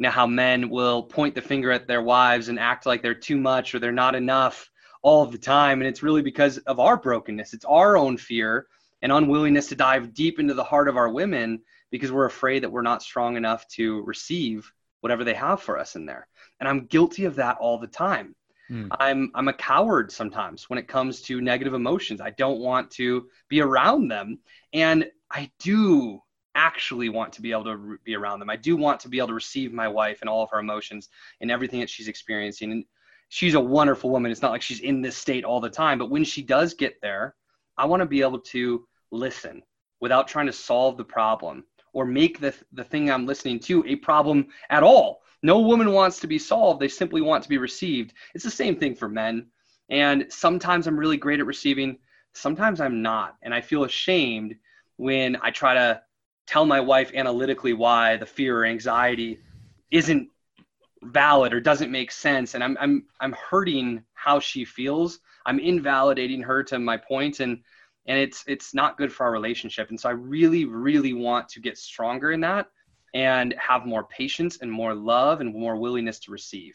you 0.00 0.04
know 0.04 0.10
how 0.10 0.26
men 0.26 0.70
will 0.70 1.02
point 1.02 1.34
the 1.34 1.42
finger 1.42 1.70
at 1.70 1.86
their 1.86 2.00
wives 2.00 2.48
and 2.48 2.58
act 2.58 2.86
like 2.86 3.02
they're 3.02 3.12
too 3.12 3.36
much 3.36 3.74
or 3.74 3.78
they're 3.78 3.92
not 3.92 4.14
enough 4.14 4.70
all 5.02 5.22
of 5.22 5.30
the 5.30 5.36
time. 5.36 5.82
And 5.82 5.86
it's 5.86 6.02
really 6.02 6.22
because 6.22 6.56
of 6.56 6.80
our 6.80 6.96
brokenness. 6.96 7.52
It's 7.52 7.66
our 7.66 7.98
own 7.98 8.16
fear 8.16 8.66
and 9.02 9.12
unwillingness 9.12 9.68
to 9.68 9.74
dive 9.74 10.14
deep 10.14 10.38
into 10.38 10.54
the 10.54 10.64
heart 10.64 10.88
of 10.88 10.96
our 10.96 11.10
women 11.10 11.60
because 11.90 12.10
we're 12.10 12.24
afraid 12.24 12.62
that 12.62 12.72
we're 12.72 12.80
not 12.80 13.02
strong 13.02 13.36
enough 13.36 13.68
to 13.68 14.00
receive 14.04 14.72
whatever 15.02 15.22
they 15.22 15.34
have 15.34 15.60
for 15.60 15.78
us 15.78 15.96
in 15.96 16.06
there. 16.06 16.26
And 16.60 16.68
i'm 16.68 16.86
guilty 16.86 17.26
of 17.26 17.36
that 17.36 17.58
all 17.58 17.78
the 17.78 17.86
time. 17.86 18.34
Mm. 18.70 18.88
i'm 19.00 19.32
i'm 19.34 19.48
a 19.48 19.52
coward 19.52 20.12
sometimes 20.12 20.70
when 20.70 20.78
it 20.78 20.88
comes 20.88 21.20
to 21.22 21.42
negative 21.42 21.74
emotions. 21.74 22.22
I 22.22 22.30
don't 22.30 22.60
want 22.60 22.90
to 22.92 23.28
be 23.50 23.60
around 23.60 24.08
them. 24.08 24.38
And 24.72 25.10
i 25.30 25.50
do 25.58 26.22
actually 26.54 27.08
want 27.08 27.32
to 27.34 27.42
be 27.42 27.52
able 27.52 27.64
to 27.64 27.98
be 28.04 28.14
around 28.14 28.40
them. 28.40 28.50
I 28.50 28.56
do 28.56 28.76
want 28.76 29.00
to 29.00 29.08
be 29.08 29.18
able 29.18 29.28
to 29.28 29.34
receive 29.34 29.72
my 29.72 29.88
wife 29.88 30.20
and 30.20 30.28
all 30.28 30.42
of 30.42 30.50
her 30.50 30.58
emotions 30.58 31.08
and 31.40 31.50
everything 31.50 31.80
that 31.80 31.90
she's 31.90 32.08
experiencing. 32.08 32.72
And 32.72 32.84
she's 33.28 33.54
a 33.54 33.60
wonderful 33.60 34.10
woman. 34.10 34.30
It's 34.30 34.42
not 34.42 34.50
like 34.50 34.62
she's 34.62 34.80
in 34.80 35.02
this 35.02 35.16
state 35.16 35.44
all 35.44 35.60
the 35.60 35.70
time, 35.70 35.98
but 35.98 36.10
when 36.10 36.24
she 36.24 36.42
does 36.42 36.74
get 36.74 37.00
there, 37.00 37.34
I 37.76 37.86
want 37.86 38.00
to 38.00 38.06
be 38.06 38.22
able 38.22 38.40
to 38.40 38.86
listen 39.10 39.62
without 40.00 40.28
trying 40.28 40.46
to 40.46 40.52
solve 40.52 40.96
the 40.96 41.04
problem 41.04 41.64
or 41.92 42.04
make 42.04 42.40
the, 42.40 42.54
the 42.72 42.84
thing 42.84 43.10
I'm 43.10 43.26
listening 43.26 43.58
to 43.60 43.84
a 43.86 43.96
problem 43.96 44.48
at 44.70 44.82
all. 44.82 45.22
No 45.42 45.60
woman 45.60 45.92
wants 45.92 46.20
to 46.20 46.26
be 46.26 46.38
solved. 46.38 46.80
They 46.80 46.88
simply 46.88 47.20
want 47.20 47.42
to 47.42 47.48
be 47.48 47.58
received. 47.58 48.12
It's 48.34 48.44
the 48.44 48.50
same 48.50 48.76
thing 48.76 48.94
for 48.94 49.08
men. 49.08 49.46
And 49.88 50.26
sometimes 50.28 50.86
I'm 50.86 50.98
really 50.98 51.16
great 51.16 51.40
at 51.40 51.46
receiving, 51.46 51.98
sometimes 52.32 52.80
I'm 52.80 53.02
not. 53.02 53.36
And 53.42 53.52
I 53.52 53.60
feel 53.60 53.84
ashamed 53.84 54.54
when 54.96 55.36
I 55.42 55.50
try 55.50 55.74
to 55.74 56.02
tell 56.50 56.66
my 56.66 56.80
wife 56.80 57.12
analytically 57.14 57.72
why 57.72 58.16
the 58.16 58.26
fear 58.26 58.58
or 58.58 58.64
anxiety 58.64 59.38
isn't 59.92 60.28
valid 61.00 61.54
or 61.54 61.60
doesn't 61.60 61.92
make 61.92 62.10
sense 62.10 62.54
and 62.54 62.64
I'm 62.64 62.76
I'm 62.80 63.04
I'm 63.20 63.32
hurting 63.32 64.02
how 64.14 64.40
she 64.40 64.64
feels. 64.64 65.20
I'm 65.46 65.60
invalidating 65.60 66.42
her 66.42 66.64
to 66.64 66.78
my 66.80 66.96
point 66.96 67.38
and 67.38 67.60
and 68.06 68.18
it's 68.18 68.42
it's 68.48 68.74
not 68.74 68.98
good 68.98 69.12
for 69.12 69.26
our 69.26 69.32
relationship. 69.32 69.90
And 69.90 70.00
so 70.00 70.08
I 70.08 70.12
really 70.12 70.64
really 70.64 71.12
want 71.12 71.48
to 71.50 71.60
get 71.60 71.78
stronger 71.78 72.32
in 72.32 72.40
that 72.40 72.66
and 73.14 73.54
have 73.56 73.86
more 73.86 74.04
patience 74.04 74.58
and 74.60 74.70
more 74.70 74.94
love 74.94 75.40
and 75.40 75.54
more 75.54 75.76
willingness 75.76 76.18
to 76.20 76.32
receive. 76.32 76.74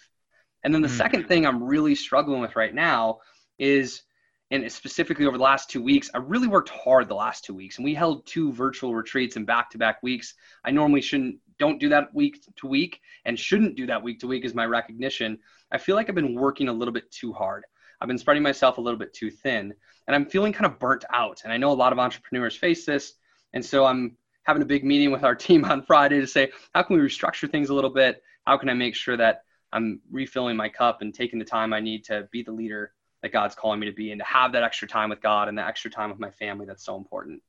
And 0.64 0.74
then 0.74 0.82
the 0.82 0.88
mm. 0.88 0.98
second 0.98 1.28
thing 1.28 1.46
I'm 1.46 1.62
really 1.62 1.96
struggling 1.96 2.40
with 2.40 2.56
right 2.56 2.74
now 2.74 3.20
is 3.60 4.04
and 4.52 4.72
specifically 4.72 5.26
over 5.26 5.38
the 5.38 5.44
last 5.44 5.70
two 5.70 5.82
weeks, 5.82 6.10
I 6.14 6.20
really 6.20 6.48
worked 6.48 6.70
hard 6.70 7.08
the 7.08 7.16
last 7.16 7.46
two 7.46 7.54
weeks, 7.54 7.78
and 7.78 7.86
we 7.86 7.96
held 7.96 8.28
two 8.28 8.54
virtual 8.54 8.94
retreats 8.94 9.38
in 9.38 9.46
back-to-back 9.46 10.04
weeks. 10.04 10.36
I 10.64 10.72
normally 10.72 11.02
shouldn't, 11.02 11.38
don't 11.58 11.80
do 11.80 11.90
that 11.90 12.14
week 12.14 12.46
to 12.58 12.68
week, 12.68 13.02
and 13.26 13.40
shouldn't 13.40 13.76
do 13.76 13.88
that 13.88 14.04
week 14.04 14.20
to 14.20 14.28
week 14.28 14.46
is 14.46 14.54
my 14.54 14.66
recognition. 14.66 15.40
I 15.72 15.80
feel 15.80 15.96
like 15.96 16.10
I've 16.10 16.16
been 16.16 16.36
working 16.36 16.68
a 16.68 16.74
little 16.74 16.94
bit 16.94 17.10
too 17.12 17.34
hard. 17.34 17.66
I've 18.00 18.08
been 18.08 18.20
spreading 18.20 18.44
myself 18.44 18.78
a 18.78 18.82
little 18.82 19.00
bit 19.00 19.14
too 19.14 19.32
thin, 19.32 19.74
and 20.06 20.16
I'm 20.16 20.28
feeling 20.28 20.54
kind 20.54 20.72
of 20.72 20.78
burnt 20.78 21.06
out. 21.12 21.42
And 21.44 21.52
I 21.52 21.58
know 21.58 21.72
a 21.72 21.74
lot 21.74 21.92
of 21.92 21.98
entrepreneurs 21.98 22.56
face 22.56 22.86
this, 22.86 23.14
and 23.54 23.66
so 23.66 23.86
I'm 23.86 24.16
having 24.44 24.62
a 24.62 24.66
big 24.66 24.84
meeting 24.84 25.12
with 25.12 25.24
our 25.24 25.36
team 25.46 25.66
on 25.66 25.82
Friday 25.82 26.20
to 26.22 26.28
say, 26.28 26.52
how 26.76 26.84
can 26.84 26.98
we 26.98 27.02
restructure 27.02 27.50
things 27.50 27.70
a 27.70 27.74
little 27.74 27.90
bit? 27.90 28.22
How 28.46 28.58
can 28.58 28.70
I 28.70 28.74
make 28.74 28.94
sure 28.94 29.18
that 29.18 29.42
I'm 29.74 30.02
refilling 30.12 30.56
my 30.56 30.70
cup 30.70 31.02
and 31.02 31.14
taking 31.14 31.40
the 31.40 31.46
time 31.46 31.74
I 31.74 31.80
need 31.80 32.06
to 32.06 32.30
be 32.32 32.44
the 32.44 32.52
leader 32.52 32.94
that 33.26 33.32
God's 33.32 33.56
calling 33.56 33.80
me 33.80 33.88
to 33.88 33.92
be 33.92 34.12
and 34.12 34.20
to 34.20 34.26
have 34.26 34.52
that 34.52 34.62
extra 34.62 34.88
time 34.88 35.10
with 35.10 35.20
God 35.20 35.48
and 35.48 35.58
that 35.58 35.68
extra 35.68 35.90
time 35.90 36.12
with 36.12 36.20
my 36.20 36.30
family 36.30 36.68
that's 36.68 36.86
so 36.86 36.96
important. 36.96 37.42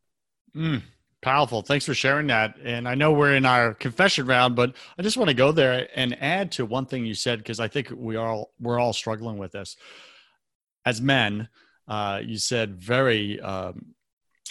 Mm, 0.56 0.80
powerful. 1.20 1.60
Thanks 1.60 1.84
for 1.84 1.92
sharing 1.92 2.28
that. 2.28 2.56
And 2.64 2.88
I 2.88 2.94
know 2.94 3.12
we're 3.12 3.34
in 3.34 3.44
our 3.44 3.74
confession 3.74 4.24
round, 4.26 4.56
but 4.56 4.74
I 4.98 5.02
just 5.02 5.18
want 5.18 5.28
to 5.28 5.34
go 5.34 5.52
there 5.52 5.86
and 5.94 6.16
add 6.22 6.50
to 6.52 6.64
one 6.64 6.86
thing 6.86 7.04
you 7.04 7.12
said 7.12 7.40
because 7.40 7.60
I 7.60 7.68
think 7.68 7.92
we 7.94 8.16
are 8.16 8.26
all, 8.26 8.52
we're 8.58 8.80
all 8.80 8.94
struggling 8.94 9.36
with 9.36 9.52
this. 9.52 9.76
As 10.86 11.02
men, 11.02 11.50
uh, 11.86 12.22
you 12.24 12.38
said 12.38 12.80
very 12.80 13.38
um, 13.40 13.94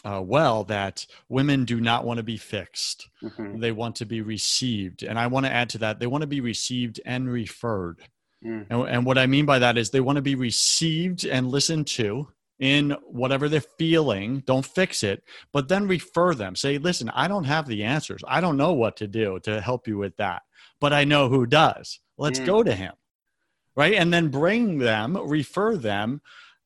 uh, 0.03 0.21
well 0.21 0.63
that 0.65 1.07
women 1.28 1.65
do 1.65 1.82
not 1.82 2.05
want 2.05 2.17
to 2.17 2.23
be 2.23 2.38
fixed. 2.38 3.09
Mm-hmm. 3.23 3.59
They 3.59 3.71
want 3.71 3.95
to 3.95 4.05
be 4.05 4.21
received. 4.21 5.01
And 5.01 5.17
I 5.17 5.26
want 5.26 5.47
to 5.47 5.51
add 5.51 5.71
to 5.71 5.80
that, 5.80 5.99
they 5.99 6.05
want 6.05 6.21
to 6.21 6.28
be 6.28 6.41
received 6.41 7.01
and 7.03 7.28
referred. 7.28 8.03
Mm. 8.46 8.68
And, 8.70 8.89
and 8.89 9.06
what 9.06 9.18
I 9.18 9.26
mean 9.26 9.46
by 9.46 9.60
that 9.60 9.78
is 9.78 9.89
they 9.89 10.00
want 10.00 10.18
to 10.18 10.22
be 10.22 10.36
received 10.36 11.26
and 11.26 11.50
listened 11.50 11.88
to 11.88 12.28
in 12.60 12.91
whatever 13.06 13.50
they're 13.50 13.62
feeling. 13.62 14.43
Don't 14.46 14.66
fix 14.66 15.04
it, 15.04 15.24
but 15.52 15.68
then 15.68 15.88
refer 15.88 16.34
them. 16.34 16.56
Say, 16.56 16.78
listen, 16.78 17.10
I 17.10 17.28
don't 17.28 17.43
have 17.43 17.68
the 17.68 17.84
answers. 17.84 18.24
I 18.28 18.41
don't 18.41 18.58
know 18.58 18.74
what 18.74 18.98
to 18.98 19.08
do 19.08 19.39
to 19.43 19.60
help 19.60 19.88
you 19.88 19.98
with 19.98 20.16
that, 20.18 20.43
but 20.80 20.93
I 20.93 21.04
know 21.04 21.28
who 21.28 21.46
does. 21.46 22.00
Let's 22.18 22.39
mm. 22.39 22.46
go 22.46 22.64
to 22.64 22.74
him. 22.74 22.93
Right. 23.76 23.96
And 23.96 24.14
then 24.14 24.30
bring 24.30 24.78
them, 24.78 25.18
refer 25.18 25.76
them 25.76 26.22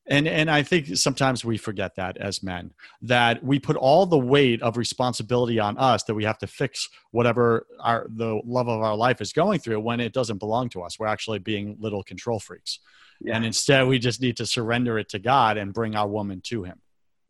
and 0.06 0.26
and 0.26 0.50
i 0.50 0.62
think 0.62 0.96
sometimes 0.96 1.44
we 1.44 1.56
forget 1.56 1.94
that 1.96 2.16
as 2.16 2.42
men 2.42 2.72
that 3.02 3.42
we 3.44 3.58
put 3.58 3.76
all 3.76 4.06
the 4.06 4.18
weight 4.18 4.62
of 4.62 4.76
responsibility 4.76 5.58
on 5.58 5.76
us 5.78 6.02
that 6.04 6.14
we 6.14 6.24
have 6.24 6.38
to 6.38 6.46
fix 6.46 6.88
whatever 7.10 7.66
our 7.80 8.06
the 8.16 8.40
love 8.44 8.68
of 8.68 8.80
our 8.80 8.96
life 8.96 9.20
is 9.20 9.32
going 9.32 9.58
through 9.58 9.78
when 9.78 10.00
it 10.00 10.12
doesn't 10.12 10.38
belong 10.38 10.68
to 10.68 10.82
us 10.82 10.98
we're 10.98 11.06
actually 11.06 11.38
being 11.38 11.76
little 11.78 12.02
control 12.02 12.38
freaks 12.38 12.80
Yeah. 13.20 13.36
And 13.36 13.44
instead, 13.44 13.86
we 13.86 13.98
just 13.98 14.20
need 14.20 14.36
to 14.38 14.46
surrender 14.46 14.98
it 14.98 15.08
to 15.10 15.18
God 15.18 15.56
and 15.56 15.72
bring 15.74 15.94
our 15.94 16.08
woman 16.08 16.40
to 16.44 16.64
Him. 16.64 16.80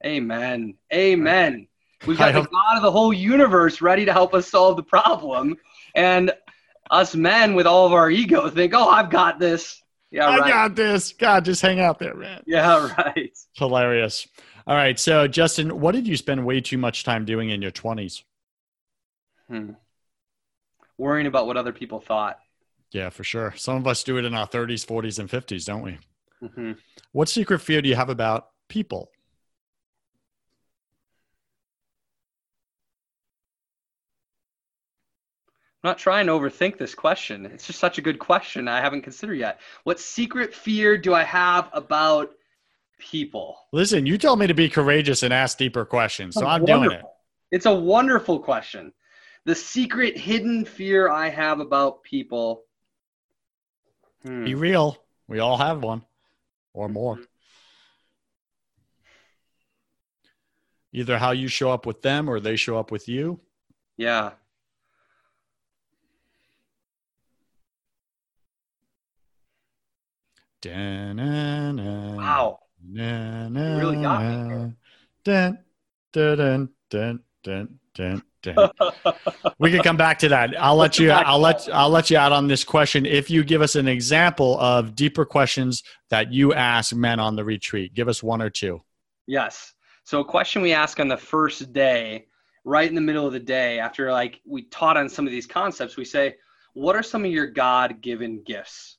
Amen. 0.04 0.74
Amen. 0.92 1.66
We've 2.06 2.16
got 2.16 2.32
the 2.32 2.42
God 2.42 2.76
of 2.76 2.82
the 2.82 2.90
whole 2.90 3.12
universe 3.12 3.82
ready 3.82 4.04
to 4.06 4.12
help 4.12 4.32
us 4.32 4.48
solve 4.48 4.76
the 4.76 4.82
problem. 4.82 5.56
And 5.94 6.32
us 6.90 7.14
men 7.14 7.54
with 7.54 7.66
all 7.66 7.86
of 7.86 7.92
our 7.92 8.10
ego 8.10 8.48
think, 8.48 8.72
oh, 8.74 8.88
I've 8.88 9.10
got 9.10 9.38
this. 9.38 9.82
Yeah, 10.10 10.26
I 10.28 10.38
right. 10.38 10.48
got 10.48 10.74
this. 10.74 11.12
God, 11.12 11.44
just 11.44 11.62
hang 11.62 11.80
out 11.80 11.98
there, 11.98 12.14
man. 12.14 12.42
yeah, 12.46 12.88
right. 12.98 13.30
Hilarious. 13.54 14.26
All 14.66 14.74
right. 14.76 14.98
So, 14.98 15.28
Justin, 15.28 15.80
what 15.80 15.92
did 15.92 16.06
you 16.08 16.16
spend 16.16 16.44
way 16.44 16.60
too 16.60 16.78
much 16.78 17.04
time 17.04 17.24
doing 17.24 17.50
in 17.50 17.62
your 17.62 17.70
20s? 17.70 18.22
Hmm. 19.48 19.70
Worrying 20.98 21.26
about 21.26 21.46
what 21.46 21.56
other 21.56 21.72
people 21.72 22.00
thought. 22.00 22.38
Yeah, 22.92 23.10
for 23.10 23.24
sure. 23.24 23.54
Some 23.56 23.76
of 23.76 23.86
us 23.86 24.02
do 24.02 24.18
it 24.18 24.24
in 24.24 24.34
our 24.34 24.48
30s, 24.48 24.84
40s, 24.84 25.18
and 25.18 25.28
50s, 25.28 25.64
don't 25.64 25.82
we? 25.82 25.98
hmm 26.54 26.72
What 27.12 27.28
secret 27.28 27.60
fear 27.60 27.80
do 27.82 27.88
you 27.88 27.94
have 27.96 28.10
about 28.10 28.48
people? 28.68 29.10
I'm 35.82 35.88
not 35.88 35.98
trying 35.98 36.26
to 36.26 36.32
overthink 36.32 36.76
this 36.76 36.94
question. 36.94 37.46
It's 37.46 37.66
just 37.66 37.78
such 37.78 37.96
a 37.96 38.02
good 38.02 38.18
question 38.18 38.68
I 38.68 38.82
haven't 38.82 39.00
considered 39.00 39.36
yet. 39.36 39.60
What 39.84 39.98
secret 39.98 40.54
fear 40.54 40.98
do 40.98 41.14
I 41.14 41.22
have 41.22 41.70
about 41.72 42.32
people? 42.98 43.56
Listen, 43.72 44.04
you 44.04 44.18
told 44.18 44.38
me 44.38 44.46
to 44.46 44.52
be 44.52 44.68
courageous 44.68 45.22
and 45.22 45.32
ask 45.32 45.56
deeper 45.56 45.86
questions, 45.86 46.34
so 46.34 46.46
I'm 46.46 46.66
doing 46.66 46.90
it. 46.90 47.02
It's 47.50 47.64
a 47.64 47.74
wonderful 47.74 48.40
question. 48.40 48.92
The 49.46 49.54
secret 49.54 50.18
hidden 50.18 50.66
fear 50.66 51.08
I 51.08 51.30
have 51.30 51.60
about 51.60 52.02
people. 52.02 52.64
Hmm. 54.26 54.44
Be 54.44 54.54
real. 54.54 55.02
We 55.28 55.38
all 55.38 55.56
have 55.56 55.82
one 55.82 56.02
or 56.74 56.90
more. 56.90 57.18
Either 60.92 61.16
how 61.16 61.30
you 61.30 61.48
show 61.48 61.70
up 61.70 61.86
with 61.86 62.02
them 62.02 62.28
or 62.28 62.38
they 62.38 62.56
show 62.56 62.76
up 62.76 62.90
with 62.90 63.08
you. 63.08 63.40
Yeah. 63.96 64.32
Wow. 72.16 72.60
Really 73.78 74.02
got 74.02 74.22
me. 74.22 74.72
Dun, 75.24 75.58
dun, 76.12 76.36
dun, 76.36 76.68
dun, 76.88 77.20
dun, 77.42 77.78
dun, 77.94 78.22
dun. 78.42 78.70
we 79.58 79.70
can 79.70 79.82
come 79.82 79.96
back 79.96 80.18
to 80.20 80.28
that. 80.28 80.54
I'll 80.60 80.76
let 80.76 80.98
you. 80.98 81.10
I'll 81.10 81.38
let. 81.38 81.68
I'll 81.72 81.90
let 81.90 82.10
you 82.10 82.16
out 82.16 82.32
on 82.32 82.48
this 82.48 82.64
question 82.64 83.04
if 83.06 83.30
you 83.30 83.44
give 83.44 83.62
us 83.62 83.76
an 83.76 83.88
example 83.88 84.58
of 84.60 84.94
deeper 84.94 85.24
questions 85.24 85.82
that 86.08 86.32
you 86.32 86.54
ask 86.54 86.94
men 86.94 87.20
on 87.20 87.36
the 87.36 87.44
retreat. 87.44 87.94
Give 87.94 88.08
us 88.08 88.22
one 88.22 88.40
or 88.40 88.50
two. 88.50 88.80
Yes. 89.26 89.74
So 90.04 90.20
a 90.20 90.24
question 90.24 90.62
we 90.62 90.72
ask 90.72 90.98
on 90.98 91.08
the 91.08 91.16
first 91.16 91.72
day, 91.72 92.26
right 92.64 92.88
in 92.88 92.94
the 92.94 93.00
middle 93.00 93.26
of 93.26 93.32
the 93.32 93.40
day, 93.40 93.78
after 93.78 94.10
like 94.10 94.40
we 94.44 94.62
taught 94.64 94.96
on 94.96 95.08
some 95.08 95.26
of 95.26 95.30
these 95.30 95.46
concepts, 95.46 95.96
we 95.96 96.04
say, 96.04 96.34
what 96.74 96.96
are 96.96 97.02
some 97.02 97.24
of 97.24 97.30
your 97.30 97.46
God-given 97.46 98.42
gifts? 98.44 98.98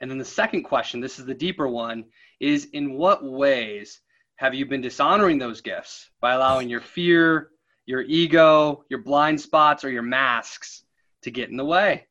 And 0.00 0.10
then 0.10 0.18
the 0.18 0.24
second 0.24 0.62
question, 0.62 1.00
this 1.00 1.18
is 1.18 1.26
the 1.26 1.34
deeper 1.34 1.68
one, 1.68 2.04
is 2.40 2.66
in 2.72 2.94
what 2.94 3.24
ways 3.24 4.00
have 4.36 4.54
you 4.54 4.66
been 4.66 4.80
dishonoring 4.80 5.38
those 5.38 5.60
gifts 5.60 6.10
by 6.20 6.34
allowing 6.34 6.68
your 6.68 6.80
fear, 6.80 7.50
your 7.86 8.02
ego, 8.02 8.84
your 8.88 9.02
blind 9.02 9.40
spots, 9.40 9.84
or 9.84 9.90
your 9.90 10.02
masks 10.02 10.84
to 11.22 11.30
get 11.30 11.50
in 11.50 11.56
the 11.56 11.64
way? 11.64 12.06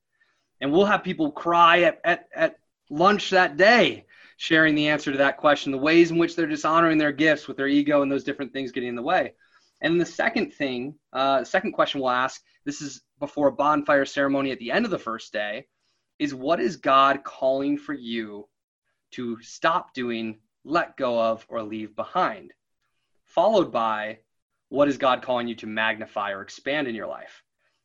And 0.59 0.71
we'll 0.71 0.85
have 0.85 1.03
people 1.03 1.31
cry 1.31 1.83
at, 1.83 2.01
at, 2.03 2.27
at 2.35 2.55
lunch 2.89 3.29
that 3.29 3.57
day 3.57 4.05
sharing 4.37 4.75
the 4.75 4.87
answer 4.87 5.11
to 5.11 5.17
that 5.17 5.37
question, 5.37 5.71
the 5.71 5.77
ways 5.77 6.11
in 6.11 6.17
which 6.17 6.35
they're 6.35 6.45
dishonoring 6.45 6.97
their 6.97 7.11
gifts 7.11 7.47
with 7.47 7.57
their 7.57 7.67
ego 7.67 8.03
and 8.03 8.11
those 8.11 8.23
different 8.23 8.53
things 8.53 8.71
getting 8.71 8.89
in 8.89 8.95
the 8.95 9.01
way. 9.01 9.33
And 9.81 9.99
the 9.99 10.05
second 10.05 10.53
thing, 10.53 10.95
uh, 11.13 11.43
second 11.43 11.73
question 11.73 12.01
we'll 12.01 12.09
ask, 12.09 12.41
this 12.65 12.81
is 12.81 13.01
before 13.19 13.47
a 13.47 13.51
bonfire 13.51 14.05
ceremony 14.05 14.51
at 14.51 14.59
the 14.59 14.71
end 14.71 14.85
of 14.85 14.91
the 14.91 14.99
first 14.99 15.33
day, 15.33 15.67
is 16.19 16.33
what 16.33 16.59
is 16.59 16.77
God 16.77 17.23
calling 17.23 17.77
for 17.77 17.93
you 17.93 18.47
to 19.11 19.41
stop 19.41 19.93
doing, 19.93 20.39
let 20.63 20.97
go 20.97 21.21
of, 21.21 21.45
or 21.49 21.61
leave 21.63 21.95
behind? 21.95 22.53
Followed 23.25 23.71
by, 23.71 24.19
what 24.69 24.87
is 24.87 24.97
God 24.97 25.21
calling 25.21 25.47
you 25.47 25.55
to 25.55 25.67
magnify 25.67 26.31
or 26.31 26.41
expand 26.41 26.87
in 26.87 26.95
your 26.95 27.07
life? 27.07 27.43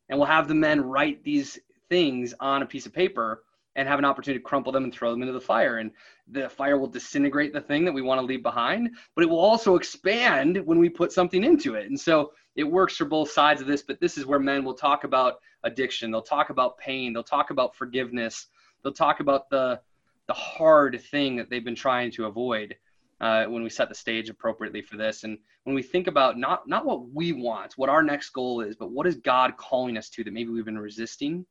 And 0.09 0.17
we'll 0.17 0.27
have 0.27 0.47
the 0.47 0.55
men 0.55 0.81
write 0.81 1.23
these 1.23 1.59
things 1.89 2.33
on 2.39 2.61
a 2.61 2.65
piece 2.65 2.85
of 2.85 2.93
paper 2.93 3.43
and 3.75 3.87
have 3.87 3.99
an 3.99 4.05
opportunity 4.05 4.39
to 4.39 4.43
crumple 4.43 4.71
them 4.71 4.83
and 4.83 4.93
throw 4.93 5.11
them 5.11 5.21
into 5.21 5.33
the 5.33 5.41
fire. 5.41 5.77
And 5.77 5.91
the 6.27 6.49
fire 6.49 6.77
will 6.77 6.87
disintegrate 6.87 7.53
the 7.53 7.61
thing 7.61 7.85
that 7.85 7.91
we 7.91 8.01
want 8.01 8.19
to 8.19 8.25
leave 8.25 8.43
behind, 8.43 8.91
but 9.15 9.23
it 9.23 9.29
will 9.29 9.39
also 9.39 9.75
expand 9.75 10.57
when 10.65 10.79
we 10.79 10.89
put 10.89 11.11
something 11.11 11.43
into 11.43 11.75
it. 11.75 11.87
And 11.87 11.99
so 11.99 12.33
it 12.55 12.63
works 12.63 12.95
for 12.95 13.05
both 13.05 13.31
sides 13.31 13.61
of 13.61 13.67
this, 13.67 13.81
but 13.81 13.99
this 13.99 14.17
is 14.17 14.25
where 14.25 14.39
men 14.39 14.63
will 14.63 14.75
talk 14.75 15.03
about 15.03 15.35
addiction, 15.63 16.11
they'll 16.11 16.21
talk 16.21 16.49
about 16.49 16.77
pain, 16.77 17.13
they'll 17.13 17.23
talk 17.23 17.49
about 17.49 17.75
forgiveness, 17.75 18.47
they'll 18.83 18.93
talk 18.93 19.19
about 19.19 19.49
the 19.49 19.79
the 20.27 20.33
hard 20.33 21.01
thing 21.11 21.35
that 21.35 21.49
they've 21.49 21.65
been 21.65 21.75
trying 21.75 22.09
to 22.09 22.25
avoid 22.27 22.73
uh, 23.19 23.45
when 23.45 23.61
we 23.61 23.69
set 23.69 23.89
the 23.89 23.95
stage 23.95 24.29
appropriately 24.29 24.81
for 24.81 24.95
this. 24.95 25.25
And 25.25 25.37
when 25.63 25.75
we 25.75 25.81
think 25.81 26.07
about 26.07 26.37
not 26.37 26.67
not 26.67 26.85
what 26.85 27.09
we 27.09 27.33
want, 27.33 27.73
what 27.77 27.89
our 27.89 28.03
next 28.03 28.29
goal 28.29 28.61
is, 28.61 28.75
but 28.75 28.91
what 28.91 29.07
is 29.07 29.15
God 29.15 29.57
calling 29.57 29.97
us 29.97 30.09
to 30.11 30.23
that 30.23 30.33
maybe 30.33 30.51
we've 30.51 30.65
been 30.65 30.77
resisting, 30.77 31.45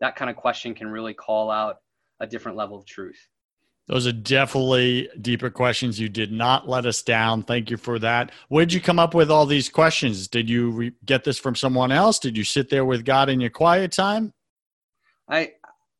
that 0.00 0.16
kind 0.16 0.30
of 0.30 0.36
question 0.36 0.74
can 0.74 0.88
really 0.88 1.14
call 1.14 1.50
out 1.50 1.76
a 2.20 2.26
different 2.26 2.56
level 2.56 2.76
of 2.78 2.86
truth. 2.86 3.28
Those 3.86 4.06
are 4.06 4.12
definitely 4.12 5.10
deeper 5.20 5.50
questions. 5.50 6.00
You 6.00 6.08
did 6.08 6.32
not 6.32 6.66
let 6.68 6.86
us 6.86 7.02
down. 7.02 7.42
Thank 7.42 7.70
you 7.70 7.76
for 7.76 7.98
that. 7.98 8.32
Where 8.48 8.64
did 8.64 8.72
you 8.72 8.80
come 8.80 8.98
up 8.98 9.14
with 9.14 9.30
all 9.30 9.44
these 9.44 9.68
questions? 9.68 10.26
Did 10.26 10.48
you 10.48 10.70
re- 10.70 10.92
get 11.04 11.24
this 11.24 11.38
from 11.38 11.54
someone 11.54 11.92
else? 11.92 12.18
Did 12.18 12.36
you 12.36 12.44
sit 12.44 12.70
there 12.70 12.86
with 12.86 13.04
God 13.04 13.28
in 13.28 13.40
your 13.40 13.50
quiet 13.50 13.92
time? 13.92 14.32
I 15.28 15.52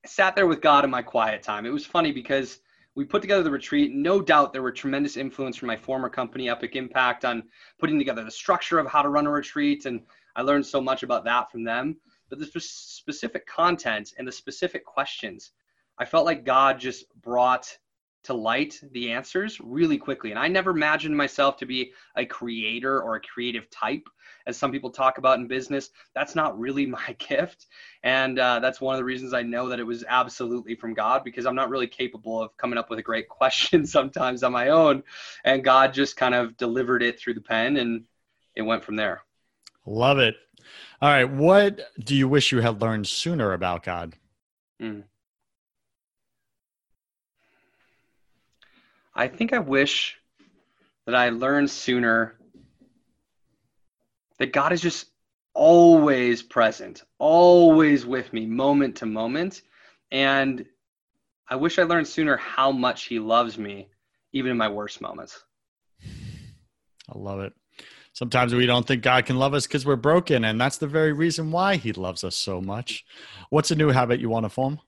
sat 0.07 0.35
there 0.35 0.47
with 0.47 0.63
God 0.63 0.85
in 0.85 0.91
my 0.91 1.03
quiet 1.03 1.43
time. 1.43 1.67
It 1.67 1.73
was 1.73 1.85
funny 1.85 2.11
because 2.11 2.61
we 2.95 3.05
put 3.05 3.21
together 3.21 3.43
the 3.43 3.51
retreat. 3.51 3.93
No 3.93 4.23
doubt 4.23 4.55
there 4.55 4.63
were 4.63 4.73
tremendous 4.73 5.19
influence 5.19 5.57
from 5.57 5.67
my 5.67 5.77
former 5.77 6.09
company, 6.09 6.49
Epic 6.49 6.77
Impact, 6.77 7.27
on 7.27 7.43
putting 7.79 7.99
together 7.99 8.25
the 8.25 8.31
structure 8.31 8.79
of 8.79 8.87
how 8.87 9.03
to 9.03 9.11
run 9.11 9.27
a 9.27 9.31
retreat. 9.31 9.85
And 9.85 10.01
I 10.37 10.43
learned 10.43 10.65
so 10.65 10.81
much 10.81 11.03
about 11.03 11.25
that 11.25 11.51
from 11.51 11.65
them. 11.65 11.97
But 12.35 12.53
the 12.53 12.61
spe- 12.61 12.99
specific 13.01 13.47
content 13.47 14.15
and 14.19 14.27
the 14.27 14.33
specific 14.33 14.85
questions, 14.85 15.53
I 15.99 16.05
felt 16.05 16.25
like 16.25 16.45
God 16.45 16.81
just 16.81 17.05
brought 17.23 17.79
to 18.25 18.35
light 18.35 18.81
the 18.91 19.13
answers 19.13 19.61
really 19.61 19.99
quickly. 19.99 20.31
And 20.31 20.39
I 20.41 20.49
never 20.49 20.73
imagined 20.73 21.17
myself 21.17 21.57
to 21.59 21.67
be 21.67 21.93
a 22.17 22.27
creator 22.27 23.01
or 23.01 23.15
a 23.15 23.21
creative 23.21 23.71
type, 23.71 24.09
as 24.49 24.57
some 24.57 24.73
people 24.73 24.91
talk 24.91 25.19
about 25.19 25.39
in 25.39 25.47
business. 25.47 25.91
That's 26.13 26.35
not 26.35 26.59
really 26.59 26.87
my 27.01 27.15
gift. 27.21 27.67
And 28.03 28.41
uh, 28.41 28.59
that's 28.59 28.81
one 28.81 28.97
of 28.97 28.99
the 28.99 29.05
reasons 29.05 29.33
I 29.33 29.43
know 29.43 29.69
that 29.69 29.79
it 29.79 29.87
was 29.87 30.05
absolutely 30.09 30.75
from 30.75 30.93
God 30.93 31.23
because 31.23 31.47
I'm 31.47 31.55
not 31.55 31.71
really 31.71 31.87
capable 31.87 32.43
of 32.43 32.57
coming 32.57 32.79
up 32.79 32.91
with 32.91 32.99
a 32.99 33.03
great 33.03 33.29
question 33.29 33.87
sometimes 33.87 34.43
on 34.43 34.51
my 34.51 34.71
own. 34.71 35.05
And 35.45 35.63
God 35.63 35.95
just 35.95 36.17
kind 36.17 36.35
of 36.35 36.57
delivered 36.57 37.05
it 37.05 37.21
through 37.21 37.35
the 37.35 37.43
pen 37.43 37.77
and 37.77 38.07
it 38.57 38.63
went 38.63 38.83
from 38.83 38.97
there. 38.97 39.23
Love 39.87 40.19
it. 40.19 40.35
All 41.01 41.09
right. 41.09 41.25
What 41.25 41.81
do 41.99 42.15
you 42.15 42.29
wish 42.29 42.53
you 42.53 42.61
had 42.61 42.81
learned 42.81 43.07
sooner 43.07 43.53
about 43.53 43.83
God? 43.83 44.15
Hmm. 44.81 45.01
I 49.15 49.29
think 49.29 49.53
I 49.53 49.61
wish 49.61 50.17
that 51.07 51.15
I 51.15 51.29
learned 51.29 51.71
sooner 51.71 52.37
that 54.39 54.53
God 54.53 54.73
is 54.73 54.81
just 54.81 55.07
always 55.55 56.43
present, 56.43 57.03
always 57.19 58.05
with 58.05 58.33
me, 58.33 58.47
moment 58.47 58.97
to 58.97 59.07
moment. 59.07 59.63
And 60.11 60.67
I 61.49 61.57
wish 61.57 61.79
I 61.79 61.85
learned 61.85 62.09
sooner 62.09 62.37
how 62.37 62.73
much 62.73 63.05
He 63.05 63.19
loves 63.19 63.57
me, 63.57 63.89
even 64.33 64.51
in 64.51 64.57
my 64.57 64.69
worst 64.69 65.01
moments. 65.01 65.45
I 66.03 67.19
love 67.19 67.41
it. 67.41 67.53
Sometimes 68.15 68.55
we 68.55 68.65
don't 68.65 68.87
think 68.87 69.03
God 69.03 69.27
can 69.27 69.37
love 69.37 69.55
us 69.55 69.67
because 69.67 69.85
we're 69.85 69.97
broken, 69.97 70.45
and 70.45 70.61
that's 70.61 70.79
the 70.79 70.87
very 70.87 71.13
reason 71.13 71.51
why 71.51 71.75
He 71.75 71.93
loves 71.93 72.23
us 72.23 72.37
so 72.37 72.61
much. 72.61 73.05
What's 73.51 73.73
a 73.73 73.75
new 73.75 73.91
habit 73.91 74.21
you 74.21 74.31
want 74.31 74.45
to 74.45 74.51
form? 74.51 74.79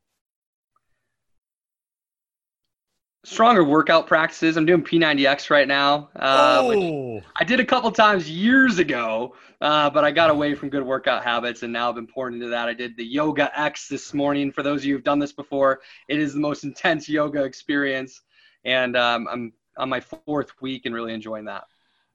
Stronger 3.25 3.65
workout 3.65 4.07
practices. 4.07 4.57
I'm 4.57 4.65
doing 4.65 4.85
P90X 4.85 5.51
right 5.51 5.67
now. 5.67 6.09
Uh, 6.15 6.61
oh, 6.63 7.21
I 7.41 7.43
did 7.43 7.59
a 7.59 7.65
couple 7.65 7.91
times 7.91 8.31
years 8.31 8.79
ago, 8.79 9.35
uh, 9.61 9.91
but 9.91 10.05
I 10.05 10.13
got 10.13 10.31
away 10.31 10.55
from 10.55 10.69
good 10.69 10.85
workout 10.85 11.25
habits, 11.25 11.65
and 11.65 11.73
now 11.73 11.89
I've 11.89 11.97
been 11.97 12.07
pouring 12.07 12.37
into 12.37 12.47
that. 12.51 12.69
I 12.69 12.75
did 12.75 12.97
the 12.97 13.05
Yoga 13.05 13.51
X 13.59 13.89
this 13.89 14.15
morning. 14.15 14.53
For 14.53 14.63
those 14.63 14.83
of 14.83 14.85
you 14.85 14.95
who've 14.95 15.03
done 15.03 15.19
this 15.19 15.33
before, 15.33 15.81
it 16.09 16.21
is 16.21 16.33
the 16.33 16.39
most 16.39 16.63
intense 16.63 17.09
yoga 17.09 17.43
experience, 17.43 18.23
and 18.65 18.97
um, 18.97 19.27
I'm 19.29 19.53
on 19.77 19.89
my 19.89 19.99
fourth 19.99 20.53
week 20.63 20.87
and 20.87 20.95
really 20.95 21.13
enjoying 21.13 21.47
that. 21.47 21.65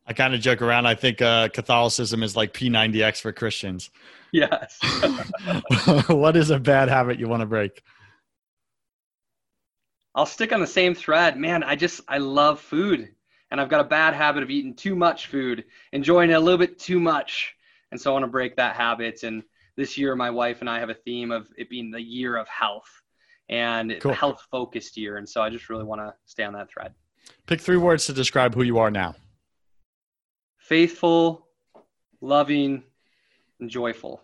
I 0.07 0.13
kind 0.13 0.33
of 0.33 0.41
joke 0.41 0.61
around. 0.61 0.85
I 0.85 0.95
think 0.95 1.21
uh, 1.21 1.49
Catholicism 1.49 2.23
is 2.23 2.35
like 2.35 2.53
P90X 2.53 3.21
for 3.21 3.31
Christians. 3.31 3.89
Yes. 4.31 4.79
what 6.07 6.35
is 6.35 6.49
a 6.49 6.59
bad 6.59 6.89
habit 6.89 7.19
you 7.19 7.27
want 7.27 7.41
to 7.41 7.45
break? 7.45 7.83
I'll 10.15 10.25
stick 10.25 10.51
on 10.51 10.59
the 10.59 10.67
same 10.67 10.95
thread. 10.95 11.37
Man, 11.37 11.63
I 11.63 11.75
just 11.75 12.01
I 12.07 12.17
love 12.17 12.59
food. 12.59 13.09
And 13.49 13.59
I've 13.59 13.69
got 13.69 13.81
a 13.81 13.85
bad 13.85 14.13
habit 14.13 14.43
of 14.43 14.49
eating 14.49 14.73
too 14.73 14.95
much 14.95 15.27
food, 15.27 15.65
enjoying 15.91 16.29
it 16.29 16.33
a 16.33 16.39
little 16.39 16.57
bit 16.57 16.79
too 16.79 17.01
much. 17.01 17.53
And 17.91 17.99
so 17.99 18.11
I 18.11 18.13
want 18.13 18.23
to 18.23 18.31
break 18.31 18.55
that 18.55 18.77
habit. 18.77 19.23
And 19.23 19.43
this 19.75 19.97
year 19.97 20.15
my 20.15 20.29
wife 20.29 20.61
and 20.61 20.69
I 20.69 20.79
have 20.79 20.89
a 20.89 20.93
theme 20.93 21.31
of 21.31 21.49
it 21.57 21.69
being 21.69 21.91
the 21.91 22.01
year 22.01 22.37
of 22.37 22.47
health 22.47 22.89
and 23.49 23.97
cool. 23.99 24.13
health 24.13 24.47
focused 24.49 24.95
year. 24.95 25.17
And 25.17 25.27
so 25.27 25.41
I 25.41 25.49
just 25.49 25.69
really 25.69 25.83
want 25.83 25.99
to 25.99 26.13
stay 26.25 26.43
on 26.43 26.53
that 26.53 26.69
thread. 26.69 26.93
Pick 27.45 27.59
three 27.59 27.77
words 27.77 28.05
to 28.05 28.13
describe 28.13 28.55
who 28.55 28.63
you 28.63 28.79
are 28.79 28.89
now. 28.89 29.15
Faithful, 30.71 31.45
loving, 32.21 32.83
and 33.59 33.69
joyful. 33.69 34.21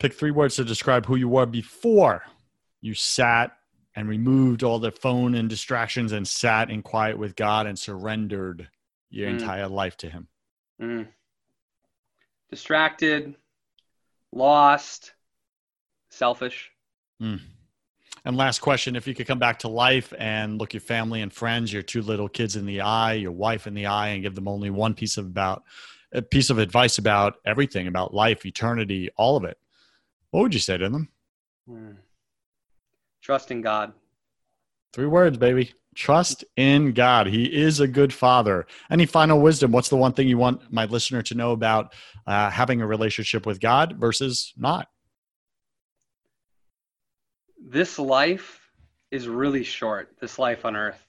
Pick 0.00 0.12
three 0.12 0.32
words 0.32 0.56
to 0.56 0.64
describe 0.64 1.06
who 1.06 1.14
you 1.14 1.28
were 1.28 1.46
before 1.46 2.24
you 2.80 2.94
sat 2.94 3.52
and 3.94 4.08
removed 4.08 4.64
all 4.64 4.80
the 4.80 4.90
phone 4.90 5.36
and 5.36 5.48
distractions 5.48 6.10
and 6.10 6.26
sat 6.26 6.68
in 6.68 6.82
quiet 6.82 7.16
with 7.16 7.36
God 7.36 7.68
and 7.68 7.78
surrendered 7.78 8.68
your 9.08 9.28
mm. 9.28 9.38
entire 9.38 9.68
life 9.68 9.96
to 9.98 10.10
Him? 10.10 10.26
Mm. 10.82 11.06
Distracted, 12.50 13.36
lost, 14.32 15.12
selfish. 16.10 16.72
Mm. 17.22 17.38
And 18.24 18.36
last 18.36 18.60
question 18.60 18.96
if 18.96 19.06
you 19.06 19.14
could 19.14 19.26
come 19.26 19.38
back 19.38 19.58
to 19.60 19.68
life 19.68 20.12
and 20.18 20.58
look 20.58 20.74
your 20.74 20.80
family 20.80 21.22
and 21.22 21.32
friends, 21.32 21.72
your 21.72 21.82
two 21.82 22.02
little 22.02 22.28
kids 22.28 22.56
in 22.56 22.66
the 22.66 22.80
eye, 22.80 23.14
your 23.14 23.32
wife 23.32 23.66
in 23.66 23.74
the 23.74 23.86
eye, 23.86 24.08
and 24.08 24.22
give 24.22 24.34
them 24.34 24.48
only 24.48 24.70
one 24.70 24.94
piece 24.94 25.16
of 25.16 25.26
about 25.26 25.62
a 26.12 26.22
piece 26.22 26.50
of 26.50 26.58
advice 26.58 26.98
about 26.98 27.34
everything, 27.44 27.86
about 27.86 28.14
life, 28.14 28.46
eternity, 28.46 29.10
all 29.16 29.36
of 29.36 29.44
it, 29.44 29.58
what 30.30 30.42
would 30.42 30.54
you 30.54 30.60
say 30.60 30.78
to 30.78 30.88
them? 30.88 31.08
Mm. 31.68 31.96
Trust 33.22 33.50
in 33.50 33.60
God. 33.60 33.92
Three 34.92 35.06
words, 35.06 35.36
baby. 35.36 35.74
Trust 35.94 36.44
in 36.56 36.92
God. 36.92 37.26
He 37.26 37.44
is 37.44 37.80
a 37.80 37.88
good 37.88 38.12
father. 38.12 38.66
Any 38.90 39.04
final 39.04 39.40
wisdom? 39.40 39.72
What's 39.72 39.88
the 39.88 39.96
one 39.96 40.12
thing 40.12 40.28
you 40.28 40.38
want 40.38 40.72
my 40.72 40.84
listener 40.84 41.22
to 41.22 41.34
know 41.34 41.52
about 41.52 41.92
uh, 42.26 42.50
having 42.50 42.80
a 42.80 42.86
relationship 42.86 43.46
with 43.46 43.60
God 43.60 43.96
versus 43.98 44.52
not? 44.56 44.88
This 47.60 47.98
life 47.98 48.70
is 49.10 49.28
really 49.28 49.64
short, 49.64 50.16
this 50.20 50.38
life 50.38 50.64
on 50.64 50.76
earth. 50.76 51.04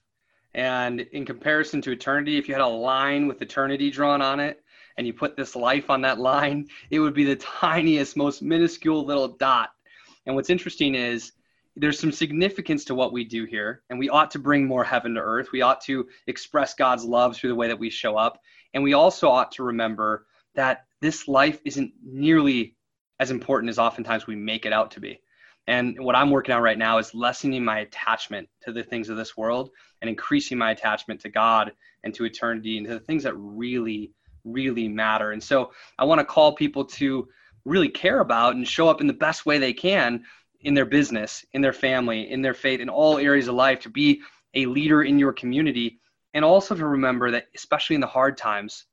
And 0.54 1.02
in 1.02 1.26
comparison 1.26 1.82
to 1.84 1.92
eternity, 1.92 2.38
if 2.38 2.48
you 2.48 2.54
had 2.54 2.62
a 2.62 2.68
line 2.68 3.28
with 3.28 3.42
eternity 3.42 3.92
drawn 3.92 4.22
on 4.22 4.40
it 4.40 4.64
and 4.98 5.06
you 5.06 5.14
put 5.14 5.38
this 5.38 5.56
life 5.56 5.90
on 5.90 6.02
that 6.02 6.20
line, 6.20 6.68
it 6.90 7.00
would 7.00 7.14
be 7.14 7.24
the 7.24 7.36
tiniest, 7.36 8.18
most 8.18 8.42
minuscule 8.42 9.06
little 9.06 9.28
dot. 9.28 9.70
And 10.26 10.36
what's 10.36 10.50
interesting 10.50 10.96
is 10.96 11.34
there's 11.76 12.00
some 12.00 12.12
significance 12.12 12.84
to 12.86 12.96
what 12.96 13.14
we 13.14 13.24
do 13.24 13.46
here, 13.46 13.84
and 13.90 13.98
we 13.98 14.10
ought 14.10 14.32
to 14.32 14.40
bring 14.40 14.66
more 14.66 14.84
heaven 14.84 15.14
to 15.14 15.22
earth. 15.22 15.52
We 15.54 15.62
ought 15.62 15.82
to 15.82 16.08
express 16.28 16.74
God's 16.74 17.06
love 17.06 17.36
through 17.36 17.50
the 17.50 17.56
way 17.56 17.68
that 17.68 17.80
we 17.80 17.90
show 17.90 18.18
up. 18.18 18.42
And 18.74 18.84
we 18.84 18.94
also 18.94 19.30
ought 19.30 19.52
to 19.54 19.64
remember 19.64 20.26
that 20.56 20.86
this 21.00 21.28
life 21.28 21.62
isn't 21.64 21.94
nearly 22.04 22.76
as 23.20 23.32
important 23.32 23.70
as 23.70 23.80
oftentimes 23.80 24.28
we 24.28 24.36
make 24.36 24.66
it 24.66 24.74
out 24.74 24.92
to 24.92 25.00
be. 25.00 25.22
And 25.70 26.00
what 26.00 26.16
I'm 26.16 26.32
working 26.32 26.56
on 26.56 26.64
right 26.64 26.80
now 26.80 26.98
is 26.98 27.14
lessening 27.14 27.64
my 27.64 27.82
attachment 27.82 28.50
to 28.64 28.72
the 28.72 28.82
things 28.82 29.08
of 29.08 29.18
this 29.18 29.38
world 29.38 29.70
and 30.02 30.10
increasing 30.10 30.58
my 30.58 30.72
attachment 30.72 31.22
to 31.22 31.30
God 31.30 31.74
and 32.04 32.12
to 32.16 32.26
eternity 32.26 32.80
and 32.80 32.88
to 32.88 32.96
the 32.96 33.00
things 33.00 33.22
that 33.22 33.36
really, 33.36 34.12
really 34.44 34.88
matter. 34.88 35.32
And 35.32 35.44
so 35.44 35.72
I 36.00 36.06
want 36.06 36.22
to 36.22 36.26
call 36.26 36.56
people 36.56 36.86
to 36.86 37.28
really 37.66 37.88
care 37.88 38.20
about 38.20 38.56
and 38.56 38.68
show 38.68 38.90
up 38.90 39.00
in 39.00 39.06
the 39.06 39.14
best 39.14 39.46
way 39.46 39.60
they 39.60 39.74
can 39.74 40.24
in 40.62 40.74
their 40.74 40.88
business, 40.88 41.46
in 41.54 41.62
their 41.62 41.72
family, 41.72 42.32
in 42.32 42.42
their 42.42 42.56
faith, 42.56 42.80
in 42.80 42.90
all 42.90 43.20
areas 43.20 43.48
of 43.48 43.54
life, 43.54 43.82
to 43.82 43.90
be 43.90 44.22
a 44.56 44.66
leader 44.66 45.04
in 45.04 45.20
your 45.20 45.34
community, 45.34 46.00
and 46.34 46.44
also 46.44 46.74
to 46.74 46.88
remember 46.88 47.30
that, 47.30 47.46
especially 47.56 47.94
in 47.94 48.02
the 48.02 48.08
hard 48.08 48.40
times, 48.40 48.86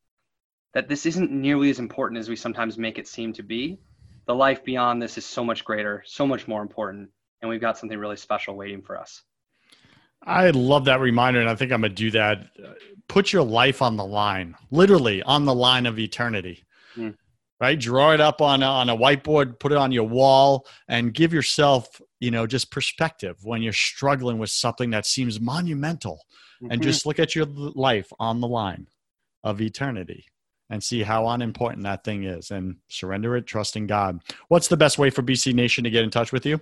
that 0.74 0.90
this 0.90 1.06
isn't 1.06 1.32
nearly 1.32 1.70
as 1.70 1.78
important 1.78 2.20
as 2.20 2.28
we 2.28 2.36
sometimes 2.36 2.76
make 2.76 2.98
it 2.98 3.08
seem 3.08 3.32
to 3.32 3.42
be. 3.42 3.78
The 4.26 4.34
life 4.34 4.64
beyond 4.64 5.00
this 5.00 5.18
is 5.18 5.24
so 5.24 5.44
much 5.44 5.64
greater, 5.64 6.02
so 6.06 6.26
much 6.26 6.48
more 6.48 6.62
important, 6.62 7.10
and 7.42 7.48
we've 7.48 7.60
got 7.60 7.78
something 7.78 7.98
really 7.98 8.16
special 8.16 8.56
waiting 8.56 8.82
for 8.82 8.98
us. 8.98 9.22
I 10.24 10.50
love 10.50 10.86
that 10.86 11.00
reminder, 11.00 11.40
and 11.40 11.48
I 11.48 11.54
think 11.54 11.72
I'm 11.72 11.82
going 11.82 11.92
to 11.92 11.94
do 11.94 12.10
that. 12.12 12.48
Put 13.08 13.32
your 13.32 13.44
life 13.44 13.82
on 13.82 13.96
the 13.96 14.04
line, 14.04 14.56
literally 14.70 15.22
on 15.22 15.44
the 15.44 15.54
line 15.54 15.86
of 15.86 15.98
eternity. 15.98 16.64
Mm 16.96 17.14
right? 17.60 17.78
Draw 17.78 18.12
it 18.12 18.20
up 18.20 18.40
on 18.40 18.62
a, 18.62 18.66
on 18.66 18.88
a 18.88 18.96
whiteboard, 18.96 19.58
put 19.58 19.72
it 19.72 19.78
on 19.78 19.92
your 19.92 20.06
wall, 20.06 20.66
and 20.88 21.14
give 21.14 21.32
yourself, 21.32 22.00
you 22.20 22.30
know, 22.30 22.46
just 22.46 22.70
perspective 22.70 23.36
when 23.42 23.62
you're 23.62 23.72
struggling 23.72 24.38
with 24.38 24.50
something 24.50 24.90
that 24.90 25.06
seems 25.06 25.40
monumental, 25.40 26.24
mm-hmm. 26.62 26.72
and 26.72 26.82
just 26.82 27.06
look 27.06 27.18
at 27.18 27.34
your 27.34 27.46
life 27.46 28.12
on 28.18 28.40
the 28.40 28.48
line 28.48 28.86
of 29.42 29.60
eternity 29.60 30.26
and 30.70 30.82
see 30.82 31.02
how 31.02 31.28
unimportant 31.28 31.84
that 31.84 32.04
thing 32.04 32.24
is, 32.24 32.50
and 32.50 32.76
surrender 32.88 33.36
it, 33.36 33.46
trusting 33.46 33.86
God. 33.86 34.20
What's 34.48 34.68
the 34.68 34.76
best 34.76 34.98
way 34.98 35.10
for 35.10 35.22
BC 35.22 35.54
Nation 35.54 35.84
to 35.84 35.90
get 35.90 36.04
in 36.04 36.10
touch 36.10 36.32
with 36.32 36.44
you? 36.44 36.60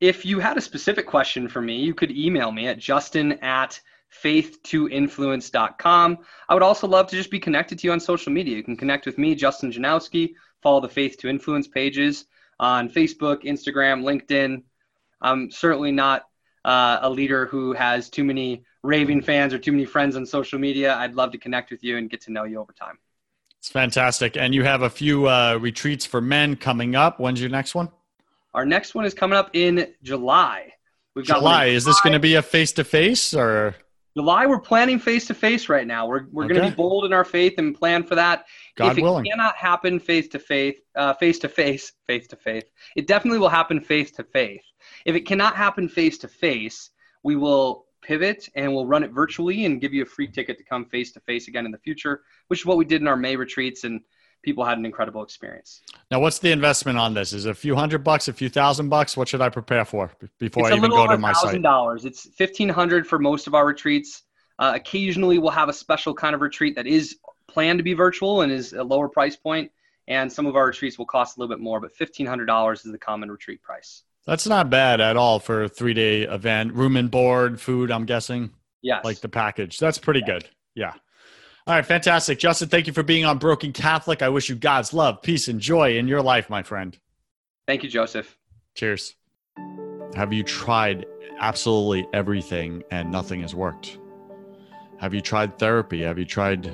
If 0.00 0.24
you 0.24 0.38
had 0.38 0.56
a 0.56 0.60
specific 0.60 1.06
question 1.06 1.48
for 1.48 1.60
me, 1.60 1.78
you 1.78 1.94
could 1.94 2.10
email 2.10 2.52
me 2.52 2.68
at 2.68 2.78
justin 2.78 3.32
at 3.42 3.80
faith2influence.com. 4.22 6.18
I 6.48 6.54
would 6.54 6.62
also 6.62 6.86
love 6.86 7.08
to 7.08 7.16
just 7.16 7.30
be 7.30 7.40
connected 7.40 7.78
to 7.78 7.86
you 7.86 7.92
on 7.92 8.00
social 8.00 8.32
media. 8.32 8.56
You 8.56 8.62
can 8.62 8.76
connect 8.76 9.06
with 9.06 9.18
me, 9.18 9.34
Justin 9.34 9.72
Janowski, 9.72 10.34
follow 10.62 10.80
the 10.80 10.88
Faith 10.88 11.18
to 11.18 11.28
Influence 11.28 11.68
pages 11.68 12.26
on 12.60 12.88
Facebook, 12.88 13.44
Instagram, 13.44 14.02
LinkedIn. 14.02 14.62
I'm 15.20 15.50
certainly 15.50 15.92
not 15.92 16.26
uh, 16.64 16.98
a 17.02 17.10
leader 17.10 17.46
who 17.46 17.72
has 17.72 18.08
too 18.08 18.24
many 18.24 18.64
raving 18.82 19.22
fans 19.22 19.52
or 19.52 19.58
too 19.58 19.72
many 19.72 19.84
friends 19.84 20.16
on 20.16 20.24
social 20.24 20.58
media. 20.58 20.94
I'd 20.96 21.14
love 21.14 21.32
to 21.32 21.38
connect 21.38 21.70
with 21.70 21.82
you 21.82 21.96
and 21.96 22.08
get 22.08 22.20
to 22.22 22.32
know 22.32 22.44
you 22.44 22.58
over 22.60 22.72
time. 22.72 22.98
It's 23.58 23.68
fantastic. 23.68 24.36
And 24.36 24.54
you 24.54 24.62
have 24.64 24.82
a 24.82 24.90
few 24.90 25.28
uh, 25.28 25.58
retreats 25.60 26.06
for 26.06 26.20
men 26.20 26.56
coming 26.56 26.94
up. 26.94 27.18
When's 27.18 27.40
your 27.40 27.50
next 27.50 27.74
one? 27.74 27.90
Our 28.54 28.64
next 28.64 28.94
one 28.94 29.04
is 29.04 29.14
coming 29.14 29.36
up 29.36 29.50
in 29.52 29.92
July. 30.02 30.72
We've 31.14 31.26
got 31.26 31.38
July. 31.38 31.66
Is 31.66 31.84
this 31.84 32.00
going 32.00 32.12
to 32.12 32.20
be 32.20 32.36
a 32.36 32.42
face 32.42 32.72
to 32.72 32.84
face 32.84 33.34
or? 33.34 33.74
July, 34.16 34.46
we're 34.46 34.60
planning 34.60 34.98
face 34.98 35.26
to 35.26 35.34
face 35.34 35.68
right 35.68 35.86
now. 35.86 36.06
We're, 36.06 36.26
we're 36.32 36.44
okay. 36.44 36.54
going 36.54 36.64
to 36.66 36.70
be 36.70 36.76
bold 36.76 37.04
in 37.04 37.12
our 37.12 37.24
faith 37.24 37.54
and 37.58 37.74
plan 37.74 38.02
for 38.04 38.14
that. 38.14 38.46
God 38.76 38.92
if 38.92 38.98
it 38.98 39.02
willing. 39.02 39.24
cannot 39.24 39.56
happen 39.56 40.00
face 40.00 40.28
to 40.28 40.38
face, 40.38 40.78
face 41.20 41.38
to 41.40 41.48
face, 41.48 41.92
face 42.06 42.26
to 42.28 42.36
face, 42.36 42.64
it 42.96 43.06
definitely 43.06 43.38
will 43.38 43.48
happen 43.48 43.80
face 43.80 44.10
to 44.12 44.24
face. 44.24 44.64
If 45.04 45.14
it 45.14 45.26
cannot 45.26 45.56
happen 45.56 45.88
face 45.88 46.18
to 46.18 46.28
face, 46.28 46.90
we 47.22 47.36
will 47.36 47.86
pivot 48.08 48.48
and 48.54 48.72
we'll 48.72 48.86
run 48.86 49.04
it 49.04 49.10
virtually 49.10 49.66
and 49.66 49.80
give 49.82 49.92
you 49.92 50.02
a 50.02 50.06
free 50.06 50.26
ticket 50.26 50.56
to 50.56 50.64
come 50.64 50.86
face 50.86 51.12
to 51.12 51.20
face 51.20 51.46
again 51.46 51.66
in 51.66 51.70
the 51.70 51.78
future, 51.78 52.22
which 52.46 52.60
is 52.60 52.66
what 52.66 52.78
we 52.78 52.84
did 52.86 53.02
in 53.02 53.06
our 53.06 53.16
May 53.16 53.36
retreats. 53.36 53.84
And 53.84 54.00
people 54.42 54.64
had 54.64 54.78
an 54.78 54.86
incredible 54.86 55.22
experience. 55.22 55.82
Now, 56.10 56.20
what's 56.20 56.38
the 56.38 56.50
investment 56.50 56.98
on 56.98 57.12
this? 57.12 57.34
Is 57.34 57.44
it 57.44 57.50
a 57.50 57.54
few 57.54 57.76
hundred 57.76 58.02
bucks, 58.02 58.26
a 58.28 58.32
few 58.32 58.48
thousand 58.48 58.88
bucks? 58.88 59.16
What 59.16 59.28
should 59.28 59.42
I 59.42 59.50
prepare 59.50 59.84
for 59.84 60.10
before 60.38 60.64
it's 60.64 60.72
I 60.72 60.76
even 60.76 60.90
go 60.90 61.06
to 61.06 61.18
my 61.18 61.34
site? 61.34 61.60
dollars. 61.60 62.06
It's 62.06 62.26
fifteen 62.34 62.70
hundred 62.70 63.06
for 63.06 63.18
most 63.18 63.46
of 63.46 63.54
our 63.54 63.66
retreats. 63.66 64.22
Uh, 64.58 64.72
occasionally, 64.74 65.38
we'll 65.38 65.50
have 65.52 65.68
a 65.68 65.72
special 65.72 66.14
kind 66.14 66.34
of 66.34 66.40
retreat 66.40 66.74
that 66.76 66.86
is 66.86 67.18
planned 67.46 67.78
to 67.78 67.82
be 67.82 67.92
virtual 67.92 68.40
and 68.40 68.50
is 68.50 68.72
a 68.72 68.82
lower 68.82 69.08
price 69.08 69.36
point. 69.36 69.70
And 70.08 70.32
some 70.32 70.46
of 70.46 70.56
our 70.56 70.66
retreats 70.66 70.96
will 70.98 71.06
cost 71.06 71.36
a 71.36 71.40
little 71.40 71.54
bit 71.54 71.62
more, 71.62 71.80
but 71.80 71.94
fifteen 71.94 72.26
hundred 72.26 72.46
dollars 72.46 72.86
is 72.86 72.92
the 72.92 72.98
common 72.98 73.30
retreat 73.30 73.60
price. 73.62 74.04
That's 74.28 74.46
not 74.46 74.68
bad 74.68 75.00
at 75.00 75.16
all 75.16 75.38
for 75.38 75.62
a 75.62 75.68
three 75.70 75.94
day 75.94 76.24
event. 76.24 76.74
Room 76.74 76.98
and 76.98 77.10
board, 77.10 77.58
food. 77.58 77.90
I'm 77.90 78.04
guessing. 78.04 78.50
Yes. 78.82 79.02
Like 79.02 79.20
the 79.20 79.28
package. 79.30 79.78
That's 79.78 79.96
pretty 79.96 80.20
good. 80.20 80.46
Yeah. 80.74 80.92
All 81.66 81.74
right, 81.74 81.84
fantastic. 81.84 82.38
Justin, 82.38 82.68
thank 82.68 82.86
you 82.86 82.92
for 82.92 83.02
being 83.02 83.24
on 83.24 83.38
Broken 83.38 83.72
Catholic. 83.72 84.20
I 84.20 84.28
wish 84.28 84.50
you 84.50 84.54
God's 84.54 84.92
love, 84.92 85.22
peace, 85.22 85.48
and 85.48 85.60
joy 85.60 85.96
in 85.96 86.08
your 86.08 86.20
life, 86.20 86.50
my 86.50 86.62
friend. 86.62 86.98
Thank 87.66 87.82
you, 87.82 87.88
Joseph. 87.88 88.36
Cheers. 88.74 89.14
Have 90.14 90.30
you 90.34 90.42
tried 90.42 91.06
absolutely 91.40 92.06
everything 92.12 92.82
and 92.90 93.10
nothing 93.10 93.40
has 93.40 93.54
worked? 93.54 93.98
Have 94.98 95.14
you 95.14 95.22
tried 95.22 95.58
therapy? 95.58 96.02
Have 96.02 96.18
you 96.18 96.26
tried 96.26 96.70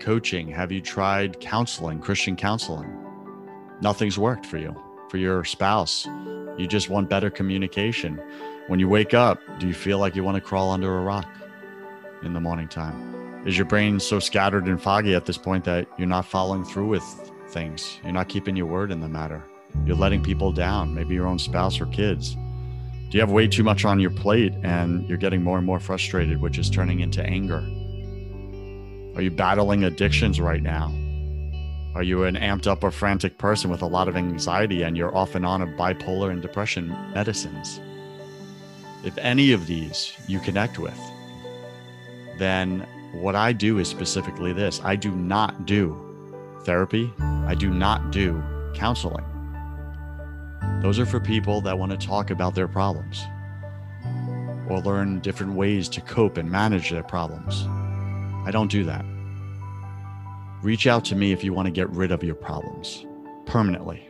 coaching? 0.00 0.48
Have 0.48 0.72
you 0.72 0.80
tried 0.80 1.38
counseling, 1.38 2.00
Christian 2.00 2.34
counseling? 2.34 2.90
Nothing's 3.82 4.18
worked 4.18 4.46
for 4.46 4.56
you, 4.56 4.74
for 5.10 5.18
your 5.18 5.44
spouse. 5.44 6.08
You 6.56 6.66
just 6.66 6.88
want 6.88 7.08
better 7.08 7.30
communication. 7.30 8.20
When 8.68 8.80
you 8.80 8.88
wake 8.88 9.14
up, 9.14 9.40
do 9.58 9.66
you 9.66 9.74
feel 9.74 9.98
like 9.98 10.14
you 10.14 10.24
want 10.24 10.36
to 10.36 10.40
crawl 10.40 10.70
under 10.70 10.98
a 10.98 11.02
rock 11.02 11.28
in 12.22 12.32
the 12.32 12.40
morning 12.40 12.68
time? 12.68 13.14
is 13.44 13.58
your 13.58 13.66
brain 13.66 14.00
so 14.00 14.18
scattered 14.18 14.66
and 14.66 14.80
foggy 14.80 15.14
at 15.14 15.26
this 15.26 15.36
point 15.36 15.64
that 15.64 15.86
you're 15.98 16.08
not 16.08 16.24
following 16.24 16.64
through 16.64 16.88
with 16.88 17.04
things? 17.48 17.98
You're 18.02 18.12
not 18.12 18.28
keeping 18.28 18.56
your 18.56 18.66
word 18.66 18.90
in 18.90 19.00
the 19.00 19.08
matter. 19.08 19.42
You're 19.84 19.96
letting 19.96 20.22
people 20.22 20.50
down, 20.50 20.94
maybe 20.94 21.14
your 21.14 21.26
own 21.26 21.38
spouse 21.38 21.80
or 21.80 21.86
kids. 21.86 22.34
Do 22.34 23.18
you 23.18 23.20
have 23.20 23.30
way 23.30 23.46
too 23.46 23.62
much 23.62 23.84
on 23.84 24.00
your 24.00 24.10
plate 24.10 24.54
and 24.62 25.06
you're 25.08 25.18
getting 25.18 25.42
more 25.42 25.58
and 25.58 25.66
more 25.66 25.78
frustrated, 25.78 26.40
which 26.40 26.58
is 26.58 26.70
turning 26.70 27.00
into 27.00 27.22
anger? 27.22 27.58
Are 29.14 29.22
you 29.22 29.30
battling 29.30 29.84
addictions 29.84 30.40
right 30.40 30.62
now? 30.62 30.92
Are 31.94 32.02
you 32.02 32.24
an 32.24 32.34
amped 32.34 32.66
up 32.66 32.82
or 32.82 32.90
frantic 32.90 33.38
person 33.38 33.70
with 33.70 33.82
a 33.82 33.86
lot 33.86 34.08
of 34.08 34.16
anxiety 34.16 34.82
and 34.82 34.96
you're 34.96 35.16
off 35.16 35.34
and 35.34 35.46
on 35.46 35.62
of 35.62 35.68
bipolar 35.70 36.30
and 36.30 36.42
depression 36.42 36.88
medicines? 37.14 37.80
if 39.04 39.16
any 39.18 39.52
of 39.52 39.66
these 39.66 40.14
you 40.26 40.40
connect 40.40 40.78
with, 40.78 40.98
then 42.38 42.86
what 43.12 43.36
I 43.36 43.52
do 43.52 43.78
is 43.78 43.86
specifically 43.86 44.52
this 44.52 44.80
I 44.82 44.96
do 44.96 45.14
not 45.14 45.66
do 45.66 46.00
therapy, 46.62 47.12
I 47.18 47.54
do 47.54 47.70
not 47.70 48.10
do 48.10 48.42
counseling. 48.74 49.24
Those 50.80 50.98
are 50.98 51.06
for 51.06 51.20
people 51.20 51.60
that 51.62 51.78
want 51.78 51.92
to 51.92 52.06
talk 52.06 52.30
about 52.30 52.54
their 52.54 52.68
problems 52.68 53.22
or 54.68 54.80
learn 54.80 55.20
different 55.20 55.52
ways 55.52 55.88
to 55.90 56.00
cope 56.00 56.38
and 56.38 56.50
manage 56.50 56.90
their 56.90 57.02
problems. 57.02 57.66
I 58.46 58.50
don't 58.50 58.70
do 58.70 58.84
that. 58.84 59.04
Reach 60.64 60.86
out 60.86 61.04
to 61.04 61.14
me 61.14 61.30
if 61.30 61.44
you 61.44 61.52
want 61.52 61.66
to 61.66 61.70
get 61.70 61.90
rid 61.90 62.10
of 62.10 62.24
your 62.24 62.34
problems 62.34 63.04
permanently. 63.44 64.08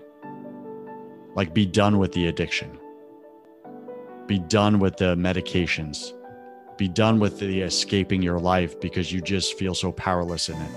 Like, 1.35 1.53
be 1.53 1.67
done 1.67 1.99
with 1.99 2.13
the 2.13 2.29
addiction, 2.29 2.79
be 4.29 4.39
done 4.39 4.79
with 4.79 4.97
the 4.97 5.17
medications, 5.17 6.13
be 6.79 6.87
done 6.87 7.19
with 7.19 7.41
the 7.41 7.63
escaping 7.63 8.23
your 8.23 8.39
life 8.39 8.79
because 8.79 9.13
you 9.13 9.21
just 9.21 9.59
feel 9.59 9.75
so 9.75 9.91
powerless 9.91 10.49
in 10.49 10.55
it. 10.55 10.71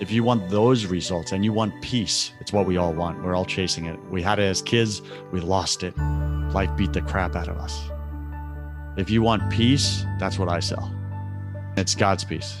If 0.00 0.10
you 0.10 0.24
want 0.24 0.50
those 0.50 0.86
results 0.86 1.30
and 1.30 1.44
you 1.44 1.52
want 1.52 1.80
peace, 1.80 2.32
it's 2.40 2.52
what 2.52 2.66
we 2.66 2.76
all 2.76 2.92
want. 2.92 3.22
We're 3.22 3.36
all 3.36 3.44
chasing 3.44 3.86
it. 3.86 3.96
We 4.10 4.20
had 4.20 4.40
it 4.40 4.46
as 4.46 4.62
kids, 4.62 5.00
we 5.30 5.38
lost 5.38 5.84
it. 5.84 5.96
Life 5.96 6.76
beat 6.76 6.92
the 6.92 7.02
crap 7.02 7.36
out 7.36 7.46
of 7.46 7.56
us. 7.58 7.80
If 8.96 9.10
you 9.10 9.22
want 9.22 9.48
peace, 9.48 10.04
that's 10.18 10.40
what 10.40 10.48
I 10.48 10.58
sell. 10.58 10.92
It's 11.76 11.94
God's 11.94 12.24
peace. 12.24 12.56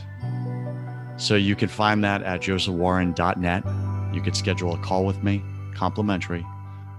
So 1.16 1.36
you 1.36 1.54
can 1.54 1.68
find 1.68 2.02
that 2.04 2.22
at 2.22 2.40
josephwarren.net. 2.42 3.64
You 4.12 4.20
could 4.20 4.36
schedule 4.36 4.74
a 4.74 4.78
call 4.78 5.04
with 5.04 5.22
me, 5.22 5.42
complimentary. 5.74 6.44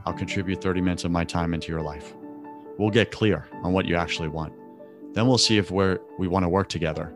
I'll 0.05 0.13
contribute 0.13 0.61
30 0.61 0.81
minutes 0.81 1.03
of 1.03 1.11
my 1.11 1.23
time 1.23 1.53
into 1.53 1.71
your 1.71 1.81
life. 1.81 2.13
We'll 2.77 2.91
get 2.91 3.11
clear 3.11 3.47
on 3.63 3.73
what 3.73 3.85
you 3.85 3.95
actually 3.95 4.29
want. 4.29 4.53
Then 5.13 5.27
we'll 5.27 5.37
see 5.37 5.57
if 5.57 5.71
we're, 5.71 5.99
we 6.19 6.27
want 6.27 6.43
to 6.43 6.49
work 6.49 6.69
together. 6.69 7.13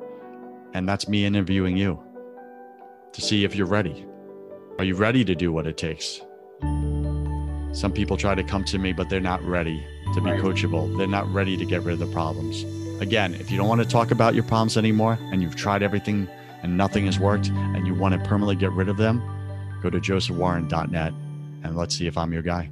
And 0.73 0.87
that's 0.87 1.07
me 1.07 1.25
interviewing 1.25 1.77
you 1.77 2.01
to 3.13 3.21
see 3.21 3.43
if 3.43 3.55
you're 3.55 3.67
ready. 3.67 4.05
Are 4.77 4.83
you 4.83 4.95
ready 4.95 5.25
to 5.25 5.35
do 5.35 5.51
what 5.51 5.67
it 5.67 5.77
takes? 5.77 6.21
Some 7.71 7.91
people 7.93 8.17
try 8.17 8.35
to 8.35 8.43
come 8.43 8.63
to 8.65 8.79
me, 8.79 8.93
but 8.93 9.09
they're 9.09 9.19
not 9.19 9.41
ready 9.43 9.85
to 10.13 10.21
be 10.21 10.29
coachable. 10.31 10.97
They're 10.97 11.07
not 11.07 11.31
ready 11.31 11.55
to 11.57 11.65
get 11.65 11.83
rid 11.83 11.93
of 11.93 11.99
the 11.99 12.07
problems. 12.07 12.63
Again, 13.01 13.35
if 13.35 13.51
you 13.51 13.57
don't 13.57 13.67
want 13.67 13.81
to 13.81 13.87
talk 13.87 14.11
about 14.11 14.33
your 14.33 14.43
problems 14.43 14.77
anymore 14.77 15.17
and 15.31 15.41
you've 15.41 15.55
tried 15.55 15.83
everything 15.83 16.27
and 16.64 16.78
nothing 16.78 17.05
has 17.05 17.20
worked 17.20 17.49
and 17.49 17.86
you 17.88 17.93
want 17.93 18.14
to 18.14 18.20
permanently 18.28 18.55
get 18.55 18.72
rid 18.72 18.89
of 18.89 18.97
them, 18.97 19.22
go 19.82 19.89
to 19.89 19.99
josephwarren.net 19.99 21.14
and 21.64 21.76
let's 21.76 21.95
see 21.95 22.07
if 22.07 22.18
I'm 22.18 22.34
your 22.34 22.41
guy. 22.41 22.70